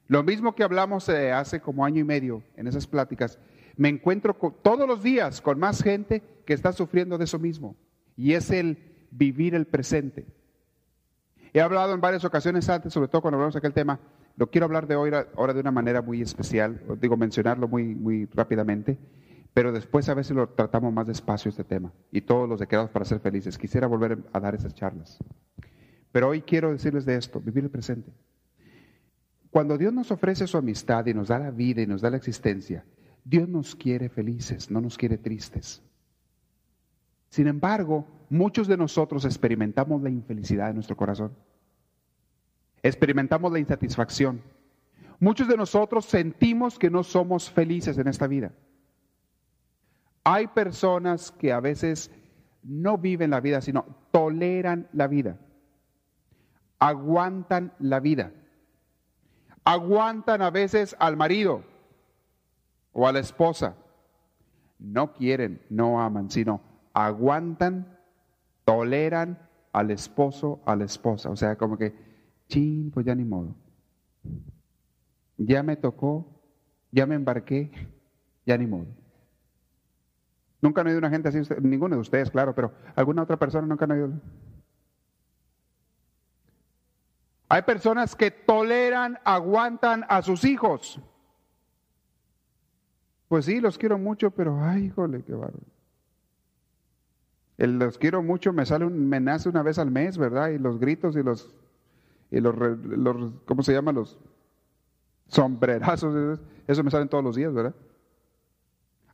Lo 0.08 0.22
mismo 0.22 0.54
que 0.54 0.62
hablamos 0.62 1.08
eh, 1.08 1.32
hace 1.32 1.60
como 1.60 1.84
año 1.84 2.00
y 2.00 2.04
medio 2.04 2.42
en 2.56 2.66
esas 2.66 2.86
pláticas, 2.86 3.38
me 3.76 3.88
encuentro 3.88 4.34
todos 4.62 4.88
los 4.88 5.02
días 5.02 5.40
con 5.40 5.58
más 5.58 5.82
gente 5.82 6.22
que 6.44 6.54
está 6.54 6.72
sufriendo 6.72 7.18
de 7.18 7.24
eso 7.24 7.38
mismo. 7.38 7.76
Y 8.16 8.32
es 8.32 8.50
el 8.50 8.78
vivir 9.10 9.54
el 9.54 9.66
presente. 9.66 10.26
He 11.52 11.60
hablado 11.60 11.94
en 11.94 12.00
varias 12.00 12.24
ocasiones 12.24 12.68
antes, 12.68 12.92
sobre 12.92 13.08
todo 13.08 13.22
cuando 13.22 13.36
hablamos 13.36 13.54
de 13.54 13.58
aquel 13.58 13.72
tema, 13.72 13.98
lo 14.36 14.50
quiero 14.50 14.66
hablar 14.66 14.86
de 14.86 14.96
hoy 14.96 15.10
ahora 15.36 15.54
de 15.54 15.60
una 15.60 15.70
manera 15.70 16.02
muy 16.02 16.20
especial, 16.20 16.82
digo 17.00 17.16
mencionarlo 17.16 17.68
muy, 17.68 17.94
muy 17.94 18.26
rápidamente, 18.26 18.98
pero 19.54 19.72
después 19.72 20.08
a 20.10 20.14
veces 20.14 20.36
lo 20.36 20.50
tratamos 20.50 20.92
más 20.92 21.06
despacio 21.06 21.48
este 21.48 21.64
tema 21.64 21.92
y 22.12 22.20
todos 22.20 22.46
los 22.46 22.60
de 22.60 22.66
quedados 22.66 22.90
para 22.90 23.06
ser 23.06 23.20
felices. 23.20 23.56
Quisiera 23.56 23.86
volver 23.86 24.18
a 24.34 24.40
dar 24.40 24.54
esas 24.54 24.74
charlas. 24.74 25.18
Pero 26.12 26.28
hoy 26.28 26.42
quiero 26.42 26.72
decirles 26.72 27.06
de 27.06 27.16
esto, 27.16 27.40
vivir 27.40 27.64
el 27.64 27.70
presente. 27.70 28.12
Cuando 29.50 29.78
Dios 29.78 29.94
nos 29.94 30.10
ofrece 30.10 30.46
su 30.46 30.58
amistad 30.58 31.06
y 31.06 31.14
nos 31.14 31.28
da 31.28 31.38
la 31.38 31.50
vida 31.50 31.80
y 31.80 31.86
nos 31.86 32.02
da 32.02 32.10
la 32.10 32.18
existencia, 32.18 32.84
Dios 33.28 33.48
nos 33.48 33.74
quiere 33.74 34.08
felices, 34.08 34.70
no 34.70 34.80
nos 34.80 34.96
quiere 34.96 35.18
tristes. 35.18 35.82
Sin 37.28 37.48
embargo, 37.48 38.06
muchos 38.30 38.68
de 38.68 38.76
nosotros 38.76 39.24
experimentamos 39.24 40.00
la 40.00 40.10
infelicidad 40.10 40.68
en 40.68 40.76
nuestro 40.76 40.96
corazón. 40.96 41.32
Experimentamos 42.84 43.50
la 43.50 43.58
insatisfacción. 43.58 44.40
Muchos 45.18 45.48
de 45.48 45.56
nosotros 45.56 46.04
sentimos 46.04 46.78
que 46.78 46.88
no 46.88 47.02
somos 47.02 47.50
felices 47.50 47.98
en 47.98 48.06
esta 48.06 48.28
vida. 48.28 48.52
Hay 50.22 50.46
personas 50.46 51.32
que 51.32 51.52
a 51.52 51.58
veces 51.58 52.12
no 52.62 52.96
viven 52.96 53.30
la 53.30 53.40
vida, 53.40 53.60
sino 53.60 53.86
toleran 54.12 54.88
la 54.92 55.08
vida, 55.08 55.36
aguantan 56.78 57.72
la 57.80 57.98
vida, 57.98 58.32
aguantan 59.64 60.42
a 60.42 60.50
veces 60.50 60.94
al 61.00 61.16
marido 61.16 61.64
o 62.96 63.06
a 63.06 63.12
la 63.12 63.20
esposa. 63.20 63.76
No 64.78 65.12
quieren, 65.12 65.62
no 65.68 66.00
aman, 66.00 66.30
sino 66.30 66.62
aguantan, 66.94 67.98
toleran 68.64 69.38
al 69.72 69.90
esposo, 69.90 70.62
a 70.64 70.74
la 70.74 70.84
esposa. 70.84 71.28
O 71.28 71.36
sea, 71.36 71.56
como 71.56 71.76
que, 71.76 71.94
chin, 72.48 72.90
pues 72.90 73.04
ya 73.04 73.14
ni 73.14 73.24
modo. 73.24 73.54
Ya 75.36 75.62
me 75.62 75.76
tocó, 75.76 76.26
ya 76.90 77.04
me 77.04 77.14
embarqué, 77.14 77.70
ya 78.46 78.56
ni 78.56 78.66
modo. 78.66 78.86
Nunca 80.62 80.80
han 80.80 80.86
oído 80.86 80.98
una 80.98 81.10
gente 81.10 81.28
así, 81.28 81.42
ninguno 81.60 81.96
de 81.96 82.00
ustedes, 82.00 82.30
claro, 82.30 82.54
pero 82.54 82.72
alguna 82.94 83.22
otra 83.22 83.38
persona 83.38 83.66
nunca 83.66 83.84
han 83.84 83.90
oído. 83.90 84.12
Hay 87.50 87.62
personas 87.62 88.16
que 88.16 88.30
toleran, 88.30 89.18
aguantan 89.22 90.06
a 90.08 90.22
sus 90.22 90.44
hijos. 90.44 90.98
Pues 93.28 93.44
sí, 93.44 93.60
los 93.60 93.78
quiero 93.78 93.98
mucho, 93.98 94.30
pero 94.30 94.62
ay, 94.62 94.84
híjole, 94.84 95.22
qué 95.22 95.32
bárbaro. 95.32 95.64
El 97.58 97.78
los 97.78 97.98
quiero 97.98 98.22
mucho 98.22 98.52
me 98.52 98.66
sale 98.66 98.84
un, 98.84 99.08
me 99.08 99.18
nace 99.18 99.48
una 99.48 99.62
vez 99.62 99.78
al 99.78 99.90
mes, 99.90 100.18
¿verdad? 100.18 100.50
Y 100.50 100.58
los 100.58 100.78
gritos 100.78 101.16
y 101.16 101.22
los, 101.22 101.54
y 102.30 102.40
los, 102.40 102.54
los 102.56 103.32
¿cómo 103.46 103.62
se 103.62 103.72
llama? 103.72 103.92
Los 103.92 104.18
sombrerazos, 105.28 106.40
eso 106.66 106.84
me 106.84 106.90
salen 106.90 107.08
todos 107.08 107.24
los 107.24 107.36
días, 107.36 107.52
¿verdad? 107.52 107.74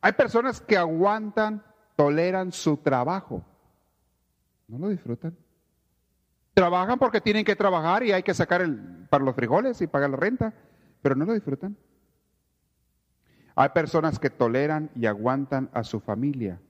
Hay 0.01 0.13
personas 0.13 0.61
que 0.61 0.77
aguantan, 0.77 1.63
toleran 1.97 2.51
su 2.51 2.77
trabajo. 2.77 3.45
No 4.67 4.79
lo 4.79 4.89
disfrutan. 4.89 5.37
Trabajan 6.55 6.99
porque 6.99 7.21
tienen 7.21 7.45
que 7.45 7.57
trabajar 7.57 8.03
y 8.03 8.13
hay 8.13 8.23
que 8.23 8.35
sacar 8.35 8.61
el, 8.61 9.07
para 9.09 9.25
los 9.25 9.35
frijoles 9.35 9.81
y 9.81 9.87
pagar 9.87 10.11
la 10.11 10.17
renta, 10.17 10.53
pero 11.01 11.15
no 11.15 11.25
lo 11.25 11.33
disfrutan. 11.33 11.77
Hay 13.55 13.69
personas 13.71 14.19
que 14.19 14.31
toleran 14.31 14.91
y 14.95 15.07
aguantan 15.07 15.69
a 15.73 15.85
su 15.85 16.01
familia, 16.01 16.61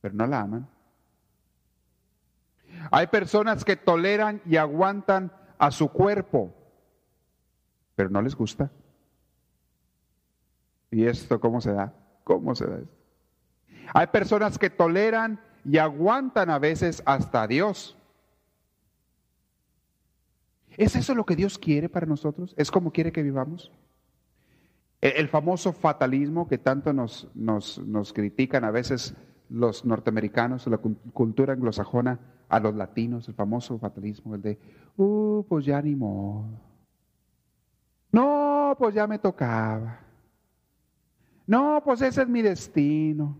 pero 0.00 0.14
no 0.14 0.26
la 0.26 0.40
aman. 0.40 0.68
Hay 2.90 3.06
personas 3.08 3.64
que 3.64 3.76
toleran 3.76 4.40
y 4.46 4.56
aguantan 4.56 5.32
a 5.58 5.70
su 5.70 5.88
cuerpo, 5.88 6.54
pero 7.94 8.08
no 8.08 8.22
les 8.22 8.34
gusta. 8.34 8.70
¿Y 10.90 11.06
esto 11.06 11.38
cómo 11.38 11.60
se 11.60 11.72
da? 11.72 11.92
¿Cómo 12.24 12.54
se 12.54 12.66
da 12.66 12.78
esto? 12.78 12.96
Hay 13.94 14.06
personas 14.08 14.58
que 14.58 14.70
toleran 14.70 15.40
y 15.64 15.78
aguantan 15.78 16.50
a 16.50 16.58
veces 16.58 17.02
hasta 17.04 17.42
a 17.42 17.46
Dios. 17.46 17.96
¿Es 20.76 20.96
eso 20.96 21.14
lo 21.14 21.26
que 21.26 21.36
Dios 21.36 21.58
quiere 21.58 21.88
para 21.88 22.06
nosotros? 22.06 22.54
¿Es 22.56 22.70
como 22.70 22.92
quiere 22.92 23.12
que 23.12 23.22
vivamos? 23.22 23.70
El, 25.02 25.28
famoso 25.28 25.72
fatalismo 25.72 26.46
que 26.46 26.58
tanto 26.58 26.92
nos, 26.92 27.28
nos, 27.34 28.12
critican 28.14 28.64
a 28.64 28.70
veces 28.70 29.14
los 29.50 29.84
norteamericanos, 29.84 30.66
la 30.68 30.78
cultura 30.78 31.52
anglosajona, 31.52 32.20
a 32.48 32.60
los 32.60 32.74
latinos, 32.74 33.26
el 33.28 33.34
famoso 33.34 33.78
fatalismo, 33.78 34.34
el 34.34 34.42
de, 34.42 34.58
uh, 34.96 35.42
pues 35.48 35.64
ya 35.64 35.82
ni 35.82 35.96
modo. 35.96 36.44
No, 38.12 38.76
pues 38.78 38.94
ya 38.94 39.06
me 39.06 39.18
tocaba. 39.18 40.00
No, 41.46 41.82
pues 41.84 42.02
ese 42.02 42.22
es 42.22 42.28
mi 42.28 42.42
destino. 42.42 43.36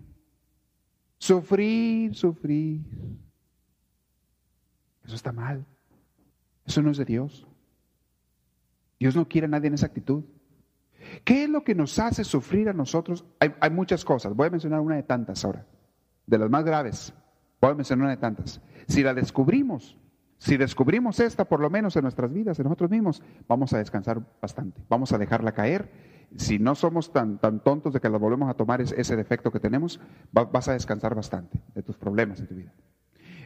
Sufrir, 1.19 2.15
sufrir. 2.15 2.81
Eso 5.05 5.15
está 5.15 5.31
mal. 5.31 5.65
Eso 6.65 6.83
no 6.83 6.91
es 6.91 6.97
de 6.97 7.05
Dios. 7.05 7.47
Dios 8.99 9.15
no 9.15 9.29
quiere 9.29 9.45
a 9.45 9.51
nadie 9.51 9.69
en 9.69 9.75
esa 9.75 9.87
actitud. 9.87 10.25
¿Qué 11.25 11.45
es 11.45 11.51
lo 11.51 11.65
que 11.65 11.75
nos 11.75 11.99
hace 11.99 12.25
sufrir 12.25 12.69
a 12.69 12.73
nosotros? 12.73 13.25
Hay, 13.39 13.71
muchas 13.71 14.05
cosas. 14.05 14.35
Voy 14.35 14.49
a 14.49 14.51
mencionar 14.51 14.81
una 14.81 14.97
de 14.97 15.03
tantas 15.03 15.45
ahora. 15.45 15.67
De 16.27 16.39
las 16.39 16.51
más 16.51 16.65
graves. 16.65 17.13
Voy 17.61 17.71
a 17.71 17.75
mencionar 17.75 18.05
una 18.05 18.15
de 18.15 18.21
tantas. 18.21 18.61
Si 18.89 19.03
la 19.03 19.15
descubrimos, 19.15 19.99
si 20.39 20.57
descubrimos 20.57 21.21
esta 21.21 21.45
por 21.45 21.61
lo 21.61 21.71
menos 21.71 21.95
en 21.97 22.03
nuestras 22.03 22.33
vidas, 22.33 22.59
en 22.59 22.65
nosotros 22.65 22.91
mismos, 22.91 23.23
vamos 23.49 23.73
a 23.73 23.79
descansar 23.79 24.21
bastante. 24.41 24.83
Vamos 24.89 25.13
a 25.13 25.19
dejarla 25.19 25.53
caer 25.53 25.91
si 26.37 26.59
no 26.59 26.75
somos 26.75 27.13
tan, 27.13 27.39
tan 27.39 27.61
tontos 27.61 27.93
de 27.93 28.01
que 28.01 28.09
la 28.09 28.19
volvemos 28.19 28.49
a 28.49 28.55
tomar 28.55 28.81
ese 28.81 29.17
defecto 29.17 29.51
que 29.51 29.61
tenemos, 29.61 30.01
vas 30.33 30.69
a 30.69 30.73
descansar 30.73 31.15
bastante 31.15 31.61
de 31.75 31.83
tus 31.83 31.97
problemas 31.97 32.41
en 32.41 32.47
tu 32.47 32.55
vida. 32.55 32.73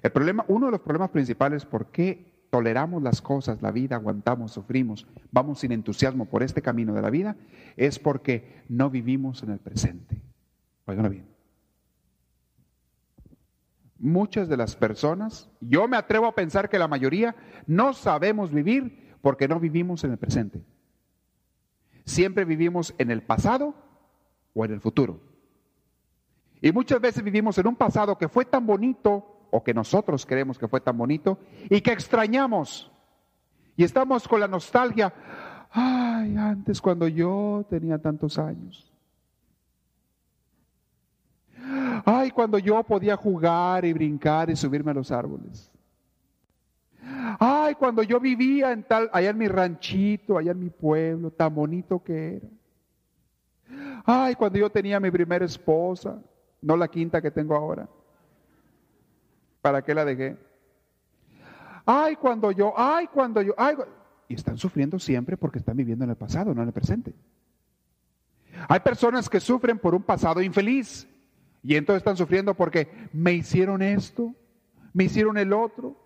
El 0.03 0.13
problema, 0.13 0.45
uno 0.49 0.67
de 0.67 0.73
los 0.73 0.81
problemas 0.81 1.11
principales, 1.11 1.65
¿por 1.65 1.87
qué 1.87 2.36
toleramos 2.57 3.03
las 3.03 3.21
cosas, 3.21 3.61
la 3.61 3.71
vida, 3.71 3.97
aguantamos, 3.97 4.53
sufrimos, 4.53 5.07
vamos 5.31 5.59
sin 5.59 5.73
entusiasmo 5.73 6.25
por 6.25 6.43
este 6.43 6.63
camino 6.63 6.95
de 6.95 7.03
la 7.03 7.11
vida? 7.11 7.37
Es 7.77 7.99
porque 7.99 8.65
no 8.71 8.89
vivimos 8.89 9.43
en 9.43 9.51
el 9.51 9.59
presente. 9.59 10.23
Oiganlo 10.87 11.11
bien. 11.11 11.27
Muchas 13.99 14.49
de 14.49 14.57
las 14.57 14.75
personas, 14.75 15.51
yo 15.61 15.87
me 15.87 15.99
atrevo 15.99 16.25
a 16.25 16.35
pensar 16.35 16.71
que 16.71 16.79
la 16.79 16.89
mayoría, 16.89 17.37
no 17.67 17.93
sabemos 17.93 18.51
vivir 18.51 19.15
porque 19.21 19.49
no 19.49 19.61
vivimos 19.61 20.03
en 20.05 20.13
el 20.13 20.17
presente. 20.17 20.65
Siempre 22.07 22.47
vivimos 22.47 22.95
en 22.97 23.11
el 23.11 23.23
pasado 23.23 23.75
o 24.55 24.65
en 24.65 24.73
el 24.73 24.81
futuro. 24.81 25.21
Y 26.63 26.73
muchas 26.73 27.03
veces 27.03 27.23
vivimos 27.23 27.59
en 27.59 27.67
un 27.67 27.77
pasado 27.77 28.17
que 28.17 28.31
fue 28.31 28.47
tan 28.47 28.67
bonito 28.67 29.36
o 29.51 29.63
que 29.63 29.75
nosotros 29.75 30.27
creemos 30.27 30.59
que 30.59 30.69
fue 30.69 30.81
tan 30.81 30.97
bonito 30.97 31.39
y 31.71 31.81
que 31.81 31.93
extrañamos. 31.93 32.91
Y 33.77 33.85
estamos 33.85 34.27
con 34.27 34.41
la 34.41 34.49
nostalgia. 34.49 35.13
Ay, 35.71 36.37
antes 36.37 36.81
cuando 36.81 37.09
yo 37.09 37.65
tenía 37.69 37.99
tantos 37.99 38.39
años. 38.39 38.93
Ay, 42.05 42.31
cuando 42.31 42.59
yo 42.59 42.83
podía 42.85 43.17
jugar 43.17 43.85
y 43.85 43.93
brincar 43.93 44.51
y 44.51 44.57
subirme 44.57 44.93
a 44.93 44.95
los 44.95 45.11
árboles. 45.11 45.71
Ay, 47.39 47.75
cuando 47.75 48.03
yo 48.03 48.21
vivía 48.21 48.73
en 48.73 48.85
tal, 48.85 49.11
allá 49.13 49.31
en 49.31 49.39
mi 49.39 49.49
ranchito, 49.49 50.39
allá 50.39 50.53
en 50.53 50.61
mi 50.61 50.71
pueblo, 50.71 51.31
tan 51.31 51.55
bonito 51.55 52.03
que 52.03 52.37
era. 52.37 52.49
Ay, 54.05 54.35
cuando 54.37 54.59
yo 54.59 54.71
tenía 54.71 55.01
mi 55.01 55.11
primera 55.11 55.45
esposa, 55.45 56.23
no 56.63 56.77
la 56.77 56.89
quinta 56.89 57.21
que 57.21 57.31
tengo 57.31 57.55
ahora. 57.55 57.89
¿Para 59.67 59.83
qué 59.83 59.97
la 59.97 60.05
dejé? 60.05 60.37
Ay, 61.85 62.15
cuando 62.15 62.53
yo, 62.53 62.73
ay, 62.77 63.09
cuando 63.09 63.43
yo, 63.43 63.53
ay. 63.59 63.75
Y 64.29 64.35
están 64.35 64.57
sufriendo 64.57 64.97
siempre 65.01 65.37
porque 65.37 65.59
están 65.59 65.77
viviendo 65.77 66.05
en 66.05 66.11
el 66.11 66.17
pasado, 66.17 66.55
no 66.55 66.63
en 66.63 66.69
el 66.69 66.73
presente. 66.73 67.13
Hay 68.69 68.79
personas 68.79 69.29
que 69.29 69.41
sufren 69.41 69.81
por 69.81 69.93
un 69.93 70.05
pasado 70.05 70.41
infeliz 70.41 71.09
y 71.65 71.75
entonces 71.75 71.99
están 71.99 72.17
sufriendo 72.17 72.55
porque 72.55 73.09
me 73.13 73.33
hicieron 73.33 73.83
esto, 73.83 74.33
me 74.93 75.03
hicieron 75.03 75.37
el 75.37 75.53
otro, 75.53 75.97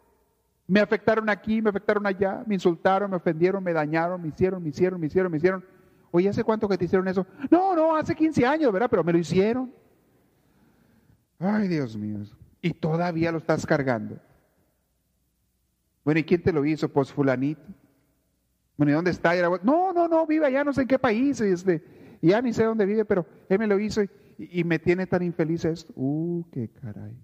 me 0.66 0.80
afectaron 0.80 1.28
aquí, 1.28 1.60
me 1.60 1.68
afectaron 1.68 2.06
allá, 2.06 2.42
me 2.46 2.54
insultaron, 2.54 3.10
me 3.10 3.18
ofendieron, 3.18 3.62
me 3.62 3.74
dañaron, 3.74 4.22
me 4.22 4.28
hicieron, 4.28 4.62
me 4.62 4.70
hicieron, 4.70 4.98
me 4.98 5.08
hicieron, 5.08 5.30
me 5.30 5.36
hicieron. 5.36 5.62
Oye, 6.12 6.30
¿hace 6.30 6.44
cuánto 6.44 6.66
que 6.66 6.78
te 6.78 6.86
hicieron 6.86 7.06
eso? 7.08 7.26
No, 7.50 7.76
no, 7.76 7.94
hace 7.94 8.14
15 8.14 8.46
años, 8.46 8.72
¿verdad? 8.72 8.88
Pero 8.88 9.04
me 9.04 9.12
lo 9.12 9.18
hicieron. 9.18 9.70
Ay, 11.38 11.68
Dios 11.68 11.94
mío. 11.94 12.20
Y 12.62 12.72
todavía 12.74 13.32
lo 13.32 13.38
estás 13.38 13.64
cargando. 13.64 14.18
Bueno, 16.04 16.20
¿y 16.20 16.24
quién 16.24 16.42
te 16.42 16.52
lo 16.52 16.64
hizo? 16.64 16.88
Pues 16.88 17.12
fulanito. 17.12 17.62
Bueno, 18.76 18.92
¿y 18.92 18.94
dónde 18.94 19.10
está? 19.10 19.34
no, 19.62 19.92
no, 19.92 20.08
no, 20.08 20.26
vive 20.26 20.46
allá, 20.46 20.64
no 20.64 20.72
sé 20.72 20.82
en 20.82 20.88
qué 20.88 20.98
país. 20.98 21.40
Este, 21.40 22.18
ya 22.22 22.40
ni 22.40 22.52
sé 22.52 22.64
dónde 22.64 22.86
vive, 22.86 23.04
pero 23.04 23.26
él 23.48 23.58
me 23.58 23.66
lo 23.66 23.78
hizo 23.78 24.02
y, 24.02 24.10
y 24.38 24.64
me 24.64 24.78
tiene 24.78 25.06
tan 25.06 25.22
infeliz 25.22 25.64
esto. 25.64 25.92
Uh, 25.96 26.44
qué 26.50 26.68
caray. 26.68 27.16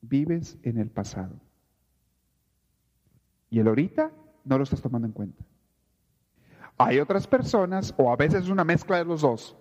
Vives 0.00 0.58
en 0.62 0.78
el 0.78 0.90
pasado. 0.90 1.40
Y 3.50 3.58
el 3.58 3.68
ahorita 3.68 4.10
no 4.44 4.58
lo 4.58 4.64
estás 4.64 4.80
tomando 4.80 5.06
en 5.06 5.12
cuenta. 5.12 5.44
Hay 6.78 6.98
otras 6.98 7.26
personas, 7.26 7.94
o 7.96 8.10
a 8.10 8.16
veces 8.16 8.44
es 8.44 8.48
una 8.48 8.64
mezcla 8.64 8.96
de 8.98 9.04
los 9.04 9.20
dos, 9.20 9.56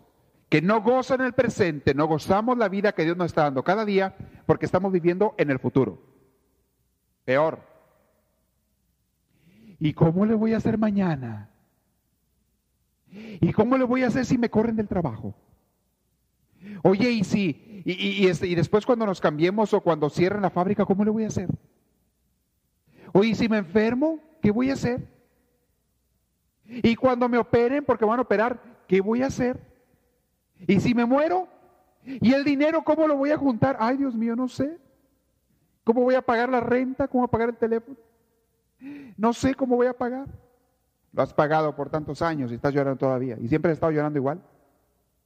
que 0.51 0.61
no 0.61 0.81
gozan 0.81 1.21
el 1.21 1.31
presente, 1.31 1.93
no 1.93 2.07
gozamos 2.07 2.57
la 2.57 2.67
vida 2.67 2.91
que 2.91 3.05
Dios 3.05 3.15
nos 3.15 3.27
está 3.27 3.43
dando 3.43 3.63
cada 3.63 3.85
día 3.85 4.17
porque 4.45 4.65
estamos 4.65 4.91
viviendo 4.91 5.33
en 5.37 5.49
el 5.49 5.59
futuro. 5.59 6.03
Peor. 7.23 7.61
¿Y 9.79 9.93
cómo 9.93 10.25
le 10.25 10.33
voy 10.33 10.53
a 10.53 10.57
hacer 10.57 10.77
mañana? 10.77 11.49
¿Y 13.09 13.53
cómo 13.53 13.77
le 13.77 13.85
voy 13.85 14.03
a 14.03 14.07
hacer 14.07 14.25
si 14.25 14.37
me 14.37 14.49
corren 14.49 14.75
del 14.75 14.89
trabajo? 14.89 15.33
Oye, 16.83 17.09
y 17.11 17.23
si, 17.23 17.81
y, 17.85 18.27
este, 18.27 18.45
y 18.47 18.53
después 18.53 18.85
cuando 18.85 19.05
nos 19.05 19.21
cambiemos 19.21 19.73
o 19.73 19.79
cuando 19.79 20.09
cierren 20.09 20.41
la 20.41 20.49
fábrica, 20.49 20.83
¿cómo 20.83 21.05
le 21.05 21.11
voy 21.11 21.23
a 21.23 21.27
hacer? 21.27 21.47
Oye, 23.13 23.35
si 23.35 23.47
me 23.47 23.59
enfermo, 23.59 24.19
¿qué 24.41 24.51
voy 24.51 24.69
a 24.69 24.73
hacer? 24.73 25.07
Y 26.65 26.97
cuando 26.97 27.29
me 27.29 27.37
operen, 27.37 27.85
porque 27.85 28.03
van 28.03 28.19
a 28.19 28.23
operar, 28.23 28.83
¿qué 28.85 28.99
voy 28.99 29.23
a 29.23 29.27
hacer? 29.27 29.70
Y 30.67 30.79
si 30.79 30.93
me 30.93 31.05
muero, 31.05 31.47
¿y 32.03 32.33
el 32.33 32.43
dinero 32.43 32.83
cómo 32.83 33.07
lo 33.07 33.17
voy 33.17 33.31
a 33.31 33.37
juntar? 33.37 33.77
Ay, 33.79 33.97
Dios 33.97 34.15
mío, 34.15 34.35
no 34.35 34.47
sé. 34.47 34.77
¿Cómo 35.83 36.01
voy 36.01 36.15
a 36.15 36.21
pagar 36.21 36.49
la 36.49 36.59
renta? 36.59 37.07
¿Cómo 37.07 37.21
voy 37.21 37.27
a 37.27 37.31
pagar 37.31 37.49
el 37.49 37.57
teléfono? 37.57 37.97
No 39.17 39.33
sé 39.33 39.55
cómo 39.55 39.75
voy 39.75 39.87
a 39.87 39.93
pagar. 39.93 40.27
Lo 41.13 41.21
has 41.21 41.33
pagado 41.33 41.75
por 41.75 41.89
tantos 41.89 42.21
años 42.21 42.51
y 42.51 42.55
estás 42.55 42.73
llorando 42.73 42.97
todavía. 42.97 43.37
Y 43.39 43.47
siempre 43.47 43.71
has 43.71 43.77
estado 43.77 43.91
llorando 43.91 44.17
igual. 44.17 44.41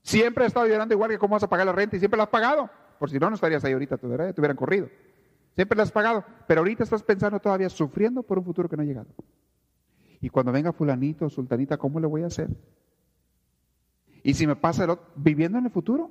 Siempre 0.02 0.44
has 0.44 0.50
estado 0.50 0.68
llorando 0.68 0.94
igual 0.94 1.10
que 1.10 1.18
cómo 1.18 1.34
vas 1.34 1.44
a 1.44 1.50
pagar 1.50 1.66
la 1.66 1.74
renta 1.74 1.96
y 1.96 2.00
siempre 2.00 2.18
la 2.18 2.24
has 2.24 2.30
pagado. 2.30 2.70
Por 3.00 3.10
si 3.10 3.20
no, 3.20 3.30
no 3.30 3.36
estarías 3.36 3.64
ahí 3.66 3.74
ahorita, 3.74 3.98
te 3.98 4.06
hubieran 4.08 4.56
corrido. 4.56 4.88
Siempre 5.56 5.78
la 5.78 5.84
has 5.84 5.92
pagado, 5.92 6.24
pero 6.48 6.62
ahorita 6.62 6.84
estás 6.84 7.04
pensando 7.04 7.40
todavía 7.40 7.70
sufriendo 7.70 8.24
por 8.24 8.38
un 8.38 8.46
futuro 8.46 8.70
que 8.70 8.76
no 8.76 8.84
ha 8.84 8.86
llegado. 8.86 9.08
Y 10.22 10.30
cuando 10.30 10.52
venga 10.52 10.74
fulanito 10.74 11.26
o 11.26 11.30
sultanita, 11.30 11.78
¿cómo 11.78 12.00
le 12.00 12.08
voy 12.08 12.24
a 12.24 12.28
hacer? 12.28 12.50
Y 14.26 14.34
si 14.34 14.48
me 14.48 14.56
pasa 14.56 14.86
el 14.86 14.90
otro, 14.90 15.06
viviendo 15.16 15.60
en 15.60 15.66
el 15.66 15.72
futuro. 15.72 16.10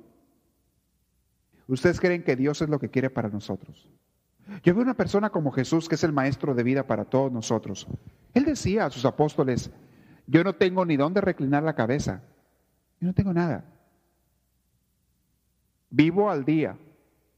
¿Ustedes 1.67 1.99
creen 1.99 2.23
que 2.23 2.37
Dios 2.37 2.61
es 2.61 2.69
lo 2.69 2.79
que 2.79 2.89
quiere 2.89 3.09
para 3.09 3.27
nosotros? 3.27 3.89
Yo 4.63 4.73
veo 4.73 4.83
una 4.83 4.93
persona 4.93 5.31
como 5.31 5.51
Jesús, 5.51 5.89
que 5.89 5.95
es 5.95 6.03
el 6.05 6.13
maestro 6.13 6.55
de 6.55 6.63
vida 6.63 6.87
para 6.87 7.03
todos 7.03 7.29
nosotros. 7.29 7.85
Él 8.33 8.45
decía 8.45 8.85
a 8.85 8.89
sus 8.89 9.03
apóstoles, 9.03 9.69
yo 10.27 10.45
no 10.45 10.55
tengo 10.55 10.85
ni 10.85 10.95
dónde 10.95 11.19
reclinar 11.19 11.63
la 11.63 11.75
cabeza. 11.75 12.23
Yo 13.01 13.07
no 13.07 13.13
tengo 13.13 13.33
nada. 13.33 13.65
Vivo 15.89 16.29
al 16.29 16.45
día. 16.45 16.77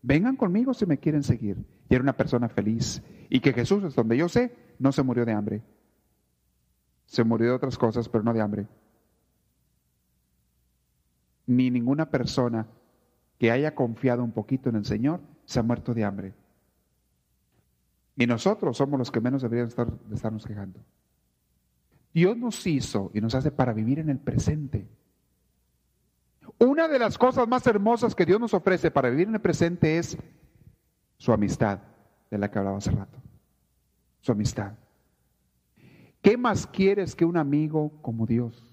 Vengan 0.03 0.35
conmigo 0.35 0.75
si 0.75 0.85
me 0.85 0.99
quieren 0.99 1.23
seguir 1.23 1.57
y 1.89 1.95
era 1.95 2.03
una 2.03 2.15
persona 2.15 2.49
feliz. 2.49 3.01
Y 3.31 3.39
que 3.39 3.51
Jesús, 3.51 3.83
es 3.83 3.95
donde 3.95 4.15
yo 4.15 4.29
sé, 4.29 4.55
no 4.77 4.91
se 4.91 5.01
murió 5.01 5.25
de 5.25 5.33
hambre. 5.33 5.63
Se 7.07 7.23
murió 7.23 7.47
de 7.47 7.55
otras 7.55 7.79
cosas, 7.79 8.07
pero 8.07 8.23
no 8.23 8.31
de 8.31 8.41
hambre. 8.41 8.67
Ni 11.47 11.71
ninguna 11.71 12.09
persona 12.09 12.67
que 13.39 13.51
haya 13.51 13.73
confiado 13.73 14.23
un 14.23 14.31
poquito 14.31 14.69
en 14.69 14.75
el 14.75 14.85
Señor 14.85 15.21
se 15.45 15.59
ha 15.59 15.63
muerto 15.63 15.93
de 15.93 16.03
hambre. 16.03 16.33
Y 18.15 18.25
nosotros 18.25 18.77
somos 18.77 18.97
los 18.99 19.11
que 19.11 19.21
menos 19.21 19.41
deberían 19.41 19.67
estar, 19.67 19.91
de 19.91 20.15
estarnos 20.15 20.45
quejando. 20.45 20.79
Dios 22.13 22.35
nos 22.35 22.65
hizo 22.65 23.11
y 23.13 23.21
nos 23.21 23.35
hace 23.35 23.51
para 23.51 23.73
vivir 23.73 23.99
en 23.99 24.09
el 24.09 24.17
presente. 24.17 24.87
Una 26.57 26.87
de 26.87 26.97
las 26.97 27.17
cosas 27.17 27.47
más 27.47 27.67
hermosas 27.67 28.15
que 28.15 28.25
Dios 28.25 28.39
nos 28.39 28.55
ofrece 28.55 28.89
para 28.89 29.09
vivir 29.09 29.27
en 29.27 29.35
el 29.35 29.41
presente 29.41 29.99
es 29.99 30.17
su 31.17 31.31
amistad, 31.31 31.79
de 32.31 32.37
la 32.39 32.49
que 32.49 32.57
hablaba 32.57 32.77
hace 32.77 32.91
rato. 32.91 33.19
Su 34.21 34.31
amistad. 34.31 34.73
¿Qué 36.21 36.37
más 36.37 36.65
quieres 36.65 37.15
que 37.15 37.25
un 37.25 37.37
amigo 37.37 37.91
como 38.01 38.25
Dios? 38.25 38.66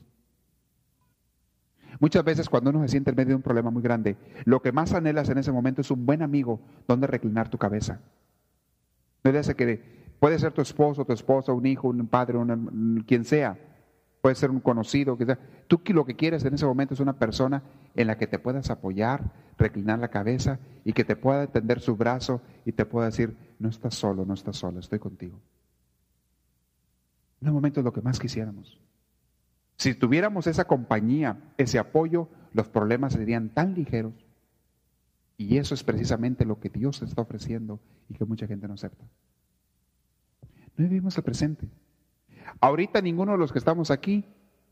Muchas 2.01 2.25
veces 2.25 2.49
cuando 2.49 2.71
uno 2.71 2.83
se 2.83 2.89
siente 2.89 3.11
en 3.11 3.17
medio 3.17 3.31
de 3.31 3.37
un 3.37 3.43
problema 3.43 3.71
muy 3.71 3.83
grande, 3.83 4.17
lo 4.45 4.61
que 4.61 4.73
más 4.73 4.93
anhelas 4.93 5.29
en 5.29 5.39
ese 5.39 5.53
momento 5.53 5.81
es 5.81 5.91
un 5.91 6.07
buen 6.07 6.23
amigo 6.23 6.61
donde 6.89 7.07
reclinar 7.07 7.49
tu 7.49 7.59
cabeza. 7.59 8.01
No 9.23 9.33
le 9.33 9.55
que 9.55 10.15
puede 10.21 10.39
ser 10.39 10.53
tu 10.53 10.61
esposo, 10.61 11.05
tu 11.05 11.13
esposa, 11.13 11.53
un 11.53 11.67
hijo, 11.67 11.89
un 11.89 12.07
padre, 12.07 12.39
quien 13.07 13.25
sea, 13.25 13.59
puede 14.21 14.35
ser 14.35 14.51
un 14.51 14.61
conocido, 14.61 15.17
sea. 15.27 15.39
Tú 15.69 15.83
lo 15.89 16.05
que 16.05 16.17
quieres 16.17 16.45
en 16.45 16.55
ese 16.55 16.67
momento 16.67 16.95
es 16.95 17.01
una 17.01 17.19
persona 17.19 17.63
en 17.95 18.07
la 18.07 18.17
que 18.17 18.27
te 18.27 18.39
puedas 18.39 18.71
apoyar, 18.71 19.33
reclinar 19.59 19.99
la 19.99 20.09
cabeza 20.09 20.59
y 20.85 20.93
que 20.93 21.05
te 21.05 21.17
pueda 21.17 21.47
tender 21.47 21.81
su 21.81 21.97
brazo 21.97 22.41
y 22.65 22.73
te 22.73 22.87
pueda 22.87 23.07
decir, 23.07 23.37
no 23.59 23.69
estás 23.69 23.95
solo, 23.95 24.25
no 24.25 24.35
estás 24.35 24.57
solo, 24.57 24.81
estoy 24.81 24.99
contigo. 24.99 25.41
En 27.41 27.49
un 27.49 27.55
momento 27.55 27.81
es 27.81 27.85
lo 27.85 27.93
que 27.93 28.01
más 28.01 28.19
quisiéramos. 28.19 28.81
Si 29.77 29.95
tuviéramos 29.95 30.47
esa 30.47 30.65
compañía, 30.67 31.39
ese 31.59 31.79
apoyo, 31.79 32.29
los 32.53 32.69
problemas 32.69 33.15
serían 33.15 33.51
tan 33.51 33.75
ligeros. 33.75 34.15
Y 35.37 35.59
eso 35.59 35.75
es 35.75 35.83
precisamente 35.83 36.45
lo 36.45 36.61
que 36.61 36.69
Dios 36.69 37.03
está 37.03 37.23
ofreciendo 37.23 37.81
y 38.09 38.15
que 38.15 38.25
mucha 38.25 38.47
gente 38.47 38.69
no 38.69 38.75
acepta. 38.75 39.05
No 40.77 40.85
vivimos 40.85 41.17
el 41.17 41.25
presente. 41.25 41.69
Ahorita 42.61 43.01
ninguno 43.01 43.33
de 43.33 43.39
los 43.39 43.53
que 43.53 43.59
estamos 43.59 43.91
aquí 43.91 44.25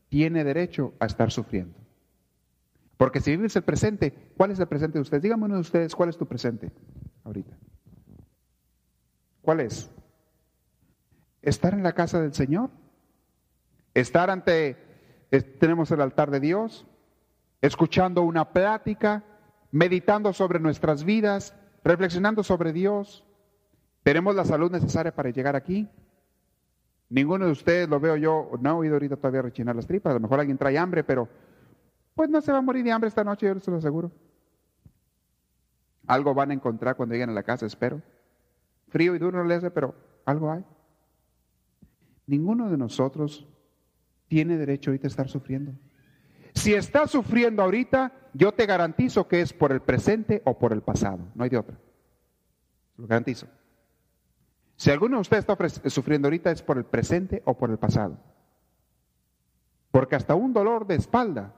tiene 0.09 0.43
derecho 0.43 0.93
a 0.99 1.05
estar 1.05 1.31
sufriendo. 1.31 1.75
Porque 2.97 3.19
si 3.19 3.31
vives 3.31 3.55
el 3.55 3.63
presente, 3.63 4.13
¿cuál 4.37 4.51
es 4.51 4.59
el 4.59 4.67
presente 4.67 4.97
de 4.97 5.01
ustedes? 5.01 5.23
Díganme 5.23 5.45
uno 5.45 5.55
de 5.55 5.61
ustedes, 5.61 5.95
¿cuál 5.95 6.09
es 6.09 6.17
tu 6.17 6.25
presente 6.25 6.71
ahorita? 7.23 7.57
¿Cuál 9.41 9.59
es? 9.59 9.91
Estar 11.41 11.73
en 11.73 11.83
la 11.83 11.93
casa 11.93 12.21
del 12.21 12.33
Señor. 12.33 12.69
Estar 13.93 14.29
ante, 14.29 14.77
tenemos 15.41 15.89
el 15.91 16.01
altar 16.01 16.29
de 16.29 16.39
Dios, 16.39 16.85
escuchando 17.61 18.21
una 18.21 18.51
plática, 18.51 19.23
meditando 19.71 20.33
sobre 20.33 20.59
nuestras 20.59 21.03
vidas, 21.03 21.55
reflexionando 21.83 22.43
sobre 22.43 22.73
Dios. 22.73 23.25
¿Tenemos 24.03 24.35
la 24.35 24.45
salud 24.45 24.71
necesaria 24.71 25.15
para 25.15 25.31
llegar 25.31 25.55
aquí? 25.55 25.89
Ninguno 27.09 27.45
de 27.45 27.51
ustedes 27.51 27.89
lo 27.89 27.99
veo 27.99 28.15
yo, 28.15 28.51
no 28.59 28.69
he 28.69 28.73
oído 28.73 28.95
ahorita 28.95 29.17
todavía 29.17 29.41
rechinar 29.41 29.75
las 29.75 29.87
tripas, 29.87 30.11
a 30.11 30.15
lo 30.15 30.19
mejor 30.19 30.39
alguien 30.39 30.57
trae 30.57 30.77
hambre, 30.77 31.03
pero 31.03 31.27
pues 32.15 32.29
no 32.29 32.41
se 32.41 32.51
va 32.51 32.59
a 32.59 32.61
morir 32.61 32.83
de 32.83 32.91
hambre 32.91 33.07
esta 33.07 33.23
noche, 33.23 33.47
yo 33.47 33.59
se 33.59 33.71
lo 33.71 33.77
aseguro. 33.77 34.11
Algo 36.07 36.33
van 36.33 36.51
a 36.51 36.53
encontrar 36.53 36.95
cuando 36.95 37.13
lleguen 37.13 37.29
a 37.29 37.33
la 37.33 37.43
casa, 37.43 37.65
espero. 37.65 38.01
Frío 38.89 39.15
y 39.15 39.19
duro 39.19 39.39
no 39.39 39.45
le 39.45 39.55
hace, 39.55 39.71
pero 39.71 39.95
algo 40.25 40.51
hay. 40.51 40.63
Ninguno 42.27 42.69
de 42.69 42.77
nosotros 42.77 43.47
tiene 44.33 44.57
derecho 44.57 44.89
ahorita 44.89 45.05
a 45.05 45.09
estar 45.09 45.29
sufriendo. 45.29 45.73
Si 46.55 46.73
estás 46.73 47.11
sufriendo 47.11 47.61
ahorita, 47.61 48.11
yo 48.33 48.51
te 48.51 48.65
garantizo 48.65 49.27
que 49.27 49.41
es 49.41 49.53
por 49.53 49.71
el 49.71 49.79
presente 49.79 50.41
o 50.43 50.57
por 50.57 50.73
el 50.73 50.81
pasado, 50.81 51.27
no 51.35 51.43
hay 51.43 51.51
de 51.51 51.59
otra. 51.59 51.77
Lo 52.97 53.05
garantizo. 53.05 53.45
Si 54.75 54.89
alguno 54.89 55.17
de 55.17 55.21
ustedes 55.21 55.45
está 55.47 55.89
sufriendo 55.91 56.29
ahorita 56.29 56.49
es 56.49 56.63
por 56.63 56.79
el 56.79 56.85
presente 56.85 57.43
o 57.45 57.55
por 57.55 57.69
el 57.69 57.77
pasado. 57.77 58.17
Porque 59.91 60.15
hasta 60.15 60.33
un 60.33 60.51
dolor 60.51 60.87
de 60.87 60.95
espalda, 60.95 61.53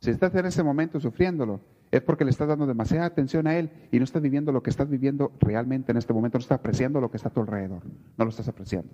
si 0.00 0.10
estás 0.10 0.34
en 0.34 0.46
ese 0.46 0.64
momento 0.64 0.98
sufriéndolo, 0.98 1.60
es 1.92 2.02
porque 2.02 2.24
le 2.24 2.32
estás 2.32 2.48
dando 2.48 2.66
demasiada 2.66 3.06
atención 3.06 3.46
a 3.46 3.56
él 3.56 3.70
y 3.92 3.98
no 3.98 4.04
estás 4.04 4.22
viviendo 4.22 4.50
lo 4.50 4.60
que 4.60 4.70
estás 4.70 4.90
viviendo 4.90 5.30
realmente 5.38 5.92
en 5.92 5.98
este 5.98 6.12
momento, 6.12 6.36
no 6.36 6.42
estás 6.42 6.58
apreciando 6.58 7.00
lo 7.00 7.12
que 7.12 7.18
está 7.18 7.28
a 7.28 7.32
tu 7.32 7.42
alrededor, 7.42 7.84
no 8.16 8.24
lo 8.24 8.30
estás 8.30 8.48
apreciando. 8.48 8.92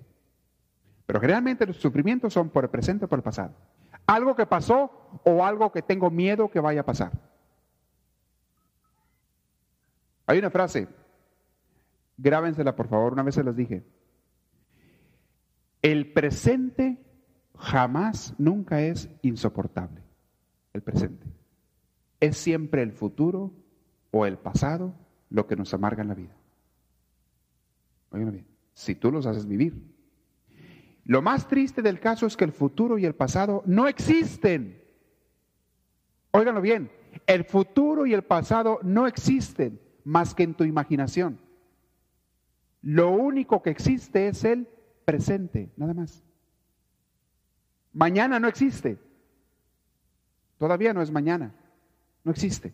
Pero 1.05 1.19
generalmente 1.19 1.65
los 1.65 1.77
sufrimientos 1.77 2.33
son 2.33 2.49
por 2.49 2.63
el 2.63 2.69
presente 2.69 3.05
o 3.05 3.07
por 3.07 3.19
el 3.19 3.23
pasado. 3.23 3.53
Algo 4.07 4.35
que 4.35 4.45
pasó 4.45 5.19
o 5.23 5.45
algo 5.45 5.71
que 5.71 5.81
tengo 5.81 6.09
miedo 6.09 6.49
que 6.49 6.59
vaya 6.59 6.81
a 6.81 6.85
pasar. 6.85 7.11
Hay 10.27 10.39
una 10.39 10.49
frase, 10.49 10.87
grábensela 12.17 12.75
por 12.75 12.87
favor, 12.87 13.13
una 13.13 13.23
vez 13.23 13.35
se 13.35 13.43
las 13.43 13.55
dije. 13.55 13.83
El 15.81 16.11
presente 16.13 16.97
jamás, 17.57 18.33
nunca 18.37 18.81
es 18.81 19.09
insoportable. 19.21 20.01
El 20.73 20.81
presente. 20.81 21.27
Es 22.19 22.37
siempre 22.37 22.81
el 22.81 22.91
futuro 22.91 23.53
o 24.11 24.25
el 24.25 24.37
pasado 24.37 24.93
lo 25.29 25.47
que 25.47 25.55
nos 25.55 25.73
amarga 25.73 26.01
en 26.01 26.07
la 26.07 26.15
vida. 26.15 26.35
Oigan 28.11 28.31
bien, 28.31 28.47
si 28.73 28.95
tú 28.95 29.11
los 29.11 29.25
haces 29.25 29.45
vivir. 29.45 29.94
Lo 31.05 31.21
más 31.21 31.47
triste 31.47 31.81
del 31.81 31.99
caso 31.99 32.25
es 32.25 32.35
que 32.35 32.43
el 32.43 32.51
futuro 32.51 32.97
y 32.97 33.05
el 33.05 33.13
pasado 33.13 33.61
no 33.65 33.87
existen. 33.87 34.83
Óiganlo 36.31 36.61
bien, 36.61 36.91
el 37.27 37.45
futuro 37.45 38.05
y 38.05 38.13
el 38.13 38.23
pasado 38.23 38.79
no 38.81 39.07
existen 39.07 39.79
más 40.03 40.33
que 40.33 40.43
en 40.43 40.55
tu 40.55 40.63
imaginación. 40.63 41.39
Lo 42.81 43.11
único 43.11 43.61
que 43.61 43.69
existe 43.69 44.27
es 44.27 44.43
el 44.43 44.67
presente, 45.05 45.71
nada 45.77 45.93
más. 45.93 46.23
Mañana 47.93 48.39
no 48.39 48.47
existe. 48.47 48.99
Todavía 50.57 50.93
no 50.93 51.01
es 51.01 51.11
mañana. 51.11 51.53
No 52.23 52.31
existe. 52.31 52.73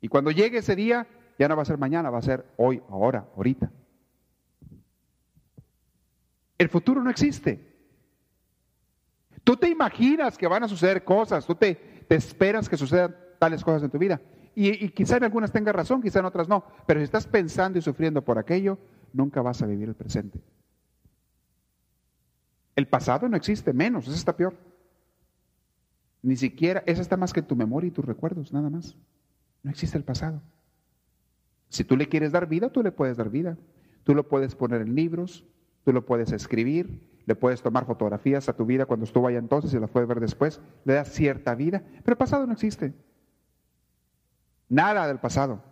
Y 0.00 0.08
cuando 0.08 0.30
llegue 0.30 0.58
ese 0.58 0.76
día, 0.76 1.06
ya 1.38 1.48
no 1.48 1.56
va 1.56 1.62
a 1.62 1.66
ser 1.66 1.78
mañana, 1.78 2.10
va 2.10 2.18
a 2.18 2.22
ser 2.22 2.46
hoy, 2.56 2.82
ahora, 2.88 3.28
ahorita. 3.36 3.70
El 6.58 6.68
futuro 6.68 7.02
no 7.02 7.10
existe. 7.10 7.72
Tú 9.44 9.56
te 9.56 9.68
imaginas 9.68 10.38
que 10.38 10.46
van 10.46 10.62
a 10.62 10.68
suceder 10.68 11.04
cosas, 11.04 11.46
tú 11.46 11.54
te, 11.54 12.04
esperas 12.08 12.68
que 12.68 12.76
sucedan 12.76 13.16
tales 13.38 13.64
cosas 13.64 13.82
en 13.82 13.90
tu 13.90 13.98
vida. 13.98 14.20
Y, 14.54 14.90
quizá 14.90 15.16
en 15.16 15.24
algunas 15.24 15.50
tengas 15.50 15.74
razón, 15.74 16.02
quizá 16.02 16.20
en 16.20 16.26
otras 16.26 16.48
no. 16.48 16.64
Pero 16.86 17.00
si 17.00 17.04
estás 17.04 17.26
pensando 17.26 17.78
y 17.78 17.82
sufriendo 17.82 18.22
por 18.22 18.38
aquello, 18.38 18.78
nunca 19.12 19.40
vas 19.40 19.62
a 19.62 19.66
vivir 19.66 19.88
el 19.88 19.94
presente. 19.94 20.40
El 22.76 22.86
pasado 22.86 23.28
no 23.28 23.36
existe, 23.36 23.72
menos, 23.72 24.06
eso 24.06 24.14
está 24.14 24.36
peor. 24.36 24.54
Ni 26.22 26.36
siquiera, 26.36 26.82
eso 26.86 27.02
está 27.02 27.16
más 27.16 27.32
que 27.32 27.42
tu 27.42 27.56
memoria 27.56 27.88
y 27.88 27.92
tus 27.92 28.04
recuerdos, 28.04 28.52
nada 28.52 28.70
más. 28.70 28.94
No 29.62 29.70
existe 29.70 29.98
el 29.98 30.04
pasado. 30.04 30.40
Si 31.68 31.84
tú 31.84 31.96
le 31.96 32.08
quieres 32.08 32.32
dar 32.32 32.46
vida, 32.46 32.70
tú 32.70 32.82
le 32.82 32.92
puedes 32.92 33.16
dar 33.16 33.30
vida. 33.30 33.56
Tú 34.04 34.14
lo 34.14 34.28
puedes 34.28 34.54
poner 34.54 34.82
en 34.82 34.94
libros, 34.94 35.44
tú 35.84 35.92
lo 35.92 36.04
puedes 36.04 36.32
escribir, 36.32 37.08
le 37.26 37.34
puedes 37.34 37.62
tomar 37.62 37.86
fotografías 37.86 38.48
a 38.48 38.56
tu 38.56 38.66
vida 38.66 38.86
cuando 38.86 39.04
estuvo 39.04 39.26
allá 39.28 39.38
entonces 39.38 39.72
y 39.74 39.78
las 39.78 39.90
puedes 39.90 40.08
ver 40.08 40.20
después. 40.20 40.60
Le 40.84 40.94
das 40.94 41.08
cierta 41.08 41.54
vida, 41.54 41.82
pero 42.04 42.14
el 42.14 42.18
pasado 42.18 42.46
no 42.46 42.52
existe. 42.52 42.92
Nada 44.68 45.06
del 45.06 45.18
pasado. 45.18 45.62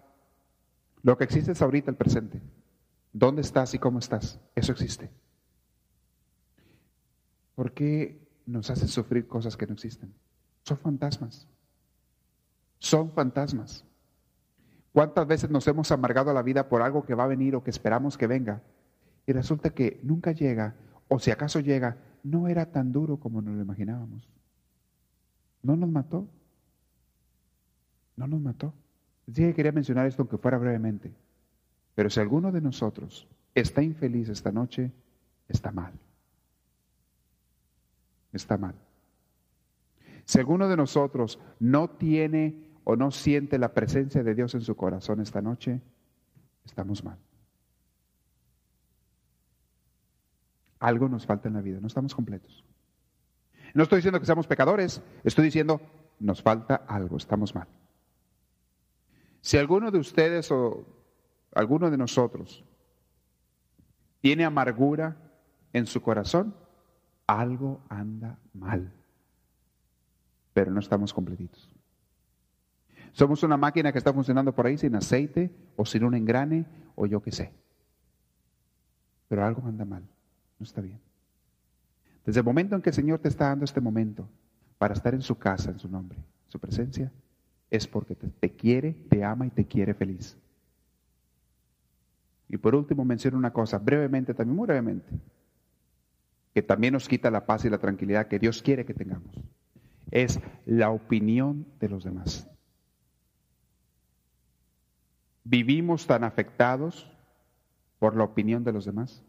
Lo 1.02 1.16
que 1.16 1.24
existe 1.24 1.52
es 1.52 1.62
ahorita 1.62 1.90
el 1.90 1.96
presente. 1.96 2.40
¿Dónde 3.12 3.42
estás 3.42 3.74
y 3.74 3.78
cómo 3.78 3.98
estás? 3.98 4.38
Eso 4.54 4.72
existe. 4.72 5.10
¿Por 7.54 7.72
qué 7.72 8.28
nos 8.46 8.70
hace 8.70 8.86
sufrir 8.86 9.26
cosas 9.26 9.56
que 9.56 9.66
no 9.66 9.72
existen? 9.72 10.14
Son 10.62 10.76
fantasmas. 10.76 11.48
Son 12.78 13.10
fantasmas. 13.12 13.84
¿Cuántas 14.92 15.26
veces 15.26 15.50
nos 15.50 15.66
hemos 15.68 15.90
amargado 15.92 16.32
la 16.32 16.42
vida 16.42 16.68
por 16.68 16.82
algo 16.82 17.04
que 17.04 17.14
va 17.14 17.24
a 17.24 17.28
venir 17.28 17.54
o 17.54 17.62
que 17.62 17.70
esperamos 17.70 18.16
que 18.16 18.26
venga? 18.26 18.62
Y 19.30 19.32
resulta 19.32 19.70
que 19.70 20.00
nunca 20.02 20.32
llega, 20.32 20.74
o 21.06 21.20
si 21.20 21.30
acaso 21.30 21.60
llega, 21.60 21.96
no 22.24 22.48
era 22.48 22.72
tan 22.72 22.90
duro 22.90 23.18
como 23.18 23.40
nos 23.40 23.54
lo 23.54 23.62
imaginábamos. 23.62 24.28
No 25.62 25.76
nos 25.76 25.88
mató. 25.88 26.26
No 28.16 28.26
nos 28.26 28.40
mató. 28.40 28.74
Dije 29.28 29.50
que 29.50 29.54
quería 29.54 29.70
mencionar 29.70 30.08
esto 30.08 30.22
aunque 30.22 30.36
fuera 30.36 30.58
brevemente. 30.58 31.14
Pero 31.94 32.10
si 32.10 32.18
alguno 32.18 32.50
de 32.50 32.60
nosotros 32.60 33.28
está 33.54 33.84
infeliz 33.84 34.28
esta 34.28 34.50
noche, 34.50 34.90
está 35.46 35.70
mal. 35.70 35.92
Está 38.32 38.58
mal. 38.58 38.74
Si 40.24 40.40
alguno 40.40 40.66
de 40.66 40.76
nosotros 40.76 41.38
no 41.60 41.88
tiene 41.88 42.64
o 42.82 42.96
no 42.96 43.12
siente 43.12 43.60
la 43.60 43.74
presencia 43.74 44.24
de 44.24 44.34
Dios 44.34 44.56
en 44.56 44.62
su 44.62 44.74
corazón 44.74 45.20
esta 45.20 45.40
noche, 45.40 45.80
estamos 46.64 47.04
mal. 47.04 47.29
Algo 50.80 51.08
nos 51.08 51.26
falta 51.26 51.48
en 51.48 51.54
la 51.54 51.60
vida, 51.60 51.78
no 51.80 51.86
estamos 51.86 52.14
completos. 52.14 52.64
No 53.72 53.84
estoy 53.84 53.98
diciendo 53.98 54.18
que 54.18 54.26
seamos 54.26 54.48
pecadores, 54.48 55.00
estoy 55.22 55.44
diciendo 55.44 55.80
nos 56.18 56.42
falta 56.42 56.74
algo, 56.74 57.16
estamos 57.16 57.54
mal. 57.54 57.68
Si 59.40 59.56
alguno 59.56 59.92
de 59.92 59.98
ustedes 59.98 60.50
o 60.50 60.84
alguno 61.54 61.90
de 61.90 61.96
nosotros 61.96 62.64
tiene 64.20 64.44
amargura 64.44 65.16
en 65.72 65.86
su 65.86 66.02
corazón, 66.02 66.56
algo 67.26 67.80
anda 67.88 68.38
mal 68.52 68.92
pero 70.52 70.72
no 70.72 70.80
estamos 70.80 71.12
completitos. 71.12 71.68
Somos 73.12 73.42
una 73.42 73.56
máquina 73.56 73.92
que 73.92 73.98
está 73.98 74.12
funcionando 74.12 74.54
por 74.54 74.66
ahí 74.66 74.78
sin 74.78 74.94
aceite 74.94 75.50
o 75.76 75.84
sin 75.84 76.04
un 76.04 76.14
engrane 76.14 76.66
o 76.94 77.06
yo 77.06 77.22
qué 77.22 77.32
sé. 77.32 77.52
Pero 79.28 79.44
algo 79.44 79.66
anda 79.66 79.84
mal, 79.84 80.08
no 80.60 80.64
está 80.64 80.80
bien. 80.80 81.00
Desde 82.24 82.40
el 82.40 82.46
momento 82.46 82.76
en 82.76 82.82
que 82.82 82.90
el 82.90 82.94
Señor 82.94 83.18
te 83.18 83.28
está 83.28 83.46
dando 83.46 83.64
este 83.64 83.80
momento 83.80 84.28
para 84.78 84.94
estar 84.94 85.14
en 85.14 85.22
su 85.22 85.36
casa, 85.36 85.70
en 85.70 85.78
su 85.78 85.88
nombre, 85.88 86.18
su 86.48 86.60
presencia, 86.60 87.10
es 87.70 87.86
porque 87.86 88.14
te, 88.14 88.28
te 88.28 88.50
quiere, 88.50 88.92
te 88.92 89.24
ama 89.24 89.46
y 89.46 89.50
te 89.50 89.64
quiere 89.66 89.94
feliz. 89.94 90.36
Y 92.48 92.56
por 92.56 92.74
último 92.74 93.04
menciono 93.04 93.38
una 93.38 93.52
cosa, 93.52 93.78
brevemente, 93.78 94.34
también 94.34 94.56
muy 94.56 94.66
brevemente, 94.66 95.10
que 96.52 96.62
también 96.62 96.92
nos 96.92 97.08
quita 97.08 97.30
la 97.30 97.46
paz 97.46 97.64
y 97.64 97.70
la 97.70 97.78
tranquilidad 97.78 98.28
que 98.28 98.38
Dios 98.38 98.62
quiere 98.62 98.84
que 98.84 98.94
tengamos 98.94 99.34
es 100.10 100.40
la 100.66 100.90
opinión 100.90 101.66
de 101.78 101.88
los 101.88 102.04
demás. 102.04 102.48
¿Vivimos 105.44 106.06
tan 106.06 106.24
afectados 106.24 107.10
por 107.98 108.16
la 108.16 108.24
opinión 108.24 108.64
de 108.64 108.72
los 108.72 108.84
demás? 108.84 109.22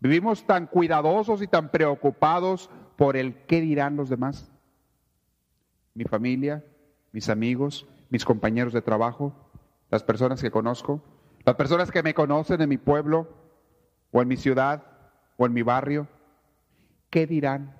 ¿Vivimos 0.00 0.46
tan 0.46 0.66
cuidadosos 0.66 1.42
y 1.42 1.46
tan 1.46 1.70
preocupados 1.70 2.70
por 2.96 3.16
el 3.16 3.34
qué 3.46 3.60
dirán 3.60 3.96
los 3.96 4.08
demás? 4.08 4.50
Mi 5.94 6.04
familia, 6.04 6.64
mis 7.12 7.28
amigos, 7.28 7.86
mis 8.08 8.24
compañeros 8.24 8.72
de 8.72 8.80
trabajo, 8.80 9.34
las 9.90 10.02
personas 10.02 10.40
que 10.40 10.50
conozco, 10.50 11.02
las 11.44 11.56
personas 11.56 11.90
que 11.90 12.02
me 12.02 12.14
conocen 12.14 12.62
en 12.62 12.68
mi 12.68 12.78
pueblo 12.78 13.28
o 14.10 14.22
en 14.22 14.28
mi 14.28 14.36
ciudad 14.36 14.82
o 15.36 15.46
en 15.46 15.52
mi 15.52 15.62
barrio, 15.62 16.08
¿qué 17.10 17.26
dirán? 17.26 17.76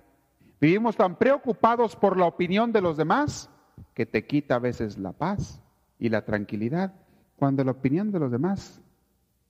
Vivimos 0.61 0.97
tan 0.97 1.17
preocupados 1.17 1.97
por 1.97 2.19
la 2.19 2.27
opinión 2.27 2.71
de 2.73 2.83
los 2.83 2.99
demás 2.99 3.49
que 3.95 4.05
te 4.05 4.27
quita 4.27 4.57
a 4.57 4.59
veces 4.59 4.99
la 4.99 5.13
paz 5.13 5.63
y 5.99 6.11
la 6.11 6.25
tranquilidad 6.25 6.93
cuando 7.37 7.65
la 7.65 7.71
opinión 7.71 8.11
de 8.11 8.19
los 8.19 8.31
demás 8.31 8.83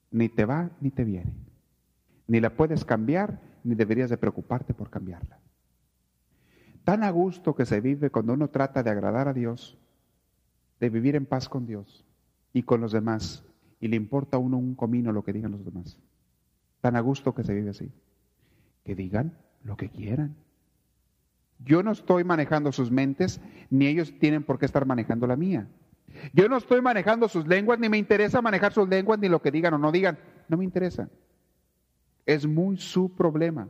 ni 0.09 0.29
te 0.29 0.45
va 0.45 0.69
ni 0.79 0.91
te 0.91 1.03
viene. 1.03 1.50
Ni 2.31 2.39
la 2.39 2.55
puedes 2.55 2.85
cambiar 2.85 3.41
ni 3.65 3.75
deberías 3.75 4.09
de 4.09 4.15
preocuparte 4.15 4.73
por 4.73 4.89
cambiarla. 4.89 5.37
Tan 6.85 7.03
a 7.03 7.09
gusto 7.09 7.53
que 7.55 7.65
se 7.65 7.81
vive 7.81 8.09
cuando 8.09 8.31
uno 8.31 8.47
trata 8.47 8.83
de 8.83 8.89
agradar 8.89 9.27
a 9.27 9.33
Dios, 9.33 9.77
de 10.79 10.89
vivir 10.89 11.17
en 11.17 11.25
paz 11.25 11.49
con 11.49 11.65
Dios 11.65 12.05
y 12.53 12.63
con 12.63 12.79
los 12.79 12.93
demás, 12.93 13.43
y 13.81 13.89
le 13.89 13.97
importa 13.97 14.37
a 14.37 14.39
uno 14.39 14.57
un 14.57 14.75
comino 14.75 15.11
lo 15.11 15.25
que 15.25 15.33
digan 15.33 15.51
los 15.51 15.65
demás. 15.65 15.99
Tan 16.79 16.95
a 16.95 17.01
gusto 17.01 17.35
que 17.35 17.43
se 17.43 17.53
vive 17.53 17.71
así. 17.71 17.91
Que 18.85 18.95
digan 18.95 19.37
lo 19.65 19.75
que 19.75 19.89
quieran. 19.89 20.37
Yo 21.59 21.83
no 21.83 21.91
estoy 21.91 22.23
manejando 22.23 22.71
sus 22.71 22.91
mentes, 22.91 23.41
ni 23.69 23.87
ellos 23.87 24.13
tienen 24.19 24.43
por 24.43 24.57
qué 24.57 24.67
estar 24.67 24.85
manejando 24.85 25.27
la 25.27 25.35
mía. 25.35 25.67
Yo 26.31 26.47
no 26.47 26.55
estoy 26.55 26.79
manejando 26.79 27.27
sus 27.27 27.45
lenguas, 27.45 27.77
ni 27.77 27.89
me 27.89 27.97
interesa 27.97 28.41
manejar 28.41 28.71
sus 28.71 28.87
lenguas, 28.87 29.19
ni 29.19 29.27
lo 29.27 29.41
que 29.41 29.51
digan 29.51 29.73
o 29.73 29.77
no 29.77 29.91
digan. 29.91 30.17
No 30.47 30.55
me 30.55 30.63
interesa. 30.63 31.09
Es 32.31 32.47
muy 32.47 32.77
su 32.77 33.13
problema. 33.13 33.67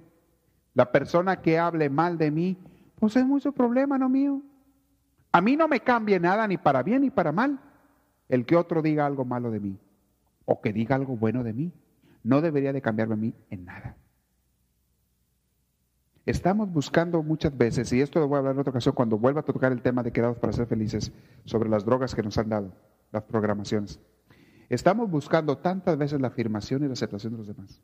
La 0.75 0.91
persona 0.91 1.41
que 1.41 1.57
hable 1.57 1.89
mal 1.89 2.19
de 2.19 2.29
mí, 2.29 2.57
pues 2.99 3.15
es 3.15 3.25
muy 3.25 3.41
su 3.41 3.51
problema, 3.53 3.97
no 3.97 4.07
mío. 4.07 4.39
A 5.31 5.41
mí 5.41 5.55
no 5.55 5.67
me 5.67 5.79
cambie 5.79 6.19
nada, 6.19 6.47
ni 6.47 6.57
para 6.57 6.83
bien 6.83 7.01
ni 7.01 7.09
para 7.09 7.31
mal, 7.31 7.59
el 8.29 8.45
que 8.45 8.55
otro 8.55 8.83
diga 8.83 9.07
algo 9.07 9.25
malo 9.25 9.49
de 9.49 9.59
mí, 9.59 9.79
o 10.45 10.61
que 10.61 10.73
diga 10.73 10.95
algo 10.95 11.17
bueno 11.17 11.43
de 11.43 11.53
mí. 11.53 11.71
No 12.23 12.39
debería 12.39 12.71
de 12.71 12.83
cambiarme 12.83 13.15
a 13.15 13.17
mí 13.17 13.33
en 13.49 13.65
nada. 13.65 13.95
Estamos 16.27 16.71
buscando 16.71 17.23
muchas 17.23 17.57
veces, 17.57 17.91
y 17.93 18.01
esto 18.01 18.19
lo 18.19 18.27
voy 18.27 18.35
a 18.35 18.39
hablar 18.39 18.53
en 18.53 18.59
otra 18.59 18.69
ocasión 18.69 18.93
cuando 18.93 19.17
vuelva 19.17 19.39
a 19.41 19.43
tocar 19.43 19.71
el 19.71 19.81
tema 19.81 20.03
de 20.03 20.11
quedados 20.11 20.37
para 20.37 20.53
ser 20.53 20.67
felices, 20.67 21.11
sobre 21.45 21.67
las 21.67 21.83
drogas 21.83 22.13
que 22.13 22.21
nos 22.21 22.37
han 22.37 22.49
dado, 22.49 22.75
las 23.11 23.23
programaciones. 23.23 23.99
Estamos 24.69 25.09
buscando 25.09 25.57
tantas 25.57 25.97
veces 25.97 26.21
la 26.21 26.27
afirmación 26.27 26.83
y 26.83 26.85
la 26.85 26.93
aceptación 26.93 27.33
de 27.33 27.39
los 27.39 27.47
demás. 27.47 27.81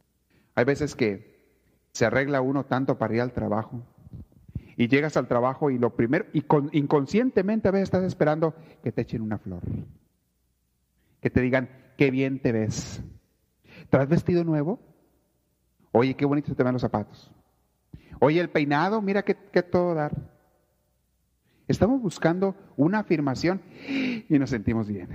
Hay 0.58 0.66
veces 0.66 0.96
que 0.96 1.38
se 1.94 2.08
arregla 2.08 2.42
uno 2.42 2.66
tanto 2.66 2.98
para 2.98 3.14
ir 3.14 3.22
al 3.22 3.32
trabajo 3.32 3.84
y 4.76 4.88
llegas 4.88 5.16
al 5.16 5.28
trabajo 5.28 5.70
y 5.70 5.78
lo 5.78 5.96
primero, 5.96 6.26
y 6.34 6.44
inconscientemente 6.72 7.68
a 7.68 7.72
veces 7.72 7.84
estás 7.84 8.04
esperando 8.04 8.56
que 8.82 8.92
te 8.92 9.04
echen 9.04 9.22
una 9.22 9.38
flor, 9.38 9.62
que 11.22 11.30
te 11.30 11.42
digan, 11.42 11.70
qué 11.96 12.10
bien 12.10 12.40
te 12.40 12.54
ves. 12.54 13.04
¿Traes 13.92 14.10
vestido 14.10 14.44
nuevo? 14.44 14.80
Oye, 15.92 16.16
qué 16.16 16.26
bonito 16.26 16.56
te 16.56 16.64
ven 16.64 16.74
los 16.74 16.82
zapatos. 16.82 17.32
Oye, 18.20 18.42
el 18.42 18.50
peinado, 18.50 19.00
mira 19.00 19.22
qué, 19.22 19.36
todo 19.62 19.94
dar. 19.94 20.12
Estamos 21.68 22.02
buscando 22.02 22.56
una 22.78 22.98
afirmación 22.98 23.62
y 24.28 24.40
nos 24.40 24.50
sentimos 24.50 24.88
bien. 24.88 25.08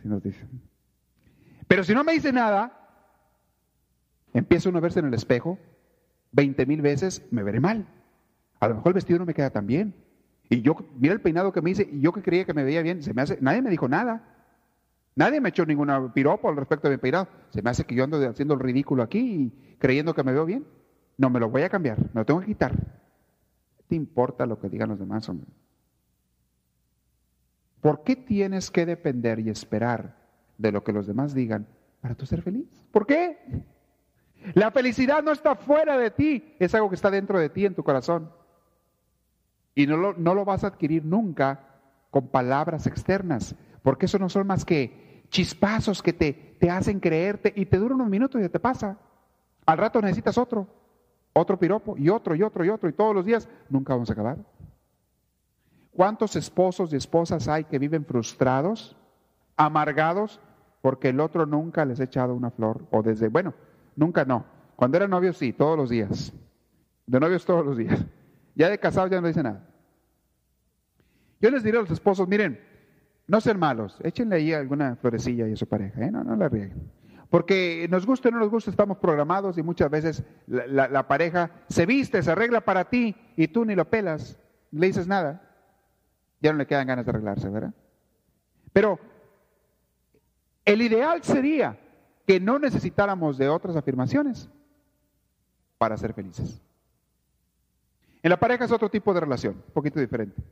Si 0.00 0.08
nos 0.08 0.22
dicen. 0.22 0.48
Pero 1.68 1.84
si 1.84 1.92
no 1.92 2.04
me 2.04 2.12
dice 2.12 2.32
nada, 2.32 2.85
empiezo 4.38 4.68
uno 4.68 4.78
a 4.78 4.82
verse 4.82 5.00
en 5.00 5.06
el 5.06 5.14
espejo 5.14 5.58
20 6.32 6.66
mil 6.66 6.82
veces, 6.82 7.26
me 7.30 7.42
veré 7.42 7.60
mal. 7.60 7.86
A 8.60 8.68
lo 8.68 8.76
mejor 8.76 8.90
el 8.90 8.94
vestido 8.94 9.18
no 9.18 9.26
me 9.26 9.34
queda 9.34 9.50
tan 9.50 9.66
bien. 9.66 9.94
Y 10.48 10.62
yo, 10.62 10.76
mira 10.98 11.14
el 11.14 11.20
peinado 11.20 11.52
que 11.52 11.62
me 11.62 11.70
hice, 11.70 11.88
y 11.90 12.00
yo 12.00 12.12
que 12.12 12.22
creía 12.22 12.44
que 12.44 12.54
me 12.54 12.62
veía 12.62 12.82
bien, 12.82 13.02
se 13.02 13.12
me 13.14 13.22
hace, 13.22 13.38
nadie 13.40 13.62
me 13.62 13.70
dijo 13.70 13.88
nada. 13.88 14.32
Nadie 15.14 15.40
me 15.40 15.48
echó 15.48 15.64
ninguna 15.64 16.12
piropo 16.12 16.48
al 16.48 16.56
respecto 16.56 16.88
de 16.88 16.96
mi 16.96 17.00
peinado. 17.00 17.28
Se 17.50 17.62
me 17.62 17.70
hace 17.70 17.84
que 17.84 17.94
yo 17.94 18.04
ando 18.04 18.18
haciendo 18.28 18.54
el 18.54 18.60
ridículo 18.60 19.02
aquí 19.02 19.18
y 19.18 19.76
creyendo 19.78 20.14
que 20.14 20.22
me 20.22 20.32
veo 20.32 20.44
bien. 20.44 20.66
No, 21.16 21.30
me 21.30 21.40
lo 21.40 21.48
voy 21.48 21.62
a 21.62 21.70
cambiar, 21.70 21.98
me 21.98 22.20
lo 22.20 22.26
tengo 22.26 22.40
que 22.40 22.46
quitar. 22.46 22.72
¿Qué 23.78 23.84
te 23.88 23.94
importa 23.94 24.44
lo 24.44 24.60
que 24.60 24.68
digan 24.68 24.90
los 24.90 24.98
demás, 24.98 25.26
hombre? 25.30 25.48
¿Por 27.80 28.02
qué 28.02 28.14
tienes 28.14 28.70
que 28.70 28.84
depender 28.84 29.38
y 29.40 29.48
esperar 29.48 30.16
de 30.58 30.70
lo 30.70 30.84
que 30.84 30.92
los 30.92 31.06
demás 31.06 31.34
digan 31.34 31.66
para 32.02 32.14
tú 32.14 32.26
ser 32.26 32.42
feliz? 32.42 32.66
¿Por 32.92 33.06
qué? 33.06 33.38
La 34.54 34.70
felicidad 34.70 35.22
no 35.22 35.32
está 35.32 35.56
fuera 35.56 35.98
de 35.98 36.10
ti, 36.10 36.56
es 36.58 36.74
algo 36.74 36.88
que 36.88 36.94
está 36.94 37.10
dentro 37.10 37.38
de 37.38 37.48
ti, 37.48 37.66
en 37.66 37.74
tu 37.74 37.82
corazón. 37.82 38.30
Y 39.74 39.86
no 39.86 39.96
lo, 39.96 40.14
no 40.14 40.34
lo 40.34 40.44
vas 40.44 40.64
a 40.64 40.68
adquirir 40.68 41.04
nunca 41.04 41.60
con 42.10 42.28
palabras 42.28 42.86
externas, 42.86 43.54
porque 43.82 44.06
eso 44.06 44.18
no 44.18 44.28
son 44.28 44.46
más 44.46 44.64
que 44.64 45.24
chispazos 45.28 46.02
que 46.02 46.12
te, 46.12 46.56
te 46.60 46.70
hacen 46.70 47.00
creerte 47.00 47.52
y 47.54 47.66
te 47.66 47.78
duran 47.78 47.96
unos 47.96 48.08
minutos 48.08 48.40
y 48.40 48.44
ya 48.44 48.48
te 48.48 48.60
pasa. 48.60 48.98
Al 49.66 49.78
rato 49.78 50.00
necesitas 50.00 50.38
otro 50.38 50.68
otro 51.36 51.58
piropo 51.58 51.96
y 51.98 52.08
otro 52.08 52.34
y 52.34 52.42
otro 52.42 52.64
y 52.64 52.70
otro 52.70 52.88
y 52.88 52.94
todos 52.94 53.14
los 53.14 53.24
días, 53.24 53.48
nunca 53.68 53.92
vamos 53.92 54.08
a 54.08 54.14
acabar. 54.14 54.38
¿Cuántos 55.92 56.34
esposos 56.34 56.92
y 56.92 56.96
esposas 56.96 57.46
hay 57.48 57.64
que 57.64 57.78
viven 57.78 58.04
frustrados, 58.04 58.96
amargados, 59.56 60.40
porque 60.80 61.10
el 61.10 61.20
otro 61.20 61.44
nunca 61.46 61.84
les 61.84 62.00
ha 62.00 62.04
echado 62.04 62.34
una 62.34 62.50
flor? 62.50 62.86
O 62.90 63.02
desde, 63.02 63.28
bueno, 63.28 63.54
nunca 63.96 64.24
no. 64.24 64.44
Cuando 64.76 64.96
eran 64.96 65.10
novios 65.10 65.36
sí, 65.36 65.52
todos 65.52 65.76
los 65.76 65.90
días. 65.90 66.32
De 67.06 67.18
novios 67.18 67.44
todos 67.44 67.64
los 67.64 67.76
días. 67.76 68.04
Ya 68.54 68.70
de 68.70 68.78
casados 68.78 69.10
ya 69.10 69.20
no 69.20 69.26
dice 69.26 69.42
nada. 69.42 69.66
Yo 71.40 71.50
les 71.50 71.62
diré 71.62 71.78
a 71.78 71.82
los 71.82 71.90
esposos, 71.90 72.26
miren, 72.26 72.60
no 73.26 73.40
sean 73.40 73.58
malos, 73.58 73.98
échenle 74.02 74.36
ahí 74.36 74.52
alguna 74.52 74.96
florecilla 74.96 75.46
a 75.46 75.56
su 75.56 75.66
pareja, 75.66 76.02
¿eh? 76.02 76.10
no, 76.10 76.24
no 76.24 76.36
la 76.36 76.48
rieguen. 76.48 76.90
Porque 77.28 77.86
nos 77.90 78.06
gusta 78.06 78.28
o 78.28 78.32
no 78.32 78.38
nos 78.38 78.50
gusta, 78.50 78.70
estamos 78.70 78.98
programados 78.98 79.58
y 79.58 79.62
muchas 79.62 79.90
veces 79.90 80.24
la, 80.46 81.08
pareja 81.08 81.50
se 81.68 81.84
viste, 81.84 82.22
se 82.22 82.30
arregla 82.30 82.60
para 82.60 82.84
ti 82.88 83.16
y 83.36 83.48
tú 83.48 83.64
ni 83.64 83.74
lo 83.74 83.90
pelas, 83.90 84.38
le 84.70 84.86
dices 84.86 85.08
nada. 85.08 85.42
Ya 86.40 86.52
no 86.52 86.58
le 86.58 86.66
quedan 86.66 86.86
ganas 86.86 87.04
de 87.04 87.10
arreglarse, 87.10 87.48
¿verdad? 87.48 87.74
Pero 88.72 89.00
el 90.64 90.82
ideal 90.82 91.22
sería 91.22 91.76
que 92.26 92.40
no 92.40 92.58
necesitáramos 92.58 93.38
de 93.38 93.48
otras 93.48 93.76
afirmaciones 93.76 94.48
para 95.78 95.96
ser 95.96 96.12
felices. 96.12 96.60
En 98.22 98.30
la 98.30 98.38
pareja 98.38 98.64
es 98.64 98.72
otro 98.72 98.88
tipo 98.90 99.14
de 99.14 99.20
relación, 99.20 99.54
un 99.54 99.72
poquito 99.72 100.00
diferente. 100.00 100.42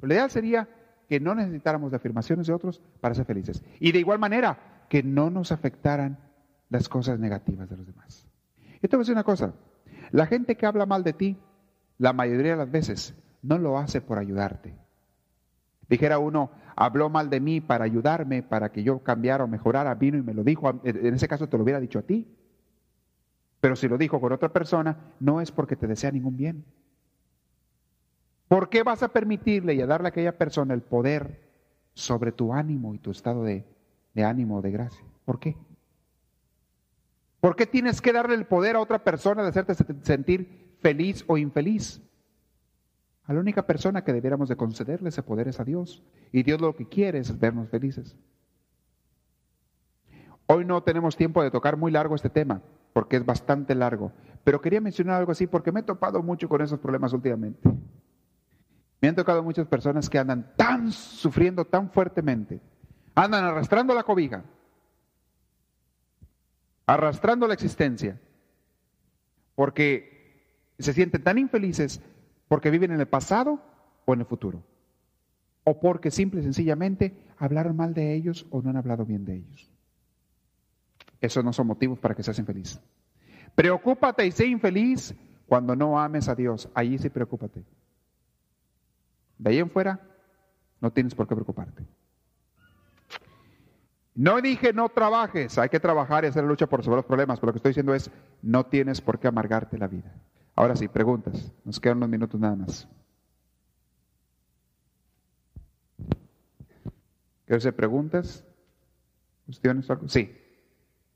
Lo 0.00 0.08
ideal 0.08 0.30
sería 0.30 0.68
que 1.08 1.20
no 1.20 1.34
necesitáramos 1.34 1.90
de 1.90 1.98
afirmaciones 1.98 2.46
de 2.46 2.54
otros 2.54 2.80
para 3.00 3.14
ser 3.14 3.26
felices. 3.26 3.62
Y 3.78 3.92
de 3.92 3.98
igual 3.98 4.18
manera, 4.18 4.86
que 4.88 5.02
no 5.02 5.28
nos 5.28 5.52
afectaran 5.52 6.18
las 6.70 6.88
cosas 6.88 7.18
negativas 7.18 7.68
de 7.68 7.76
los 7.76 7.86
demás. 7.86 8.26
Y 8.80 8.88
te 8.88 8.96
voy 8.96 9.00
a 9.00 9.04
decir 9.04 9.14
una 9.14 9.24
cosa, 9.24 9.52
la 10.12 10.26
gente 10.26 10.56
que 10.56 10.66
habla 10.66 10.86
mal 10.86 11.04
de 11.04 11.12
ti, 11.12 11.36
la 11.98 12.12
mayoría 12.12 12.52
de 12.52 12.58
las 12.58 12.70
veces, 12.70 13.14
no 13.42 13.58
lo 13.58 13.76
hace 13.76 14.00
por 14.00 14.18
ayudarte. 14.18 14.74
Dijera 15.90 16.18
uno, 16.18 16.50
habló 16.74 17.10
mal 17.10 17.28
de 17.28 17.40
mí 17.40 17.60
para 17.60 17.84
ayudarme, 17.84 18.42
para 18.42 18.72
que 18.72 18.82
yo 18.82 19.00
cambiara 19.00 19.44
o 19.44 19.48
mejorara, 19.48 19.94
vino 19.94 20.16
y 20.16 20.22
me 20.22 20.32
lo 20.32 20.42
dijo, 20.42 20.80
en 20.82 21.14
ese 21.14 21.28
caso 21.28 21.48
te 21.48 21.58
lo 21.58 21.64
hubiera 21.64 21.80
dicho 21.80 21.98
a 21.98 22.02
ti. 22.02 22.26
Pero 23.60 23.76
si 23.76 23.88
lo 23.88 23.98
dijo 23.98 24.18
con 24.20 24.32
otra 24.32 24.50
persona, 24.50 24.96
no 25.20 25.42
es 25.42 25.50
porque 25.50 25.76
te 25.76 25.86
desea 25.86 26.10
ningún 26.10 26.38
bien. 26.38 26.64
¿Por 28.48 28.70
qué 28.70 28.82
vas 28.82 29.02
a 29.02 29.08
permitirle 29.08 29.74
y 29.74 29.82
a 29.82 29.86
darle 29.86 30.08
a 30.08 30.10
aquella 30.10 30.38
persona 30.38 30.72
el 30.72 30.80
poder 30.80 31.50
sobre 31.94 32.32
tu 32.32 32.52
ánimo 32.52 32.94
y 32.94 32.98
tu 32.98 33.10
estado 33.10 33.44
de, 33.44 33.64
de 34.14 34.24
ánimo, 34.24 34.62
de 34.62 34.70
gracia. 34.70 35.04
¿Por 35.24 35.38
qué? 35.38 35.56
¿Por 37.40 37.56
qué 37.56 37.66
tienes 37.66 38.00
que 38.00 38.12
darle 38.12 38.34
el 38.34 38.46
poder 38.46 38.76
a 38.76 38.80
otra 38.80 39.02
persona 39.02 39.42
de 39.42 39.48
hacerte 39.48 39.74
sentir 40.02 40.76
feliz 40.80 41.24
o 41.26 41.38
infeliz? 41.38 42.02
La 43.34 43.40
única 43.40 43.64
persona 43.64 44.02
que 44.02 44.12
debiéramos 44.12 44.48
de 44.48 44.56
concederle 44.56 45.10
ese 45.10 45.22
poder 45.22 45.46
es 45.46 45.60
a 45.60 45.64
Dios. 45.64 46.02
Y 46.32 46.42
Dios 46.42 46.60
lo 46.60 46.74
que 46.74 46.88
quiere 46.88 47.20
es 47.20 47.38
vernos 47.38 47.68
felices. 47.68 48.16
Hoy 50.46 50.64
no 50.64 50.82
tenemos 50.82 51.16
tiempo 51.16 51.40
de 51.42 51.52
tocar 51.52 51.76
muy 51.76 51.92
largo 51.92 52.16
este 52.16 52.28
tema, 52.28 52.60
porque 52.92 53.16
es 53.16 53.24
bastante 53.24 53.76
largo. 53.76 54.10
Pero 54.42 54.60
quería 54.60 54.80
mencionar 54.80 55.16
algo 55.16 55.30
así 55.30 55.46
porque 55.46 55.70
me 55.70 55.80
he 55.80 55.84
topado 55.84 56.22
mucho 56.24 56.48
con 56.48 56.60
esos 56.60 56.80
problemas 56.80 57.12
últimamente. 57.12 57.70
Me 59.00 59.08
han 59.08 59.14
tocado 59.14 59.44
muchas 59.44 59.68
personas 59.68 60.10
que 60.10 60.18
andan 60.18 60.52
tan 60.56 60.90
sufriendo 60.90 61.64
tan 61.64 61.90
fuertemente 61.90 62.60
Andan 63.14 63.44
arrastrando 63.44 63.94
la 63.94 64.02
cobija, 64.02 64.44
arrastrando 66.86 67.46
la 67.46 67.54
existencia, 67.54 68.20
porque 69.54 70.72
se 70.78 70.92
sienten 70.92 71.22
tan 71.22 71.38
infelices 71.38 72.00
porque 72.50 72.70
viven 72.70 72.90
en 72.90 72.98
el 72.98 73.06
pasado 73.06 73.60
o 74.04 74.12
en 74.12 74.18
el 74.18 74.26
futuro, 74.26 74.64
o 75.62 75.78
porque 75.78 76.10
simple 76.10 76.40
y 76.40 76.42
sencillamente 76.42 77.16
hablaron 77.38 77.76
mal 77.76 77.94
de 77.94 78.12
ellos 78.12 78.44
o 78.50 78.60
no 78.60 78.70
han 78.70 78.76
hablado 78.76 79.06
bien 79.06 79.24
de 79.24 79.36
ellos. 79.36 79.70
Esos 81.20 81.44
no 81.44 81.52
son 81.52 81.68
motivos 81.68 82.00
para 82.00 82.16
que 82.16 82.24
seas 82.24 82.40
infeliz. 82.40 82.80
Preocúpate 83.54 84.26
y 84.26 84.32
sé 84.32 84.48
infeliz 84.48 85.14
cuando 85.46 85.76
no 85.76 86.00
ames 86.00 86.28
a 86.28 86.34
Dios. 86.34 86.68
Allí 86.74 86.98
sí 86.98 87.08
preocúpate. 87.08 87.64
De 89.38 89.50
ahí 89.50 89.58
en 89.58 89.70
fuera, 89.70 90.00
no 90.80 90.90
tienes 90.90 91.14
por 91.14 91.28
qué 91.28 91.36
preocuparte. 91.36 91.86
No 94.16 94.40
dije 94.40 94.72
no 94.72 94.88
trabajes, 94.88 95.56
hay 95.56 95.68
que 95.68 95.78
trabajar 95.78 96.24
y 96.24 96.28
hacer 96.28 96.42
lucha 96.42 96.66
por 96.66 96.80
resolver 96.80 96.96
los 96.96 97.06
problemas, 97.06 97.38
pero 97.38 97.50
lo 97.50 97.52
que 97.52 97.58
estoy 97.58 97.70
diciendo 97.70 97.94
es, 97.94 98.10
no 98.42 98.66
tienes 98.66 99.00
por 99.00 99.20
qué 99.20 99.28
amargarte 99.28 99.78
la 99.78 99.86
vida. 99.86 100.12
Ahora 100.60 100.76
sí, 100.76 100.88
preguntas. 100.88 101.54
Nos 101.64 101.80
quedan 101.80 101.96
unos 101.96 102.10
minutos 102.10 102.38
nada 102.38 102.54
más. 102.54 102.86
¿Quiero 107.46 107.56
hacer 107.56 107.74
preguntas? 107.74 108.44
¿Cuestiones? 109.46 109.88
Sí, 110.08 110.36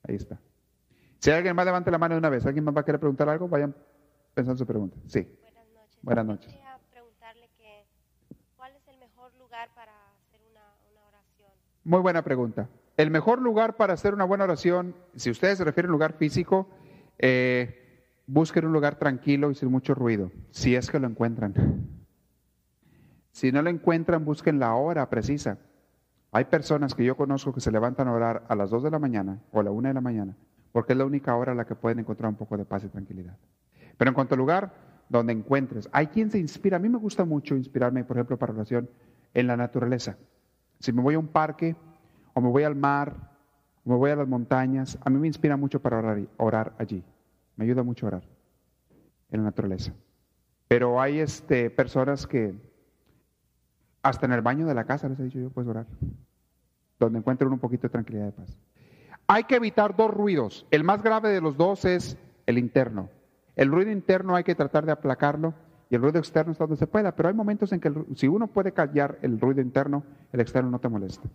ahí 0.03 0.14
está. 0.14 0.40
Si 1.18 1.30
alguien 1.30 1.55
más 1.55 1.66
levante 1.66 1.90
la 1.90 1.99
mano 1.99 2.14
de 2.14 2.20
una 2.20 2.30
vez, 2.30 2.47
¿alguien 2.47 2.64
más 2.64 2.74
va 2.74 2.80
a 2.80 2.84
querer 2.86 2.99
preguntar 2.99 3.28
algo? 3.28 3.47
Vayan 3.47 3.76
pensando 4.32 4.57
su 4.57 4.64
pregunta. 4.64 4.97
Sí. 5.09 5.28
Buenas 5.42 5.66
noches. 5.74 5.99
Buenas 6.01 6.24
noches. 6.24 6.47
Quería 6.51 6.78
preguntarle 6.90 7.51
que, 7.59 7.84
¿cuál 8.57 8.72
es 8.74 8.88
el 8.88 8.99
mejor 8.99 9.30
lugar 9.34 9.68
para 9.74 9.92
hacer 10.22 10.40
una 10.51 10.62
oración? 11.07 11.53
Muy 11.84 12.01
buena 12.01 12.24
pregunta. 12.24 12.70
El 12.97 13.11
mejor 13.11 13.42
lugar 13.42 13.76
para 13.76 13.92
hacer 13.92 14.14
una 14.14 14.24
buena 14.24 14.45
oración, 14.45 14.97
si 15.16 15.30
ustedes 15.30 15.59
se 15.59 15.64
refieren 15.64 15.90
a 15.90 15.92
un 15.92 15.97
lugar 15.99 16.14
físico, 16.14 16.66
eh, 17.18 17.84
busquen 18.27 18.66
un 18.66 18.72
lugar 18.72 18.97
tranquilo 18.97 19.51
y 19.51 19.55
sin 19.55 19.70
mucho 19.70 19.95
ruido, 19.95 20.31
si 20.51 20.75
es 20.75 20.91
que 20.91 20.99
lo 20.99 21.07
encuentran. 21.07 21.55
Si 23.33 23.51
no 23.53 23.62
lo 23.62 23.70
encuentran, 23.70 24.25
busquen 24.25 24.59
la 24.59 24.75
hora 24.75 25.09
precisa. 25.11 25.59
Hay 26.31 26.45
personas 26.45 26.95
que 26.95 27.05
yo 27.05 27.16
conozco 27.16 27.53
que 27.53 27.61
se 27.61 27.70
levantan 27.70 28.09
a 28.09 28.12
orar 28.12 28.45
a 28.49 28.55
las 28.55 28.70
2 28.70 28.85
de 28.85 28.91
la 28.91 28.99
mañana 28.99 29.41
o 29.53 29.61
a 29.61 29.62
la 29.64 29.70
1 29.70 29.89
de 29.89 29.95
la 29.95 30.01
mañana, 30.01 30.37
porque 30.72 30.93
es 30.93 30.99
la 30.99 31.05
única 31.05 31.35
hora 31.37 31.53
en 31.53 31.59
la 31.59 31.64
que 31.64 31.75
pueden 31.75 32.01
encontrar 32.01 32.29
un 32.29 32.37
poco 32.37 32.57
de 32.57 32.64
paz 32.64 32.85
y 32.85 32.89
tranquilidad. 32.89 33.37
Pero 33.97 34.11
en 34.11 34.14
cuanto 34.14 34.35
al 34.35 34.39
lugar 34.39 34.72
donde 35.09 35.33
encuentres, 35.33 35.89
hay 35.93 36.09
quien 36.09 36.31
se 36.31 36.39
inspira. 36.39 36.77
A 36.77 36.81
mí 36.81 36.89
me 36.89 36.99
gusta 36.99 37.25
mucho 37.25 37.57
inspirarme, 37.57 38.05
por 38.05 38.16
ejemplo, 38.16 38.39
para 38.39 38.53
oración 38.53 38.89
en 39.33 39.47
la 39.47 39.57
naturaleza. 39.57 40.16
Si 40.81 40.93
me 40.93 41.03
voy 41.03 41.14
a 41.14 41.18
un 41.18 41.29
parque, 41.29 41.77
o 42.35 42.41
me 42.41 42.49
voy 42.49 42.64
al 42.64 42.75
mar, 42.75 43.33
me 43.85 43.95
voy 43.95 44.11
a 44.11 44.16
las 44.16 44.29
montañas, 44.29 44.99
a 45.05 45.11
mí 45.11 45.18
me 45.18 45.27
inspira 45.27 45.57
mucho 45.57 45.81
para 45.81 45.99
orar, 45.99 46.20
orar 46.37 46.72
allí. 46.79 47.05
Me 47.57 47.65
ayuda 47.65 47.83
mucho 47.83 48.07
a 48.07 48.09
orar 48.09 48.23
en 49.31 49.41
la 49.41 49.45
naturaleza. 49.45 49.93
Pero 50.69 51.01
hay 51.01 51.21
este, 51.21 51.71
personas 51.71 52.27
que 52.27 52.55
hasta 54.03 54.27
en 54.27 54.33
el 54.33 54.43
baño 54.43 54.67
de 54.67 54.75
la 54.75 54.85
casa, 54.85 55.09
les 55.09 55.19
he 55.19 55.25
dicho 55.25 55.39
yo, 55.39 55.51
puedes 55.51 55.69
orar. 55.69 55.87
Donde 56.99 57.19
encuentren 57.19 57.53
un 57.53 57.59
poquito 57.59 57.83
de 57.83 57.89
tranquilidad 57.91 58.27
de 58.27 58.33
paz. 58.33 58.57
Hay 59.27 59.45
que 59.45 59.57
evitar 59.57 59.97
dos 59.97 60.13
ruidos. 60.13 60.67
El 60.71 60.85
más 60.85 61.03
grave 61.03 61.31
de 61.31 61.41
los 61.41 61.57
dos 61.57 61.85
es 61.85 62.19
el 62.47 62.59
interno. 62.59 63.09
El 63.57 63.71
ruido 63.71 63.91
interno 63.91 64.37
hay 64.37 64.45
que 64.45 64.55
tratar 64.55 64.85
de 64.85 64.93
aplacarlo 64.93 65.55
y 65.89 65.95
el 65.95 66.03
ruido 66.03 66.19
externo 66.19 66.53
es 66.53 66.59
donde 66.59 66.77
se 66.77 66.87
pueda, 66.87 67.15
pero 67.15 67.29
hay 67.29 67.35
momentos 67.35 67.73
en 67.73 67.81
que 67.81 67.93
si 68.17 68.29
uno 68.29 68.49
puede 68.49 68.73
callar 68.73 69.19
el 69.23 69.41
ruido 69.41 69.61
interno, 69.61 70.05
el 70.33 70.41
externo 70.41 70.71
no 70.71 70.81
te 70.81 70.89
molesta. 70.89 71.29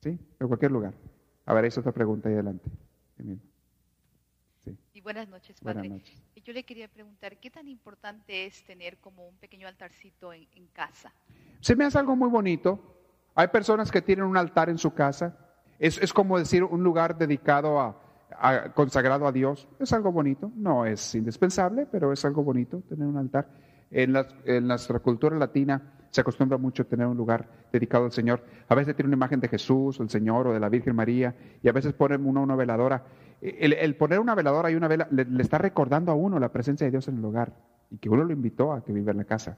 ¿Sí? 0.00 0.18
En 0.38 0.48
cualquier 0.48 0.72
lugar. 0.72 0.94
A 1.46 1.54
ver, 1.54 1.64
esa 1.64 1.80
otra 1.80 1.92
pregunta 1.92 2.28
ahí 2.28 2.34
adelante. 2.34 2.68
Sí. 4.64 4.76
Y 4.94 5.00
buenas 5.00 5.28
noches, 5.28 5.60
padre. 5.60 5.80
Buenas 5.80 5.98
noches. 5.98 6.22
Yo 6.44 6.52
le 6.52 6.64
quería 6.64 6.88
preguntar, 6.88 7.38
¿qué 7.38 7.50
tan 7.50 7.68
importante 7.68 8.46
es 8.46 8.64
tener 8.64 8.98
como 8.98 9.26
un 9.28 9.36
pequeño 9.36 9.68
altarcito 9.68 10.32
en, 10.32 10.66
casa? 10.72 11.12
Se 11.60 11.76
me 11.76 11.84
hace 11.84 11.98
algo 11.98 12.16
muy 12.16 12.28
bonito. 12.28 12.96
Hay 13.34 13.48
personas 13.48 13.90
que 13.90 14.02
tienen 14.02 14.24
un 14.24 14.36
altar 14.36 14.68
en 14.68 14.78
su 14.78 14.92
casa. 14.92 15.36
Es, 15.78 15.98
es 15.98 16.12
como 16.12 16.38
decir 16.38 16.64
un 16.64 16.82
lugar 16.82 17.16
dedicado 17.16 17.78
a, 17.78 18.72
consagrado 18.74 19.26
a 19.26 19.32
Dios. 19.32 19.68
Es 19.78 19.92
algo 19.92 20.12
bonito. 20.12 20.50
No 20.56 20.84
es 20.84 21.14
indispensable, 21.14 21.86
pero 21.86 22.12
es 22.12 22.24
algo 22.24 22.42
bonito 22.42 22.82
tener 22.88 23.06
un 23.06 23.16
altar. 23.16 23.48
En, 23.90 24.14
en 24.44 24.66
nuestra 24.66 24.98
cultura 24.98 25.36
latina 25.36 26.00
se 26.10 26.20
acostumbra 26.20 26.58
mucho 26.58 26.86
tener 26.86 27.06
un 27.06 27.16
lugar 27.16 27.48
dedicado 27.72 28.06
al 28.06 28.12
Señor. 28.12 28.44
A 28.68 28.74
veces 28.74 28.96
tiene 28.96 29.08
una 29.08 29.16
imagen 29.16 29.40
de 29.40 29.48
Jesús, 29.48 30.00
el 30.00 30.10
Señor 30.10 30.48
o 30.48 30.52
de 30.52 30.60
la 30.60 30.68
Virgen 30.68 30.96
María, 30.96 31.34
y 31.62 31.68
a 31.68 31.72
veces 31.72 31.92
ponen 31.92 32.26
una, 32.26 32.40
una 32.40 32.56
veladora. 32.56 33.04
El, 33.40 33.96
poner 33.96 34.20
una 34.20 34.34
veladora 34.34 34.70
y 34.70 34.74
una 34.74 34.86
vela 34.86 35.08
le, 35.10 35.26
está 35.42 35.58
recordando 35.58 36.12
a 36.12 36.14
uno 36.14 36.38
la 36.38 36.52
presencia 36.52 36.86
de 36.86 36.90
Dios 36.90 37.08
en 37.08 37.18
el 37.18 37.24
hogar 37.24 37.54
y 37.90 37.96
que 37.96 38.10
uno 38.10 38.24
lo 38.24 38.32
invitó 38.32 38.72
a 38.72 38.84
que 38.84 38.92
viva 38.92 39.12
en 39.12 39.18
la 39.18 39.24
casa. 39.24 39.56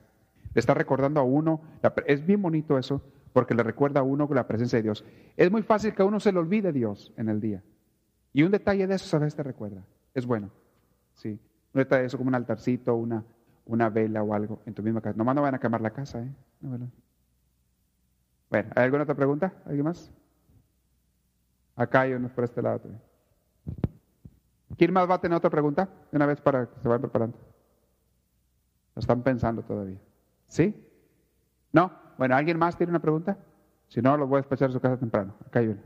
Le 0.54 0.60
está 0.60 0.74
recordando 0.74 1.20
a 1.20 1.24
uno, 1.24 1.60
es 2.06 2.24
bien 2.24 2.40
bonito 2.42 2.78
eso, 2.78 3.02
porque 3.32 3.54
le 3.54 3.62
recuerda 3.62 4.00
a 4.00 4.02
uno 4.02 4.28
la 4.32 4.46
presencia 4.46 4.78
de 4.78 4.82
Dios. 4.82 5.04
Es 5.36 5.50
muy 5.50 5.62
fácil 5.62 5.94
que 5.94 6.02
a 6.02 6.04
uno 6.04 6.20
se 6.20 6.32
le 6.32 6.38
olvide 6.38 6.72
Dios 6.72 7.12
en 7.16 7.28
el 7.28 7.40
día. 7.40 7.62
Y 8.32 8.42
un 8.42 8.52
detalle 8.52 8.86
de 8.86 8.94
eso 8.94 9.18
veces 9.18 9.34
te 9.34 9.42
recuerda. 9.42 9.82
Es 10.14 10.26
bueno. 10.26 10.50
Sí. 11.14 11.40
Un 11.74 11.78
detalle 11.78 12.02
de 12.02 12.06
eso 12.06 12.18
como 12.18 12.28
un 12.28 12.34
altarcito, 12.34 12.94
una, 12.94 13.24
una 13.66 13.88
vela 13.88 14.22
o 14.22 14.34
algo 14.34 14.60
en 14.66 14.74
tu 14.74 14.82
misma 14.82 15.00
casa. 15.00 15.16
Nomás 15.16 15.34
no 15.34 15.42
van 15.42 15.54
a 15.54 15.58
quemar 15.58 15.80
la 15.80 15.90
casa, 15.90 16.22
¿eh? 16.22 16.30
bueno, 16.60 16.90
¿hay 18.74 18.84
alguna 18.84 19.04
otra 19.04 19.14
pregunta? 19.14 19.52
¿Alguien 19.64 19.84
más? 19.84 20.12
Acá 21.74 22.02
hay 22.02 22.12
unos 22.12 22.32
por 22.32 22.44
este 22.44 22.60
lado 22.60 22.80
también. 22.80 23.11
¿Quién 24.76 24.92
más 24.92 25.08
va 25.08 25.14
a 25.14 25.20
tener 25.20 25.36
otra 25.36 25.50
pregunta? 25.50 25.88
una 26.12 26.26
vez 26.26 26.40
para 26.40 26.66
que 26.66 26.80
se 26.80 26.88
vayan 26.88 27.02
preparando. 27.02 27.38
Lo 28.94 29.00
están 29.00 29.22
pensando 29.22 29.62
todavía. 29.62 29.98
¿Sí? 30.46 30.74
¿No? 31.72 31.92
Bueno, 32.18 32.36
¿alguien 32.36 32.58
más 32.58 32.76
tiene 32.76 32.90
una 32.90 33.00
pregunta? 33.00 33.38
Si 33.88 34.00
no, 34.00 34.16
lo 34.16 34.26
voy 34.26 34.38
a 34.38 34.40
despachar 34.40 34.70
a 34.70 34.72
su 34.72 34.80
casa 34.80 34.96
temprano. 34.96 35.34
Acá 35.46 35.60
hay 35.60 35.68
una. 35.68 35.82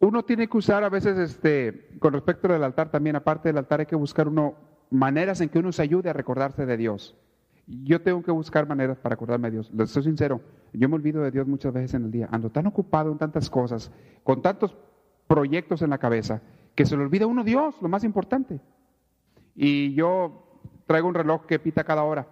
Uno 0.00 0.24
tiene 0.24 0.48
que 0.48 0.56
usar 0.56 0.84
a 0.84 0.88
veces, 0.88 1.18
este, 1.18 1.98
con 1.98 2.12
respecto 2.12 2.52
al 2.52 2.62
altar 2.62 2.90
también, 2.90 3.16
aparte 3.16 3.48
del 3.48 3.58
altar, 3.58 3.80
hay 3.80 3.86
que 3.86 3.96
buscar 3.96 4.28
uno 4.28 4.54
maneras 4.90 5.40
en 5.40 5.48
que 5.48 5.58
uno 5.58 5.72
se 5.72 5.82
ayude 5.82 6.10
a 6.10 6.12
recordarse 6.12 6.64
de 6.64 6.76
Dios. 6.76 7.16
Yo 7.66 8.00
tengo 8.00 8.22
que 8.22 8.30
buscar 8.30 8.66
maneras 8.66 8.96
para 8.98 9.14
acordarme 9.14 9.48
de 9.48 9.56
Dios. 9.56 9.70
Les 9.74 9.90
soy 9.90 10.04
sincero, 10.04 10.40
yo 10.72 10.88
me 10.88 10.94
olvido 10.94 11.22
de 11.22 11.30
Dios 11.30 11.46
muchas 11.46 11.72
veces 11.72 11.94
en 11.94 12.04
el 12.04 12.10
día. 12.10 12.28
Ando 12.30 12.50
tan 12.50 12.66
ocupado 12.66 13.10
en 13.10 13.18
tantas 13.18 13.50
cosas, 13.50 13.90
con 14.22 14.40
tantos 14.40 14.74
proyectos 15.28 15.82
en 15.82 15.90
la 15.90 15.98
cabeza, 15.98 16.42
que 16.74 16.86
se 16.86 16.96
le 16.96 17.04
olvida 17.04 17.26
uno 17.26 17.44
Dios, 17.44 17.76
lo 17.80 17.88
más 17.88 18.02
importante. 18.02 18.60
Y 19.54 19.94
yo 19.94 20.60
traigo 20.86 21.06
un 21.06 21.14
reloj 21.14 21.46
que 21.46 21.58
pita 21.58 21.84
cada 21.84 22.02
hora. 22.02 22.26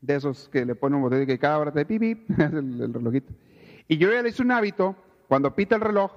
De 0.00 0.14
esos 0.14 0.48
que 0.48 0.64
le 0.64 0.76
ponen 0.76 0.96
un 0.96 1.02
botón 1.02 1.26
que 1.26 1.38
cada 1.38 1.58
hora 1.58 1.72
te 1.72 1.84
pipi, 1.84 2.24
el, 2.38 2.80
el 2.80 2.94
relojito. 2.94 3.32
Y 3.88 3.96
yo 3.96 4.12
ya 4.12 4.22
le 4.22 4.28
hice 4.28 4.42
un 4.42 4.52
hábito, 4.52 4.94
cuando 5.26 5.56
pita 5.56 5.74
el 5.74 5.80
reloj, 5.80 6.12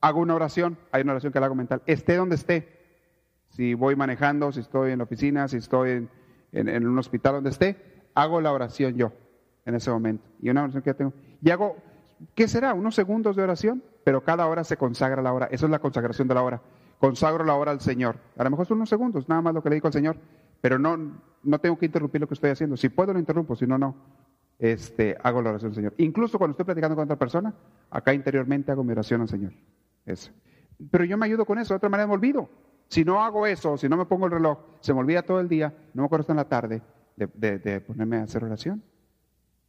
hago 0.00 0.20
una 0.20 0.34
oración. 0.34 0.78
Hay 0.92 1.02
una 1.02 1.12
oración 1.12 1.32
que 1.32 1.40
la 1.40 1.46
hago 1.46 1.54
mental. 1.54 1.82
Esté 1.86 2.16
donde 2.16 2.36
esté. 2.36 2.68
Si 3.50 3.74
voy 3.74 3.96
manejando, 3.96 4.52
si 4.52 4.60
estoy 4.60 4.92
en 4.92 4.98
la 4.98 5.04
oficina, 5.04 5.48
si 5.48 5.58
estoy 5.58 5.90
en, 6.52 6.68
en 6.68 6.86
un 6.86 6.98
hospital 6.98 7.34
donde 7.34 7.50
esté, 7.50 7.76
hago 8.14 8.40
la 8.40 8.52
oración 8.52 8.96
yo 8.96 9.12
en 9.64 9.74
ese 9.74 9.90
momento. 9.90 10.24
Y 10.40 10.50
una 10.50 10.62
oración 10.62 10.82
que 10.82 10.90
ya 10.90 10.94
tengo. 10.94 11.12
Y 11.40 11.50
hago, 11.50 11.76
¿qué 12.34 12.48
será? 12.48 12.74
Unos 12.74 12.94
segundos 12.94 13.36
de 13.36 13.42
oración 13.42 13.82
pero 14.04 14.22
cada 14.22 14.46
hora 14.46 14.62
se 14.64 14.76
consagra 14.76 15.22
la 15.22 15.32
hora. 15.32 15.48
Eso 15.50 15.66
es 15.66 15.70
la 15.70 15.78
consagración 15.78 16.28
de 16.28 16.34
la 16.34 16.42
hora. 16.42 16.60
Consagro 16.98 17.44
la 17.44 17.54
hora 17.54 17.72
al 17.72 17.80
Señor. 17.80 18.16
A 18.36 18.44
lo 18.44 18.50
mejor 18.50 18.66
son 18.66 18.76
unos 18.76 18.88
segundos, 18.88 19.28
nada 19.28 19.40
más 19.40 19.54
lo 19.54 19.62
que 19.62 19.70
le 19.70 19.76
digo 19.76 19.88
al 19.88 19.92
Señor, 19.92 20.16
pero 20.60 20.78
no, 20.78 20.96
no 21.42 21.58
tengo 21.58 21.78
que 21.78 21.86
interrumpir 21.86 22.20
lo 22.20 22.28
que 22.28 22.34
estoy 22.34 22.50
haciendo. 22.50 22.76
Si 22.76 22.90
puedo, 22.90 23.12
lo 23.12 23.18
interrumpo, 23.18 23.56
si 23.56 23.66
no, 23.66 23.78
no. 23.78 23.94
Este, 24.58 25.16
hago 25.22 25.42
la 25.42 25.50
oración 25.50 25.70
al 25.70 25.74
Señor. 25.74 25.94
Incluso 25.98 26.38
cuando 26.38 26.52
estoy 26.52 26.64
platicando 26.64 26.94
con 26.94 27.04
otra 27.04 27.18
persona, 27.18 27.52
acá 27.90 28.14
interiormente 28.14 28.70
hago 28.70 28.84
mi 28.84 28.92
oración 28.92 29.22
al 29.22 29.28
Señor. 29.28 29.52
Eso. 30.06 30.30
Pero 30.90 31.04
yo 31.04 31.16
me 31.16 31.26
ayudo 31.26 31.44
con 31.44 31.58
eso, 31.58 31.74
de 31.74 31.76
otra 31.78 31.88
manera 31.88 32.06
me 32.06 32.14
olvido. 32.14 32.48
Si 32.88 33.04
no 33.04 33.22
hago 33.22 33.46
eso, 33.46 33.76
si 33.76 33.88
no 33.88 33.96
me 33.96 34.04
pongo 34.04 34.26
el 34.26 34.32
reloj, 34.32 34.58
se 34.80 34.92
me 34.92 35.00
olvida 35.00 35.22
todo 35.22 35.40
el 35.40 35.48
día, 35.48 35.74
no 35.94 36.02
me 36.02 36.06
acuerdo 36.06 36.22
hasta 36.22 36.32
en 36.32 36.36
la 36.36 36.48
tarde 36.48 36.82
de, 37.16 37.58
de 37.58 37.80
ponerme 37.80 38.18
a 38.18 38.22
hacer 38.22 38.44
oración. 38.44 38.82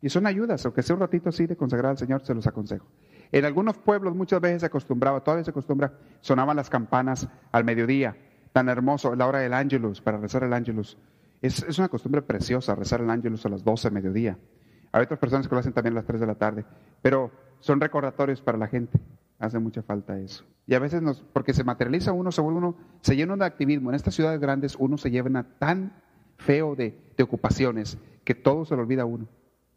Y 0.02 0.10
son 0.10 0.28
ayudas, 0.28 0.64
aunque 0.66 0.84
sea 0.84 0.96
un 0.96 1.00
ratito 1.00 1.30
así 1.30 1.48
de 1.48 1.56
consagrar 1.56 1.92
al 1.92 1.98
Señor, 1.98 2.24
se 2.24 2.34
los 2.36 2.46
aconsejo. 2.46 2.86
En 3.32 3.46
algunos 3.46 3.78
pueblos 3.78 4.16
muchas 4.16 4.42
veces 4.42 4.62
se 4.62 4.66
acostumbraba, 4.68 5.22
todavía 5.24 5.44
se 5.44 5.52
acostumbra, 5.52 5.94
sonaban 6.22 6.56
las 6.56 6.70
campanas 6.70 7.28
al 7.52 7.64
mediodía, 7.64 8.16
tan 8.54 8.70
hermoso, 8.70 9.16
la 9.16 9.28
hora 9.28 9.40
del 9.40 9.54
ángelus, 9.54 10.02
para 10.02 10.18
rezar 10.18 10.44
el 10.44 10.54
ángelus. 10.54 10.98
Es, 11.42 11.78
una 11.78 11.90
costumbre 11.90 12.22
preciosa 12.22 12.76
rezar 12.76 13.02
el 13.02 13.10
ángelus 13.10 13.46
a 13.46 13.50
las 13.50 13.64
12 13.64 13.90
del 13.90 13.94
mediodía. 13.94 14.38
Hay 14.92 15.04
otras 15.04 15.20
personas 15.20 15.48
que 15.48 15.54
lo 15.54 15.60
hacen 15.60 15.74
también 15.74 15.94
a 15.94 15.98
las 15.98 16.06
3 16.06 16.22
de 16.22 16.28
la 16.28 16.36
tarde, 16.36 16.66
pero 17.02 17.32
son 17.60 17.82
recordatorios 17.82 18.42
para 18.42 18.58
la 18.58 18.68
gente. 18.68 19.00
Hace 19.38 19.60
mucha 19.60 19.82
falta 19.84 20.18
eso. 20.18 20.46
Y 20.66 20.74
a 20.74 20.80
veces 20.80 21.02
nos, 21.02 21.22
porque 21.22 21.54
se 21.54 21.64
materializa 21.64 22.14
uno, 22.14 22.32
se 22.32 22.42
vuelve 22.42 22.60
uno, 22.60 22.76
se 23.02 23.16
llena 23.16 23.36
de 23.36 23.46
activismo. 23.46 23.90
En 23.90 23.96
estas 23.96 24.16
ciudades 24.16 24.40
grandes 24.40 24.76
uno 24.80 24.98
se 24.98 25.12
llena 25.12 25.44
tan 25.60 25.94
feo 26.38 26.76
de, 26.76 26.98
ocupaciones 27.22 27.98
que 28.24 28.36
todo 28.36 28.66
se 28.66 28.76
le 28.76 28.82
olvida 28.82 29.06
uno. 29.06 29.28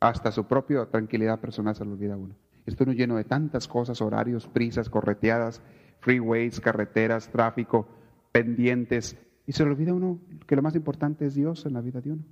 Hasta 0.01 0.31
su 0.31 0.45
propia 0.45 0.87
tranquilidad 0.87 1.41
personal 1.41 1.75
se 1.75 1.85
le 1.85 1.93
olvida 1.93 2.17
uno. 2.17 2.35
Esto 2.69 2.85
no 2.85 2.93
lleno 2.93 3.17
de 3.17 3.25
tantas 3.25 3.67
cosas, 3.67 4.01
horarios, 4.01 4.47
prisas, 4.47 4.91
correteadas, 4.91 5.63
freeways, 6.01 6.61
carreteras, 6.61 7.31
tráfico, 7.31 7.89
pendientes. 8.31 9.17
Y 9.47 9.53
se 9.53 9.65
le 9.65 9.71
olvida 9.71 9.95
uno 9.95 10.21
que 10.47 10.55
lo 10.55 10.63
más 10.63 10.75
importante 10.75 11.27
es 11.27 11.35
Dios 11.35 11.65
en 11.65 11.73
la 11.73 11.81
vida 11.81 12.01
de 12.01 12.13
uno. 12.13 12.25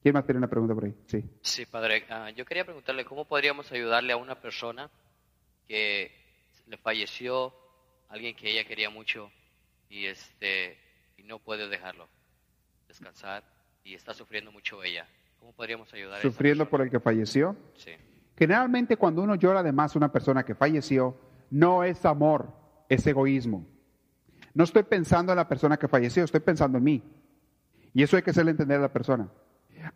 ¿Quién 0.00 0.14
más 0.14 0.24
tiene 0.24 0.38
una 0.38 0.48
pregunta 0.48 0.74
por 0.74 0.84
ahí? 0.84 0.94
Sí. 1.06 1.24
Sí, 1.42 1.66
padre. 1.66 2.04
Ah, 2.08 2.30
yo 2.30 2.44
quería 2.44 2.64
preguntarle 2.64 3.04
cómo 3.04 3.24
podríamos 3.26 3.70
ayudarle 3.72 4.12
a 4.12 4.16
una 4.16 4.40
persona 4.40 4.88
que 5.66 6.12
le 6.66 6.76
falleció, 6.78 7.52
alguien 8.08 8.36
que 8.36 8.50
ella 8.50 8.64
quería 8.64 8.90
mucho 8.90 9.30
y 9.90 10.06
este 10.06 10.78
y 11.16 11.24
no 11.24 11.40
puede 11.40 11.68
dejarlo 11.68 12.08
descansar 12.86 13.42
y 13.82 13.94
está 13.94 14.14
sufriendo 14.14 14.52
mucho 14.52 14.82
ella. 14.84 15.06
¿Cómo 15.40 15.52
podríamos 15.52 15.92
ayudar? 15.92 16.20
¿Sufriendo 16.22 16.68
por 16.68 16.80
el 16.82 16.90
que 16.90 17.00
falleció? 17.00 17.56
Sí. 17.74 17.92
Generalmente 18.38 18.96
cuando 18.96 19.20
uno 19.22 19.34
llora 19.34 19.64
de 19.64 19.72
más 19.72 19.94
a 19.94 19.98
una 19.98 20.12
persona 20.12 20.44
que 20.44 20.54
falleció, 20.54 21.16
no 21.50 21.82
es 21.82 22.04
amor, 22.04 22.52
es 22.88 23.04
egoísmo. 23.04 23.66
No 24.54 24.62
estoy 24.62 24.84
pensando 24.84 25.32
en 25.32 25.36
la 25.38 25.48
persona 25.48 25.76
que 25.76 25.88
falleció, 25.88 26.22
estoy 26.22 26.38
pensando 26.38 26.78
en 26.78 26.84
mí. 26.84 27.02
Y 27.92 28.04
eso 28.04 28.16
hay 28.16 28.22
que 28.22 28.30
hacerle 28.30 28.52
entender 28.52 28.78
a 28.78 28.82
la 28.82 28.92
persona. 28.92 29.28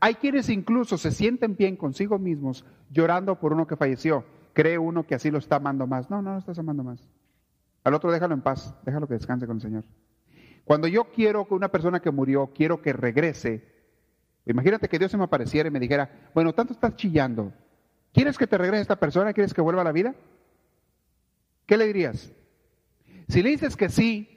Hay 0.01 0.17
quienes 0.17 0.49
incluso 0.49 0.99
se 0.99 1.13
sienten 1.13 1.57
bien 1.57 1.77
consigo 1.77 2.19
mismos 2.19 2.65
llorando 2.91 3.39
por 3.39 3.53
uno 3.53 3.69
que 3.69 3.77
falleció. 3.77 4.25
Cree 4.55 4.77
uno 4.77 5.07
que 5.07 5.15
así 5.15 5.31
lo 5.31 5.39
está 5.39 5.57
amando 5.57 5.87
más. 5.87 6.11
No, 6.11 6.21
no 6.21 6.33
lo 6.33 6.39
estás 6.39 6.59
amando 6.59 6.83
más. 6.83 7.09
Al 7.85 7.95
otro 7.95 8.11
déjalo 8.11 8.35
en 8.35 8.41
paz, 8.41 8.75
déjalo 8.85 9.07
que 9.07 9.15
descanse 9.15 9.47
con 9.47 9.57
el 9.57 9.63
Señor. 9.63 9.85
Cuando 10.65 10.89
yo 10.89 11.05
quiero 11.13 11.47
que 11.47 11.55
una 11.55 11.69
persona 11.69 12.01
que 12.01 12.11
murió, 12.11 12.51
quiero 12.53 12.83
que 12.83 12.93
regrese, 12.93 13.69
imagínate 14.47 14.89
que 14.89 14.99
Dios 14.99 15.13
se 15.13 15.17
me 15.17 15.25
apareciera 15.25 15.69
y 15.69 15.73
me 15.73 15.79
dijera, 15.79 16.31
bueno, 16.35 16.53
tanto 16.53 16.73
estás 16.73 16.97
chillando, 16.97 17.53
¿Quieres 18.13 18.39
que 18.39 18.47
te 18.47 18.59
regrese 18.59 18.83
esta 18.83 18.97
persona? 18.97 19.33
¿Quieres 19.33 19.55
que 19.55 19.61
vuelva 19.61 19.83
a 19.83 19.85
la 19.85 19.93
vida? 19.93 20.15
¿Qué 21.67 21.77
le 21.77 21.87
dirías? 21.87 22.31
Si 23.29 23.43
le 23.43 23.51
dices 23.51 23.77
que 23.77 23.89
sí, 23.89 24.29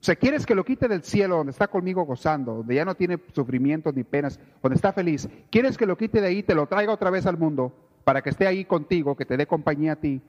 o 0.00 0.04
sea, 0.04 0.16
quieres 0.16 0.44
que 0.44 0.56
lo 0.56 0.64
quite 0.64 0.88
del 0.88 1.04
cielo 1.04 1.36
donde 1.36 1.52
está 1.52 1.68
conmigo 1.68 2.04
gozando, 2.04 2.54
donde 2.54 2.74
ya 2.74 2.84
no 2.84 2.96
tiene 2.96 3.20
sufrimientos 3.32 3.94
ni 3.94 4.02
penas, 4.02 4.40
donde 4.60 4.74
está 4.74 4.92
feliz, 4.92 5.28
quieres 5.48 5.78
que 5.78 5.86
lo 5.86 5.96
quite 5.96 6.20
de 6.20 6.26
ahí, 6.26 6.42
te 6.42 6.56
lo 6.56 6.66
traiga 6.66 6.92
otra 6.92 7.10
vez 7.10 7.24
al 7.26 7.38
mundo 7.38 7.72
para 8.02 8.20
que 8.20 8.30
esté 8.30 8.48
ahí 8.48 8.64
contigo, 8.64 9.14
que 9.14 9.24
te 9.24 9.36
dé 9.36 9.46
compañía 9.46 9.92
a 9.92 9.96
ti 9.96 10.20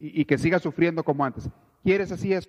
y, 0.00 0.24
que 0.24 0.38
siga 0.38 0.58
sufriendo 0.58 1.04
como 1.04 1.24
antes. 1.24 1.48
¿Quieres 1.84 2.10
así 2.10 2.32
eso? 2.32 2.48